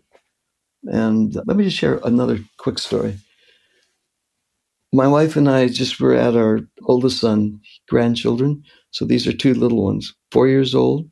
And 0.86 1.36
let 1.46 1.58
me 1.58 1.66
just 1.66 1.78
share 1.78 2.00
another 2.04 2.40
quick 2.58 2.78
story. 2.80 3.18
My 4.92 5.08
wife 5.08 5.36
and 5.36 5.50
I 5.50 5.68
just 5.70 6.00
were 6.00 6.14
at 6.14 6.36
our 6.36 6.60
oldest 6.84 7.20
son 7.20 7.60
grandchildren. 7.88 8.64
So 8.92 9.06
these 9.06 9.26
are 9.26 9.34
two 9.34 9.54
little 9.54 9.84
ones, 9.84 10.14
four 10.32 10.48
years 10.48 10.76
old, 10.76 11.10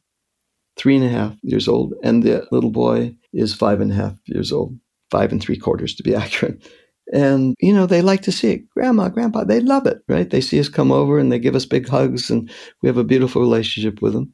three 0.77 0.95
and 0.95 1.05
a 1.05 1.09
half 1.09 1.35
years 1.41 1.67
old, 1.67 1.93
and 2.03 2.23
the 2.23 2.47
little 2.51 2.69
boy 2.69 3.15
is 3.33 3.53
five 3.53 3.81
and 3.81 3.91
a 3.91 3.95
half 3.95 4.17
years 4.25 4.51
old, 4.51 4.77
five 5.09 5.31
and 5.31 5.41
three 5.41 5.57
quarters 5.57 5.95
to 5.95 6.03
be 6.03 6.15
accurate. 6.23 6.67
And, 7.13 7.55
you 7.59 7.73
know, 7.73 7.85
they 7.85 8.01
like 8.01 8.21
to 8.21 8.31
see 8.31 8.51
it. 8.51 8.69
Grandma, 8.69 9.09
grandpa, 9.09 9.43
they 9.43 9.59
love 9.59 9.85
it, 9.85 9.97
right? 10.07 10.29
They 10.29 10.39
see 10.39 10.59
us 10.59 10.69
come 10.69 10.91
over 10.91 11.19
and 11.19 11.31
they 11.31 11.39
give 11.39 11.55
us 11.55 11.65
big 11.65 11.87
hugs, 11.87 12.29
and 12.29 12.49
we 12.81 12.87
have 12.87 12.97
a 12.97 13.03
beautiful 13.03 13.41
relationship 13.41 14.01
with 14.01 14.13
them. 14.13 14.33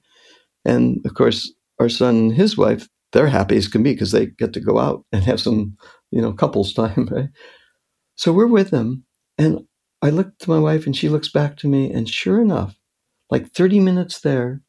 And 0.66 1.02
of 1.06 1.14
course, 1.14 1.52
our 1.80 1.90
son 1.90 2.16
and 2.16 2.34
his 2.34 2.58
wife, 2.58 2.88
they're 3.14 3.28
happy 3.28 3.58
as 3.58 3.68
can 3.68 3.84
be 3.84 3.94
because 3.94 4.12
they 4.12 4.28
get 4.28 4.54
to 4.54 4.60
go 4.60 4.80
out 4.80 5.06
and 5.12 5.24
have 5.24 5.40
some, 5.42 5.78
you 6.12 6.22
know, 6.22 6.34
couples 6.34 6.74
time, 6.76 7.08
right? 7.12 7.30
So 8.16 8.34
we're 8.34 8.48
with 8.48 8.72
them. 8.72 9.06
And 9.38 9.66
I 10.02 10.10
look 10.10 10.38
to 10.40 10.50
my 10.50 10.60
wife 10.60 10.86
and 10.86 10.96
she 10.96 11.10
looks 11.10 11.30
back 11.32 11.58
to 11.58 11.68
me. 11.68 11.92
And 11.92 12.10
sure 12.10 12.42
enough, 12.42 12.76
like 13.30 13.52
30 13.52 13.80
minutes 13.80 14.22
there, 14.22 14.62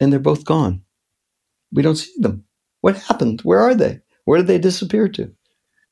and 0.00 0.12
they're 0.12 0.20
both 0.20 0.44
gone. 0.44 0.82
We 1.72 1.82
don't 1.82 1.96
see 1.96 2.12
them. 2.18 2.44
What 2.82 2.96
happened? 2.96 3.42
Where 3.42 3.60
are 3.60 3.74
they? 3.74 4.00
Where 4.24 4.38
did 4.38 4.46
they 4.48 4.58
disappear 4.58 5.08
to? 5.08 5.32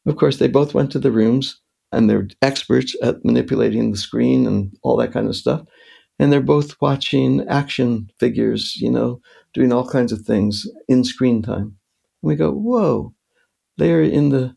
Of 0.07 0.17
course, 0.17 0.39
they 0.39 0.49
both 0.49 0.75
went 0.75 0.93
to 0.93 0.99
the 0.99 1.13
rooms 1.13 1.61
and 1.93 2.09
they're 2.09 2.29
experts 2.43 2.97
at 3.03 3.25
manipulating 3.25 3.91
the 3.93 3.99
screen 3.99 4.47
and 4.47 4.77
all 4.83 4.97
that 4.99 5.13
kind 5.13 5.29
of 5.29 5.37
stuff 5.37 5.63
and 6.19 6.33
they're 6.33 6.41
both 6.41 6.81
watching 6.81 7.47
action 7.49 8.11
figures, 8.19 8.77
you 8.77 8.91
know, 8.91 9.21
doing 9.55 9.73
all 9.73 9.89
kinds 9.89 10.13
of 10.13 10.23
things 10.23 10.67
in 10.89 11.05
screen 11.05 11.43
time. 11.43 11.77
And 12.23 12.29
we 12.29 12.37
go, 12.37 12.51
whoa, 12.51 13.15
they're 13.77 14.03
in 14.03 14.31
the 14.31 14.57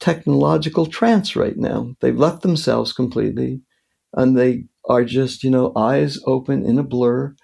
technological 0.00 0.86
trance 0.86 1.36
right 1.36 1.56
now. 1.56 1.94
They've 2.00 2.18
left 2.18 2.42
themselves 2.42 2.92
completely 2.92 3.60
and 4.14 4.36
they 4.36 4.64
are 4.88 5.04
just, 5.04 5.44
you 5.44 5.50
know, 5.50 5.72
eyes 5.76 6.18
open 6.26 6.64
in 6.64 6.78
a 6.78 6.82
blur, 6.82 7.34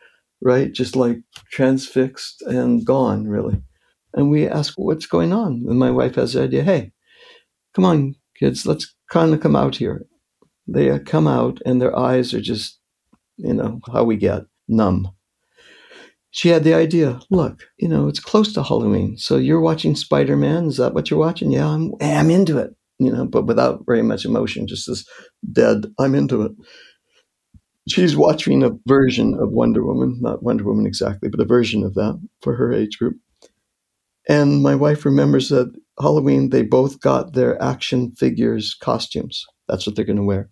right? 0.41 0.73
Just 0.73 0.97
like 0.97 1.19
transfixed 1.51 2.43
and 2.43 2.85
gone, 2.85 3.29
really. 3.29 3.63
And 4.15 4.31
we 4.31 4.49
ask, 4.49 4.75
what's 4.77 5.07
going 5.07 5.33
on? 5.33 5.65
And 5.69 5.79
my 5.79 5.91
wife 5.91 6.17
has 6.17 6.33
the 6.33 6.43
idea, 6.43 6.65
hey, 6.65 6.93
come 7.75 7.85
on, 7.85 8.15
kids, 8.39 8.67
let's 8.67 8.95
kind 9.11 9.33
of 9.35 9.41
come 9.41 9.55
out 9.55 9.77
here. 9.77 10.07
They 10.67 10.99
come 11.01 11.29
out 11.29 11.61
and 11.65 11.81
their 11.81 11.97
eyes 11.97 12.35
are 12.35 12.41
just 12.41 12.79
you 13.39 13.55
know, 13.55 13.81
how 13.93 14.05
we 14.05 14.17
get 14.17 14.43
numb. 14.69 15.09
She 16.31 16.51
had 16.51 16.63
the 16.63 16.75
idea 16.75 17.21
look, 17.31 17.63
you 17.79 17.89
know, 17.89 18.07
it's 18.07 18.21
close 18.21 18.53
to 18.53 18.63
Halloween. 18.63 19.17
So 19.17 19.37
you're 19.37 19.61
watching 19.61 19.97
Spider 19.97 20.37
Man. 20.37 20.67
Is 20.67 20.77
that 20.77 20.93
what 20.93 21.11
you're 21.11 21.19
watching? 21.19 21.51
Yeah, 21.51 21.67
I'm, 21.67 21.93
I'm 22.01 22.31
into 22.31 22.59
it, 22.59 22.75
you 22.99 23.11
know, 23.11 23.25
but 23.25 23.47
without 23.47 23.85
very 23.87 24.03
much 24.03 24.25
emotion, 24.25 24.67
just 24.67 24.87
this 24.87 25.07
dead, 25.51 25.87
I'm 25.99 26.15
into 26.15 26.43
it. 26.43 26.53
She's 27.89 28.17
watching 28.17 28.63
a 28.63 28.73
version 28.87 29.35
of 29.41 29.51
Wonder 29.51 29.83
Woman, 29.83 30.19
not 30.21 30.43
Wonder 30.43 30.65
Woman 30.65 30.87
exactly, 30.87 31.31
but 31.31 31.41
a 31.41 31.47
version 31.47 31.83
of 31.83 31.95
that 31.95 32.21
for 32.43 32.55
her 32.55 32.73
age 32.73 32.99
group. 32.99 33.17
And 34.29 34.63
my 34.63 34.75
wife 34.75 35.07
remembers 35.07 35.49
that 35.49 35.73
Halloween, 35.99 36.51
they 36.51 36.63
both 36.63 37.01
got 37.01 37.33
their 37.33 37.61
action 37.63 38.13
figures 38.15 38.77
costumes. 38.79 39.47
That's 39.69 39.87
what 39.87 39.97
they're 39.97 40.05
going 40.05 40.17
to 40.17 40.23
wear. 40.23 40.51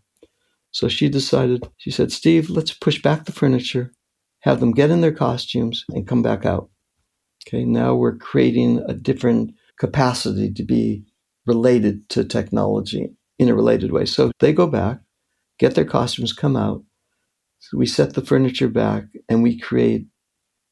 So 0.77 0.89
she 0.89 1.09
decided, 1.09 1.67
she 1.79 1.91
said, 1.91 2.13
Steve, 2.13 2.51
let's 2.51 2.75
push 2.75 3.01
back 3.01 3.25
the 3.25 3.33
furniture, 3.33 3.93
have 4.41 4.61
them 4.61 4.73
get 4.73 4.91
in 4.91 5.01
their 5.01 5.11
costumes, 5.11 5.87
and 5.89 6.07
come 6.07 6.21
back 6.21 6.45
out. 6.45 6.69
Okay, 7.49 7.65
now 7.65 7.95
we're 7.95 8.19
creating 8.19 8.85
a 8.87 8.93
different 8.93 9.55
capacity 9.81 10.53
to 10.53 10.63
be 10.63 11.03
related 11.47 12.07
to 12.11 12.25
technology 12.25 13.09
in 13.39 13.49
a 13.49 13.55
related 13.55 13.91
way. 13.91 14.05
So 14.05 14.33
they 14.41 14.53
go 14.53 14.67
back, 14.67 14.99
get 15.59 15.77
their 15.77 15.87
costumes, 15.87 16.35
come 16.35 16.57
out. 16.57 16.85
So 17.61 17.79
we 17.79 17.87
set 17.87 18.13
the 18.13 18.21
furniture 18.21 18.69
back 18.69 19.05
and 19.31 19.43
we 19.43 19.59
create 19.59 20.05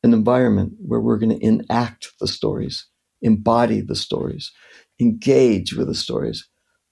an 0.02 0.12
environment 0.12 0.74
where 0.80 1.00
we're 1.00 1.16
going 1.16 1.38
to 1.38 1.42
enact 1.42 2.12
the 2.20 2.28
stories, 2.28 2.86
embody 3.22 3.80
the 3.80 3.96
stories, 3.96 4.52
engage 5.00 5.72
with 5.72 5.86
the 5.86 5.94
stories. 5.94 6.46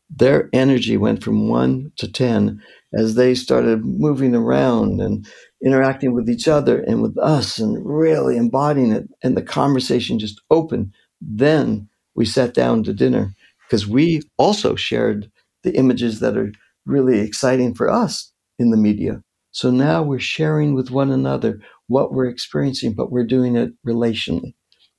Their 0.09 0.49
energy 0.55 0.97
went 0.97 1.23
from 1.23 1.49
one 1.49 1.93
to 1.99 2.11
10 2.11 2.63
as 2.95 3.15
they 3.15 3.35
started 3.35 3.85
moving 3.85 4.35
around 4.35 5.01
and 5.01 5.27
interacting 5.65 6.15
with 6.15 6.29
each 6.31 6.49
other 6.49 6.81
and 6.83 7.03
with 7.03 7.17
us 7.19 7.59
and 7.59 7.79
really 7.85 8.37
embodying 8.37 8.93
it. 8.93 9.09
And 9.23 9.37
the 9.37 9.43
conversation 9.43 10.19
just 10.19 10.41
opened. 10.51 10.93
Then 11.21 11.89
we 12.15 12.27
sat 12.27 12.55
down 12.55 12.85
to 12.85 12.95
dinner 12.95 13.35
because 13.69 13.87
we 13.87 14.23
also 14.39 14.77
shared 14.77 15.31
the 15.65 15.77
images 15.77 16.21
that 16.21 16.37
are 16.37 16.53
really 16.87 17.21
exciting 17.21 17.75
for 17.75 17.91
us 17.91 18.33
in 18.59 18.71
the 18.71 18.77
media. 18.77 19.23
So 19.53 19.71
now 19.71 20.03
we're 20.03 20.19
sharing 20.19 20.75
with 20.75 20.91
one 20.91 21.11
another 21.11 21.61
what 21.89 22.13
we're 22.13 22.27
experiencing, 22.29 22.95
but 22.95 23.13
we're 23.13 23.27
doing 23.27 23.57
it 23.57 23.73
relationally 23.87 24.55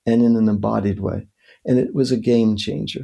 and 0.05 0.23
in 0.23 0.35
an 0.35 0.49
embodied 0.49 0.99
way. 0.99 1.27
And 1.65 1.79
it 1.79 1.93
was 1.95 2.11
a 2.11 2.17
game 2.17 2.57
changer. 2.57 3.01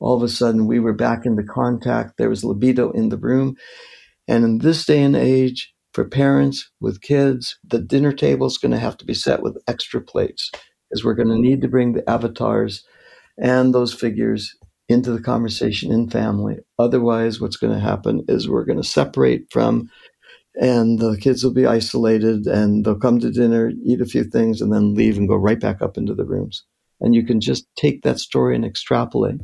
all 0.00 0.16
of 0.16 0.22
a 0.22 0.28
sudden 0.28 0.66
we 0.66 0.80
were 0.80 0.92
back 0.92 1.24
into 1.26 1.42
contact. 1.42 2.18
There 2.18 2.28
was 2.30 2.44
libido 2.44 2.90
in 2.92 3.08
the 3.08 3.16
room. 3.18 3.56
And 4.28 4.44
in 4.44 4.58
this 4.58 4.84
day 4.84 5.02
and 5.02 5.16
age, 5.16 5.72
for 5.92 6.04
parents 6.04 6.70
with 6.80 7.00
kids, 7.00 7.58
the 7.64 7.78
dinner 7.78 8.12
table 8.12 8.46
is 8.46 8.58
going 8.58 8.72
to 8.72 8.78
have 8.78 8.96
to 8.98 9.04
be 9.04 9.14
set 9.14 9.42
with 9.42 9.62
extra 9.66 10.00
plates 10.00 10.50
because 10.90 11.04
we're 11.04 11.14
going 11.14 11.28
to 11.28 11.38
need 11.38 11.62
to 11.62 11.68
bring 11.68 11.92
the 11.92 12.08
avatars 12.08 12.84
and 13.38 13.74
those 13.74 13.94
figures 13.94 14.54
into 14.88 15.10
the 15.10 15.22
conversation 15.22 15.90
in 15.90 16.10
family. 16.10 16.58
Otherwise, 16.78 17.40
what's 17.40 17.56
going 17.56 17.72
to 17.72 17.80
happen 17.80 18.24
is 18.28 18.48
we're 18.48 18.64
going 18.64 18.80
to 18.80 18.86
separate 18.86 19.46
from, 19.50 19.90
and 20.60 20.98
the 20.98 21.16
kids 21.16 21.42
will 21.42 21.52
be 21.52 21.66
isolated 21.66 22.46
and 22.46 22.84
they'll 22.84 22.98
come 22.98 23.18
to 23.20 23.30
dinner, 23.30 23.72
eat 23.84 24.00
a 24.00 24.06
few 24.06 24.24
things, 24.24 24.60
and 24.60 24.72
then 24.72 24.94
leave 24.94 25.16
and 25.16 25.28
go 25.28 25.36
right 25.36 25.60
back 25.60 25.82
up 25.82 25.96
into 25.96 26.14
the 26.14 26.24
rooms. 26.24 26.64
And 27.00 27.14
you 27.14 27.24
can 27.26 27.40
just 27.40 27.66
take 27.76 28.02
that 28.02 28.18
story 28.18 28.54
and 28.54 28.64
extrapolate 28.64 29.40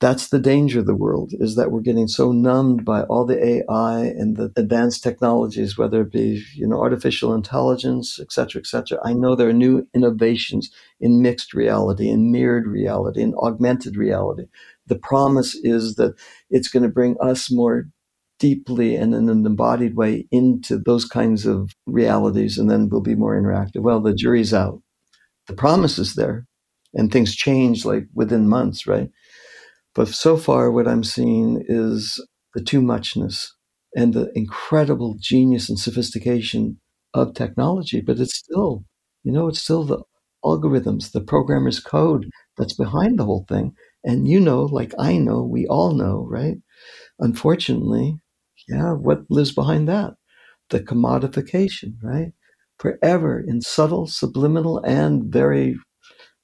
that's 0.00 0.28
the 0.28 0.40
danger 0.40 0.80
of 0.80 0.86
the 0.86 0.94
world 0.94 1.32
is 1.34 1.56
that 1.56 1.70
we're 1.70 1.80
getting 1.80 2.08
so 2.08 2.32
numbed 2.32 2.84
by 2.84 3.02
all 3.04 3.24
the 3.24 3.42
AI 3.42 4.00
and 4.00 4.36
the 4.36 4.52
advanced 4.56 5.02
technologies, 5.02 5.78
whether 5.78 6.02
it 6.02 6.12
be, 6.12 6.44
you 6.54 6.66
know, 6.66 6.80
artificial 6.80 7.32
intelligence, 7.34 8.18
et 8.20 8.32
cetera, 8.32 8.60
et 8.60 8.66
cetera. 8.66 8.98
I 9.04 9.12
know 9.14 9.34
there 9.34 9.48
are 9.48 9.52
new 9.54 9.86
innovations 9.94 10.70
in 11.00 11.22
mixed 11.22 11.54
reality, 11.54 12.08
in 12.08 12.32
mirrored 12.32 12.66
reality, 12.66 13.22
in 13.22 13.34
augmented 13.36 13.96
reality. 13.96 14.44
The 14.86 14.98
promise 14.98 15.54
is 15.62 15.94
that 15.94 16.14
it's 16.50 16.68
going 16.68 16.82
to 16.82 16.88
bring 16.88 17.16
us 17.20 17.50
more 17.50 17.86
deeply 18.40 18.96
and 18.96 19.14
in 19.14 19.28
an 19.28 19.46
embodied 19.46 19.96
way 19.96 20.26
into 20.30 20.76
those 20.76 21.04
kinds 21.04 21.46
of 21.46 21.70
realities, 21.86 22.58
and 22.58 22.68
then 22.70 22.88
we'll 22.88 23.00
be 23.00 23.14
more 23.14 23.40
interactive. 23.40 23.80
Well, 23.80 24.00
the 24.00 24.12
jury's 24.12 24.52
out. 24.52 24.82
The 25.46 25.54
promise 25.54 25.98
is 25.98 26.14
there, 26.14 26.46
and 26.94 27.10
things 27.12 27.34
change 27.34 27.84
like 27.84 28.06
within 28.14 28.48
months, 28.48 28.86
right? 28.86 29.10
But 29.94 30.08
so 30.08 30.36
far, 30.36 30.70
what 30.70 30.88
I'm 30.88 31.04
seeing 31.04 31.64
is 31.68 32.24
the 32.54 32.62
too 32.62 32.82
muchness 32.82 33.54
and 33.96 34.12
the 34.12 34.30
incredible 34.34 35.16
genius 35.20 35.68
and 35.68 35.78
sophistication 35.78 36.80
of 37.14 37.34
technology. 37.34 38.00
But 38.00 38.18
it's 38.20 38.36
still, 38.36 38.84
you 39.22 39.32
know, 39.32 39.48
it's 39.48 39.62
still 39.62 39.84
the 39.84 40.02
algorithms, 40.44 41.12
the 41.12 41.20
programmer's 41.20 41.80
code 41.80 42.28
that's 42.56 42.74
behind 42.74 43.18
the 43.18 43.24
whole 43.24 43.46
thing. 43.48 43.74
And 44.04 44.28
you 44.28 44.40
know, 44.40 44.64
like 44.64 44.92
I 44.98 45.16
know, 45.18 45.42
we 45.42 45.66
all 45.66 45.92
know, 45.94 46.26
right? 46.28 46.56
Unfortunately, 47.20 48.18
yeah, 48.68 48.92
what 48.92 49.24
lives 49.30 49.52
behind 49.52 49.88
that? 49.88 50.14
The 50.70 50.80
commodification, 50.80 51.94
right? 52.02 52.32
Forever 52.78 53.40
in 53.46 53.62
subtle, 53.62 54.06
subliminal, 54.06 54.78
and 54.84 55.24
very 55.32 55.76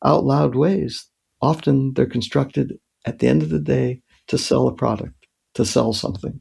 out 0.04 0.24
loud 0.24 0.54
ways. 0.54 1.08
Often 1.42 1.94
they're 1.94 2.06
constructed 2.06 2.74
at 3.04 3.18
the 3.18 3.28
end 3.28 3.42
of 3.42 3.50
the 3.50 3.60
day 3.60 4.02
to 4.28 4.38
sell 4.38 4.68
a 4.68 4.74
product, 4.74 5.14
to 5.54 5.64
sell 5.64 5.92
something. 5.92 6.40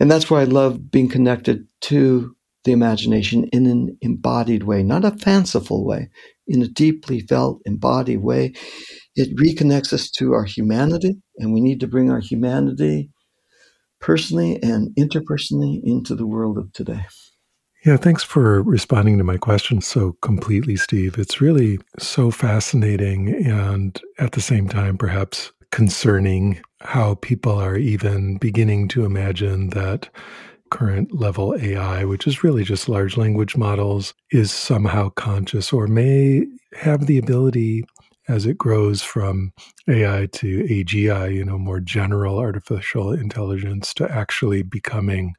And 0.00 0.10
that's 0.10 0.30
why 0.30 0.40
I 0.40 0.44
love 0.44 0.90
being 0.90 1.08
connected 1.08 1.66
to 1.82 2.34
the 2.64 2.72
imagination 2.72 3.44
in 3.52 3.66
an 3.66 3.96
embodied 4.00 4.64
way, 4.64 4.82
not 4.82 5.04
a 5.04 5.16
fanciful 5.18 5.84
way, 5.84 6.08
in 6.46 6.62
a 6.62 6.68
deeply 6.68 7.20
felt, 7.20 7.60
embodied 7.66 8.22
way. 8.22 8.54
It 9.14 9.36
reconnects 9.36 9.92
us 9.92 10.10
to 10.12 10.32
our 10.32 10.44
humanity, 10.44 11.16
and 11.38 11.52
we 11.52 11.60
need 11.60 11.80
to 11.80 11.86
bring 11.86 12.10
our 12.10 12.20
humanity 12.20 13.10
personally 14.00 14.58
and 14.62 14.94
interpersonally 14.96 15.80
into 15.84 16.14
the 16.14 16.26
world 16.26 16.58
of 16.58 16.72
today. 16.72 17.06
Yeah, 17.84 17.98
thanks 17.98 18.22
for 18.22 18.62
responding 18.62 19.18
to 19.18 19.24
my 19.24 19.36
question 19.36 19.82
so 19.82 20.16
completely, 20.22 20.74
Steve. 20.74 21.18
It's 21.18 21.42
really 21.42 21.78
so 21.98 22.30
fascinating 22.30 23.46
and 23.46 24.00
at 24.18 24.32
the 24.32 24.40
same 24.40 24.68
time, 24.68 24.96
perhaps 24.96 25.52
concerning 25.74 26.60
how 26.82 27.16
people 27.16 27.58
are 27.58 27.76
even 27.76 28.36
beginning 28.36 28.86
to 28.86 29.04
imagine 29.04 29.70
that 29.70 30.08
current 30.70 31.12
level 31.12 31.52
AI, 31.60 32.04
which 32.04 32.28
is 32.28 32.44
really 32.44 32.62
just 32.62 32.88
large 32.88 33.16
language 33.16 33.56
models, 33.56 34.14
is 34.30 34.52
somehow 34.52 35.08
conscious 35.08 35.72
or 35.72 35.88
may 35.88 36.46
have 36.74 37.06
the 37.06 37.18
ability 37.18 37.82
as 38.28 38.46
it 38.46 38.56
grows 38.56 39.02
from 39.02 39.52
AI 39.88 40.28
to 40.34 40.62
AGI, 40.62 41.34
you 41.34 41.44
know, 41.44 41.58
more 41.58 41.80
general 41.80 42.38
artificial 42.38 43.12
intelligence 43.12 43.92
to 43.94 44.08
actually 44.08 44.62
becoming 44.62 45.34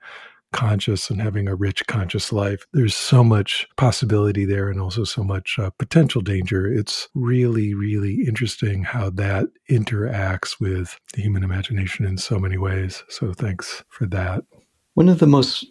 conscious 0.56 1.10
and 1.10 1.22
having 1.22 1.48
a 1.48 1.56
rich 1.56 1.86
conscious 1.86 2.32
life. 2.32 2.66
There's 2.72 2.96
so 2.96 3.24
much 3.24 3.68
possibility 3.76 4.46
there 4.46 4.70
and 4.70 4.80
also 4.80 5.04
so 5.04 5.24
much 5.24 5.60
uh, 5.60 5.70
potential 5.78 6.22
danger. 6.22 6.66
It's 6.66 7.10
really, 7.14 7.74
really 7.74 8.26
interesting 8.26 8.84
how 8.84 9.10
that 9.12 9.48
interacts 9.70 10.60
with 10.60 10.98
the 11.14 11.22
human 11.22 11.44
imagination 11.44 12.06
in 12.06 12.18
so 12.18 12.40
many 12.40 12.58
ways. 12.58 13.04
So 13.10 13.34
thanks 13.34 13.84
for 13.90 14.06
that. 14.08 14.46
One 14.94 15.10
of 15.10 15.20
the 15.20 15.28
most 15.28 15.66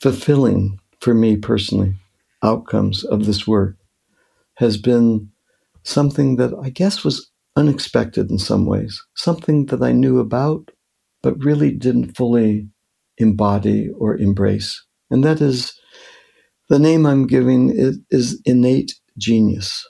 fulfilling 0.00 0.78
for 1.00 1.14
me 1.14 1.38
personally 1.38 1.94
outcomes 2.42 3.04
of 3.04 3.24
this 3.24 3.46
work 3.46 3.76
has 4.56 4.76
been 4.76 5.30
something 5.82 6.36
that 6.36 6.52
I 6.62 6.68
guess 6.68 7.04
was 7.04 7.30
unexpected 7.56 8.30
in 8.30 8.38
some 8.38 8.66
ways, 8.66 9.02
something 9.14 9.66
that 9.66 9.82
I 9.82 9.92
knew 9.92 10.18
about, 10.18 10.70
but 11.22 11.42
really 11.42 11.72
didn't 11.72 12.16
fully 12.16 12.68
embody 13.18 13.90
or 13.98 14.16
embrace. 14.16 14.84
And 15.10 15.24
that 15.24 15.40
is 15.40 15.78
the 16.68 16.78
name 16.78 17.06
I'm 17.06 17.26
giving 17.26 17.70
is, 17.70 17.98
is 18.10 18.40
innate 18.44 18.94
genius. 19.18 19.86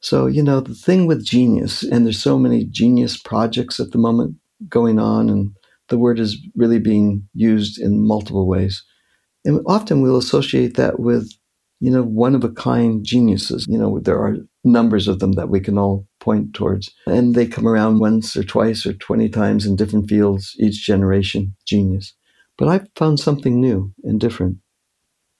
So, 0.00 0.26
you 0.26 0.42
know, 0.42 0.60
the 0.60 0.74
thing 0.74 1.06
with 1.06 1.24
genius, 1.24 1.82
and 1.82 2.04
there's 2.04 2.22
so 2.22 2.38
many 2.38 2.64
genius 2.64 3.16
projects 3.20 3.80
at 3.80 3.90
the 3.92 3.98
moment 3.98 4.36
going 4.68 4.98
on, 4.98 5.28
and 5.28 5.50
the 5.88 5.98
word 5.98 6.20
is 6.20 6.38
really 6.54 6.78
being 6.78 7.26
used 7.32 7.80
in 7.80 8.06
multiple 8.06 8.46
ways. 8.46 8.84
And 9.44 9.60
often 9.66 10.02
we'll 10.02 10.16
associate 10.16 10.76
that 10.76 11.00
with, 11.00 11.32
you 11.80 11.90
know, 11.90 12.02
one 12.02 12.34
of 12.34 12.44
a 12.44 12.50
kind 12.50 13.04
geniuses. 13.04 13.64
You 13.68 13.78
know, 13.78 13.98
there 14.00 14.18
are 14.18 14.36
numbers 14.64 15.08
of 15.08 15.20
them 15.20 15.32
that 15.32 15.48
we 15.48 15.60
can 15.60 15.78
all 15.78 16.06
point 16.20 16.52
towards. 16.54 16.92
And 17.06 17.34
they 17.34 17.46
come 17.46 17.66
around 17.66 18.00
once 18.00 18.36
or 18.36 18.42
twice 18.42 18.84
or 18.84 18.92
20 18.92 19.28
times 19.28 19.64
in 19.64 19.76
different 19.76 20.08
fields 20.08 20.54
each 20.58 20.84
generation, 20.84 21.54
genius. 21.66 22.14
But 22.58 22.68
I've 22.68 22.88
found 22.96 23.20
something 23.20 23.60
new 23.60 23.92
and 24.02 24.20
different 24.20 24.58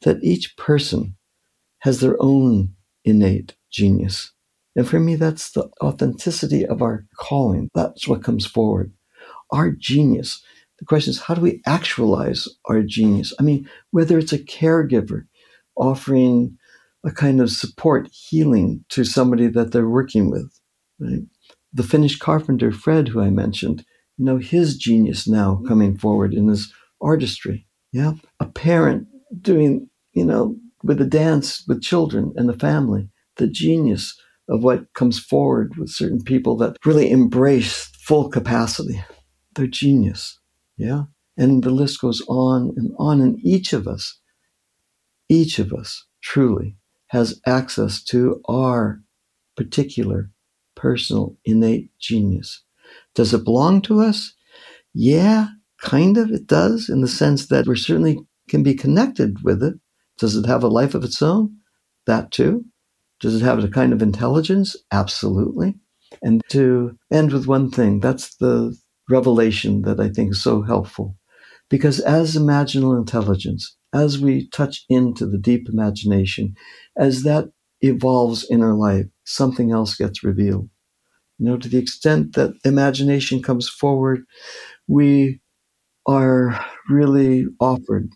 that 0.03 0.23
each 0.23 0.57
person 0.57 1.17
has 1.81 2.01
their 2.01 2.17
own 2.21 2.75
innate 3.05 3.55
genius. 3.71 4.33
And 4.75 4.87
for 4.87 5.01
me, 5.01 5.15
that's 5.15 5.53
the 5.53 5.71
authenticity 5.83 6.67
of 6.67 6.83
our 6.83 7.07
calling. 7.17 7.71
That's 7.75 8.07
what 8.07 8.23
comes 8.23 8.45
forward. 8.45 8.93
Our 9.51 9.71
genius. 9.71 10.43
The 10.79 10.85
question 10.85 11.13
is, 11.13 11.23
how 11.23 11.35
do 11.35 11.41
we 11.41 11.63
actualize 11.67 12.47
our 12.67 12.83
genius? 12.83 13.33
I 13.41 13.43
mean, 13.43 13.69
whether 13.91 14.19
it's 14.19 14.35
a 14.35 14.39
caregiver 14.39 15.27
offering 15.77 16.59
a 17.05 17.11
kind 17.11 17.41
of 17.41 17.51
support, 17.51 18.09
healing 18.13 18.85
to 18.91 19.05
somebody 19.05 19.47
that 19.47 19.73
they're 19.73 19.89
working 19.89 20.31
with, 20.31 20.61
right? 20.99 21.23
The 21.73 21.83
Finnish 21.83 22.19
carpenter, 22.19 22.73
Fred, 22.73 23.09
who 23.09 23.21
I 23.21 23.31
mentioned, 23.31 23.85
you 24.19 24.25
know, 24.25 24.39
his 24.39 24.77
genius 24.77 25.29
now 25.29 25.63
coming 25.69 25.97
forward 25.97 26.35
in 26.35 26.49
his 26.49 26.73
artistry. 27.01 27.67
Yeah. 27.93 28.13
A 28.41 28.47
parent 28.47 29.07
doing, 29.41 29.89
you 30.13 30.25
know, 30.25 30.57
with 30.83 30.99
the 30.99 31.05
dance 31.05 31.65
with 31.67 31.83
children 31.83 32.33
and 32.37 32.49
the 32.49 32.59
family, 32.59 33.09
the 33.37 33.47
genius 33.47 34.19
of 34.49 34.63
what 34.63 34.93
comes 34.95 35.19
forward 35.19 35.77
with 35.77 35.91
certain 35.91 36.23
people 36.23 36.57
that 36.59 36.77
really 36.85 37.11
embrace 37.11 37.91
full 37.99 38.29
capacity. 38.29 39.03
They're 39.55 39.67
genius. 39.67 40.39
Yeah. 40.77 41.05
And 41.37 41.65
the 41.65 41.71
list 41.71 42.01
goes 42.01 42.23
on 42.29 42.73
and 42.77 42.93
on. 42.99 43.21
And 43.21 43.39
each 43.43 43.73
of 43.73 43.87
us, 43.89 44.19
each 45.29 45.59
of 45.59 45.73
us 45.73 46.07
truly 46.23 46.77
has 47.09 47.41
access 47.47 48.03
to 48.05 48.41
our 48.49 49.01
particular 49.57 50.31
personal 50.75 51.37
innate 51.45 51.91
genius. 51.99 52.63
Does 53.15 53.35
it 53.35 53.45
belong 53.45 53.83
to 53.83 54.01
us? 54.01 54.35
Yeah, 54.95 55.49
Kind 55.81 56.17
of, 56.17 56.31
it 56.31 56.47
does, 56.47 56.89
in 56.89 57.01
the 57.01 57.09
sense 57.09 57.47
that 57.49 57.67
we 57.67 57.77
certainly 57.77 58.19
can 58.49 58.63
be 58.63 58.75
connected 58.75 59.43
with 59.43 59.63
it. 59.63 59.75
Does 60.19 60.37
it 60.37 60.47
have 60.47 60.63
a 60.63 60.69
life 60.69 60.95
of 60.95 61.05
its 61.05 61.21
own? 61.21 61.57
That 62.07 62.31
too. 62.31 62.65
Does 63.21 63.35
it 63.35 63.45
have 63.45 63.63
a 63.63 63.69
kind 63.69 63.93
of 63.93 64.03
intelligence? 64.03 64.77
Absolutely. 64.93 65.75
And 66.23 66.43
to 66.51 66.97
end 67.13 67.33
with 67.33 67.47
one 67.47 67.71
thing, 67.71 68.01
that's 68.01 68.37
the 68.37 68.77
revelation 69.11 69.83
that 69.83 70.01
I 70.01 70.09
think 70.09 70.33
is 70.33 70.43
so 70.43 70.63
helpful. 70.63 71.17
Because 71.69 72.01
as 72.01 72.37
imaginal 72.37 72.97
intelligence, 72.97 73.77
as 73.93 74.19
we 74.19 74.49
touch 74.51 74.85
into 74.89 75.27
the 75.27 75.39
deep 75.39 75.69
imagination, 75.69 76.55
as 76.97 77.23
that 77.23 77.47
evolves 77.81 78.45
in 78.49 78.63
our 78.63 78.75
life, 78.75 79.07
something 79.25 79.73
else 79.73 79.97
gets 79.97 80.23
revealed. 80.23 80.69
You 81.39 81.47
know, 81.47 81.57
to 81.59 81.69
the 81.69 81.79
extent 81.79 82.35
that 82.35 82.55
imagination 82.65 83.43
comes 83.43 83.69
forward, 83.69 84.23
we 84.87 85.41
are 86.07 86.65
really 86.89 87.47
offered, 87.61 88.11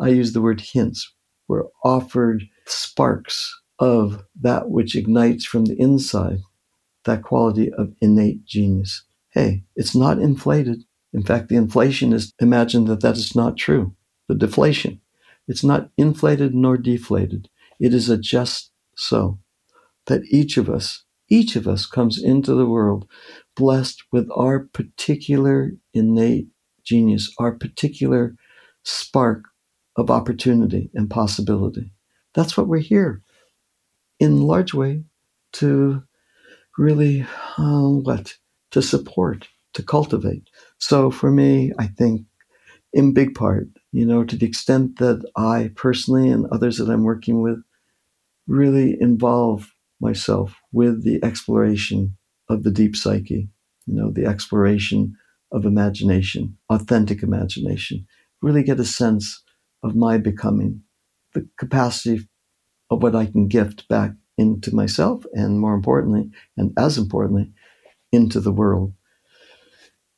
I 0.00 0.08
use 0.08 0.32
the 0.32 0.40
word 0.42 0.60
hints, 0.60 1.12
we're 1.48 1.64
offered 1.84 2.44
sparks 2.66 3.54
of 3.78 4.22
that 4.40 4.70
which 4.70 4.96
ignites 4.96 5.44
from 5.44 5.64
the 5.66 5.80
inside, 5.80 6.38
that 7.04 7.22
quality 7.22 7.72
of 7.72 7.92
innate 8.00 8.44
genius. 8.44 9.04
hey, 9.32 9.62
it's 9.76 9.94
not 9.94 10.18
inflated. 10.18 10.82
In 11.12 11.22
fact, 11.22 11.48
the 11.48 11.56
inflation 11.56 12.12
is 12.12 12.32
imagine 12.40 12.84
that 12.86 13.00
that 13.00 13.16
is 13.16 13.34
not 13.34 13.56
true. 13.56 13.94
The 14.28 14.34
deflation. 14.34 15.00
It's 15.48 15.64
not 15.64 15.90
inflated 15.96 16.54
nor 16.54 16.76
deflated. 16.76 17.48
It 17.80 17.94
is 17.94 18.08
a 18.08 18.18
just 18.18 18.70
so 18.96 19.38
that 20.06 20.22
each 20.30 20.56
of 20.56 20.68
us, 20.68 21.04
each 21.28 21.56
of 21.56 21.66
us 21.66 21.86
comes 21.86 22.22
into 22.22 22.54
the 22.54 22.66
world 22.66 23.08
blessed 23.56 24.04
with 24.12 24.28
our 24.36 24.60
particular 24.60 25.72
innate 25.94 26.48
genius, 26.90 27.32
our 27.38 27.52
particular 27.52 28.36
spark 28.84 29.44
of 29.96 30.10
opportunity 30.10 30.90
and 30.94 31.10
possibility. 31.10 31.92
That's 32.34 32.56
what 32.56 32.68
we're 32.68 32.88
here 32.94 33.22
in 34.18 34.42
large 34.42 34.74
way 34.74 35.04
to 35.54 36.02
really 36.78 37.26
uh, 37.58 37.88
what 37.88 38.34
to 38.72 38.82
support 38.82 39.48
to 39.74 39.82
cultivate 39.82 40.48
so 40.78 41.10
for 41.10 41.30
me 41.30 41.72
i 41.78 41.86
think 41.86 42.22
in 42.92 43.14
big 43.14 43.34
part 43.34 43.68
you 43.92 44.06
know 44.06 44.24
to 44.24 44.36
the 44.36 44.46
extent 44.46 44.98
that 44.98 45.20
i 45.36 45.70
personally 45.76 46.30
and 46.30 46.46
others 46.52 46.78
that 46.78 46.90
i'm 46.90 47.04
working 47.04 47.42
with 47.42 47.58
really 48.48 48.96
involve 49.00 49.72
myself 50.00 50.54
with 50.72 51.04
the 51.04 51.22
exploration 51.24 52.16
of 52.48 52.64
the 52.64 52.72
deep 52.72 52.96
psyche 52.96 53.48
you 53.86 53.94
know 53.94 54.10
the 54.12 54.26
exploration 54.26 55.16
of 55.52 55.64
imagination 55.64 56.56
authentic 56.68 57.22
imagination 57.22 58.06
really 58.42 58.62
get 58.62 58.80
a 58.80 58.84
sense 58.84 59.42
of 59.82 59.96
my 59.96 60.18
becoming 60.18 60.82
the 61.34 61.46
capacity 61.58 62.28
of 62.90 63.02
what 63.02 63.14
I 63.14 63.26
can 63.26 63.48
gift 63.48 63.88
back 63.88 64.12
into 64.36 64.74
myself, 64.74 65.24
and 65.32 65.60
more 65.60 65.74
importantly, 65.74 66.30
and 66.56 66.72
as 66.78 66.98
importantly, 66.98 67.52
into 68.10 68.40
the 68.40 68.52
world. 68.52 68.94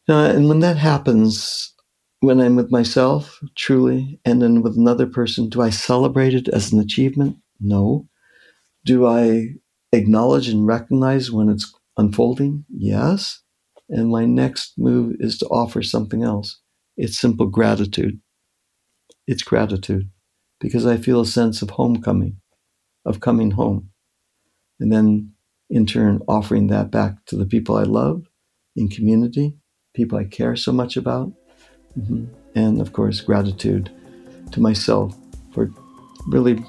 Uh, 0.08 0.32
and 0.34 0.48
when 0.48 0.60
that 0.60 0.76
happens, 0.76 1.74
when 2.20 2.40
I'm 2.40 2.56
with 2.56 2.70
myself, 2.70 3.40
truly, 3.56 4.20
and 4.24 4.40
then 4.40 4.62
with 4.62 4.76
another 4.76 5.06
person, 5.06 5.48
do 5.48 5.60
I 5.60 5.70
celebrate 5.70 6.34
it 6.34 6.48
as 6.48 6.72
an 6.72 6.80
achievement? 6.80 7.36
No. 7.60 8.08
Do 8.84 9.06
I 9.06 9.54
acknowledge 9.92 10.48
and 10.48 10.66
recognize 10.66 11.30
when 11.30 11.48
it's 11.48 11.72
unfolding? 11.96 12.64
Yes. 12.68 13.42
And 13.92 14.10
my 14.10 14.24
next 14.24 14.72
move 14.76 15.16
is 15.20 15.38
to 15.38 15.46
offer 15.46 15.82
something 15.82 16.24
else. 16.24 16.58
It's 16.96 17.18
simple 17.18 17.46
gratitude. 17.46 18.18
It's 19.28 19.42
gratitude 19.42 20.10
because 20.60 20.86
I 20.86 20.96
feel 20.96 21.20
a 21.20 21.26
sense 21.26 21.62
of 21.62 21.70
homecoming 21.70 22.38
of 23.04 23.20
coming 23.20 23.52
home. 23.52 23.90
And 24.80 24.92
then 24.92 25.32
in 25.70 25.86
turn, 25.86 26.20
offering 26.28 26.68
that 26.68 26.90
back 26.90 27.24
to 27.26 27.36
the 27.36 27.46
people 27.46 27.76
I 27.76 27.84
love 27.84 28.24
in 28.76 28.88
community, 28.88 29.54
people 29.94 30.18
I 30.18 30.24
care 30.24 30.56
so 30.56 30.72
much 30.72 30.96
about. 30.96 31.32
Mm-hmm. 31.98 32.26
And 32.54 32.80
of 32.80 32.92
course, 32.92 33.20
gratitude 33.20 33.90
to 34.52 34.60
myself 34.60 35.16
for 35.52 35.70
really, 36.28 36.64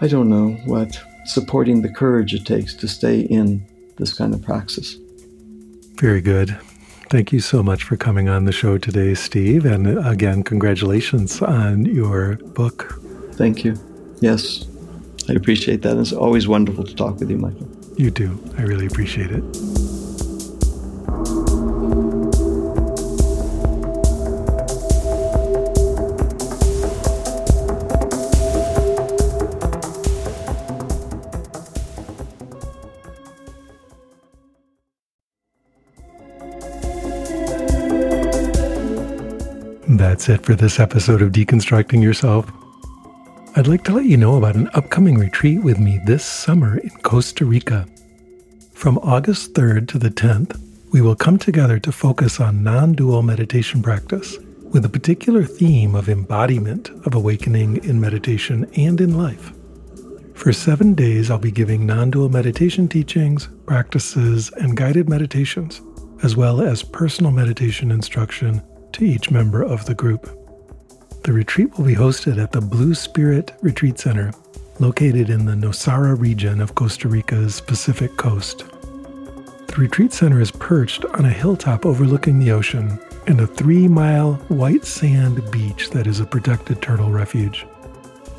I 0.00 0.08
don't 0.08 0.28
know 0.28 0.52
what, 0.66 1.00
supporting 1.24 1.82
the 1.82 1.92
courage 1.92 2.34
it 2.34 2.46
takes 2.46 2.74
to 2.74 2.88
stay 2.88 3.20
in 3.20 3.66
this 3.98 4.12
kind 4.12 4.34
of 4.34 4.42
praxis. 4.42 4.96
Very 5.98 6.20
good. 6.20 6.58
Thank 7.08 7.32
you 7.32 7.40
so 7.40 7.62
much 7.62 7.84
for 7.84 7.96
coming 7.96 8.28
on 8.28 8.44
the 8.44 8.52
show 8.52 8.78
today, 8.78 9.14
Steve. 9.14 9.64
And 9.64 9.86
again, 10.06 10.42
congratulations 10.42 11.40
on 11.40 11.86
your 11.86 12.36
book. 12.36 13.00
Thank 13.32 13.64
you. 13.64 13.76
Yes, 14.20 14.66
I 15.28 15.34
appreciate 15.34 15.82
that. 15.82 15.96
It's 15.96 16.12
always 16.12 16.48
wonderful 16.48 16.84
to 16.84 16.94
talk 16.94 17.20
with 17.20 17.30
you, 17.30 17.38
Michael. 17.38 17.68
You 17.96 18.10
do. 18.10 18.38
I 18.58 18.62
really 18.62 18.86
appreciate 18.86 19.30
it. 19.30 19.85
That's 40.16 40.30
it 40.30 40.46
for 40.46 40.54
this 40.54 40.80
episode 40.80 41.20
of 41.20 41.30
Deconstructing 41.30 42.02
Yourself. 42.02 42.50
I'd 43.54 43.66
like 43.66 43.84
to 43.84 43.92
let 43.92 44.06
you 44.06 44.16
know 44.16 44.38
about 44.38 44.56
an 44.56 44.70
upcoming 44.72 45.18
retreat 45.18 45.62
with 45.62 45.78
me 45.78 46.00
this 46.06 46.24
summer 46.24 46.78
in 46.78 46.88
Costa 47.02 47.44
Rica. 47.44 47.86
From 48.72 48.96
August 49.00 49.52
3rd 49.52 49.88
to 49.88 49.98
the 49.98 50.08
10th, 50.08 50.58
we 50.90 51.02
will 51.02 51.16
come 51.16 51.36
together 51.36 51.78
to 51.80 51.92
focus 51.92 52.40
on 52.40 52.64
non 52.64 52.94
dual 52.94 53.20
meditation 53.20 53.82
practice 53.82 54.38
with 54.72 54.86
a 54.86 54.88
particular 54.88 55.44
theme 55.44 55.94
of 55.94 56.08
embodiment 56.08 56.88
of 57.04 57.14
awakening 57.14 57.84
in 57.84 58.00
meditation 58.00 58.66
and 58.74 59.02
in 59.02 59.18
life. 59.18 59.52
For 60.32 60.50
seven 60.50 60.94
days, 60.94 61.30
I'll 61.30 61.36
be 61.36 61.50
giving 61.50 61.84
non 61.84 62.10
dual 62.10 62.30
meditation 62.30 62.88
teachings, 62.88 63.50
practices, 63.66 64.50
and 64.52 64.78
guided 64.78 65.10
meditations, 65.10 65.82
as 66.22 66.36
well 66.36 66.62
as 66.62 66.82
personal 66.82 67.32
meditation 67.32 67.90
instruction 67.90 68.62
to 68.92 69.04
each 69.04 69.30
member 69.30 69.62
of 69.62 69.84
the 69.86 69.94
group. 69.94 70.30
The 71.22 71.32
retreat 71.32 71.76
will 71.76 71.84
be 71.84 71.94
hosted 71.94 72.42
at 72.42 72.52
the 72.52 72.60
Blue 72.60 72.94
Spirit 72.94 73.52
Retreat 73.60 73.98
Center, 73.98 74.32
located 74.78 75.30
in 75.30 75.44
the 75.44 75.54
Nosara 75.54 76.18
region 76.18 76.60
of 76.60 76.74
Costa 76.74 77.08
Rica's 77.08 77.60
Pacific 77.60 78.16
coast. 78.16 78.64
The 79.66 79.82
retreat 79.82 80.12
center 80.12 80.40
is 80.40 80.50
perched 80.50 81.04
on 81.04 81.24
a 81.24 81.30
hilltop 81.30 81.84
overlooking 81.84 82.38
the 82.38 82.52
ocean 82.52 82.98
and 83.26 83.40
a 83.40 83.46
three 83.46 83.88
mile 83.88 84.34
white 84.48 84.84
sand 84.84 85.50
beach 85.50 85.90
that 85.90 86.06
is 86.06 86.20
a 86.20 86.24
protected 86.24 86.80
turtle 86.80 87.10
refuge. 87.10 87.66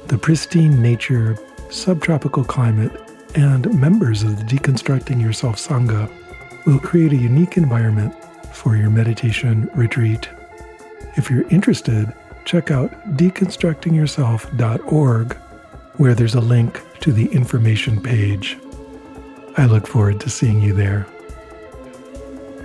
The 0.08 0.18
pristine 0.18 0.82
nature, 0.82 1.38
subtropical 1.70 2.44
climate, 2.44 2.92
and 3.36 3.80
members 3.80 4.24
of 4.24 4.38
the 4.38 4.44
Deconstructing 4.44 5.22
Yourself 5.22 5.58
Sangha 5.58 6.10
will 6.66 6.80
create 6.80 7.12
a 7.12 7.18
unique 7.18 7.58
environment 7.58 8.16
for 8.54 8.76
your 8.76 8.90
meditation 8.90 9.70
retreat. 9.76 10.30
If 11.18 11.30
you're 11.32 11.48
interested, 11.50 12.14
check 12.46 12.70
out 12.70 12.92
deconstructingyourself.org, 13.18 15.34
where 15.98 16.14
there's 16.14 16.36
a 16.36 16.40
link 16.40 16.80
to 17.00 17.12
the 17.12 17.26
information 17.34 18.00
page. 18.00 18.56
I 19.58 19.66
look 19.66 19.88
forward 19.88 20.20
to 20.22 20.30
seeing 20.30 20.62
you 20.62 20.74
there. 20.74 21.08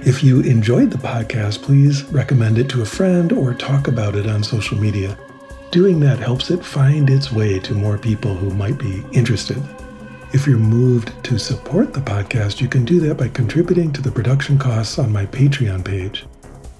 If 0.04 0.22
you 0.22 0.40
enjoyed 0.40 0.90
the 0.90 0.98
podcast, 0.98 1.62
please 1.62 2.04
recommend 2.04 2.58
it 2.58 2.68
to 2.70 2.82
a 2.82 2.86
friend 2.86 3.32
or 3.32 3.54
talk 3.54 3.88
about 3.88 4.16
it 4.16 4.26
on 4.26 4.44
social 4.44 4.76
media. 4.76 5.16
Doing 5.70 5.98
that 6.00 6.18
helps 6.18 6.50
it 6.50 6.62
find 6.62 7.08
its 7.08 7.32
way 7.32 7.58
to 7.60 7.72
more 7.72 7.96
people 7.96 8.34
who 8.34 8.50
might 8.50 8.76
be 8.76 9.02
interested. 9.12 9.62
If 10.34 10.46
you're 10.46 10.58
moved 10.58 11.14
to 11.24 11.38
support 11.38 11.94
the 11.94 12.00
podcast, 12.00 12.60
you 12.60 12.68
can 12.68 12.84
do 12.84 13.00
that 13.00 13.16
by 13.16 13.28
contributing 13.28 13.94
to 13.94 14.02
the 14.02 14.12
production 14.12 14.58
costs 14.58 14.98
on 14.98 15.10
my 15.10 15.24
Patreon 15.24 15.82
page. 15.84 16.26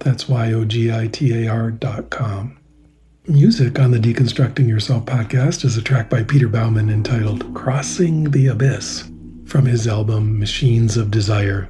That's 0.00 0.28
Y 0.28 0.52
O 0.52 0.64
G 0.64 0.92
I 0.92 1.08
T 1.08 1.46
A 1.46 1.50
R.com. 1.50 2.58
Music 3.28 3.80
on 3.80 3.90
the 3.90 3.98
Deconstructing 3.98 4.68
Yourself 4.68 5.04
podcast 5.04 5.64
is 5.64 5.76
a 5.76 5.82
track 5.82 6.08
by 6.08 6.22
Peter 6.22 6.48
Baumann 6.48 6.90
entitled 6.90 7.52
Crossing 7.54 8.30
the 8.30 8.46
Abyss 8.46 9.10
from 9.46 9.66
his 9.66 9.88
album 9.88 10.38
Machines 10.38 10.96
of 10.96 11.10
Desire. 11.10 11.68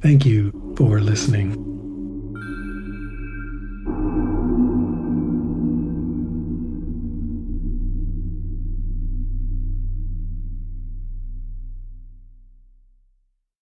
Thank 0.00 0.24
you 0.24 0.74
for 0.76 1.00
listening. 1.00 1.71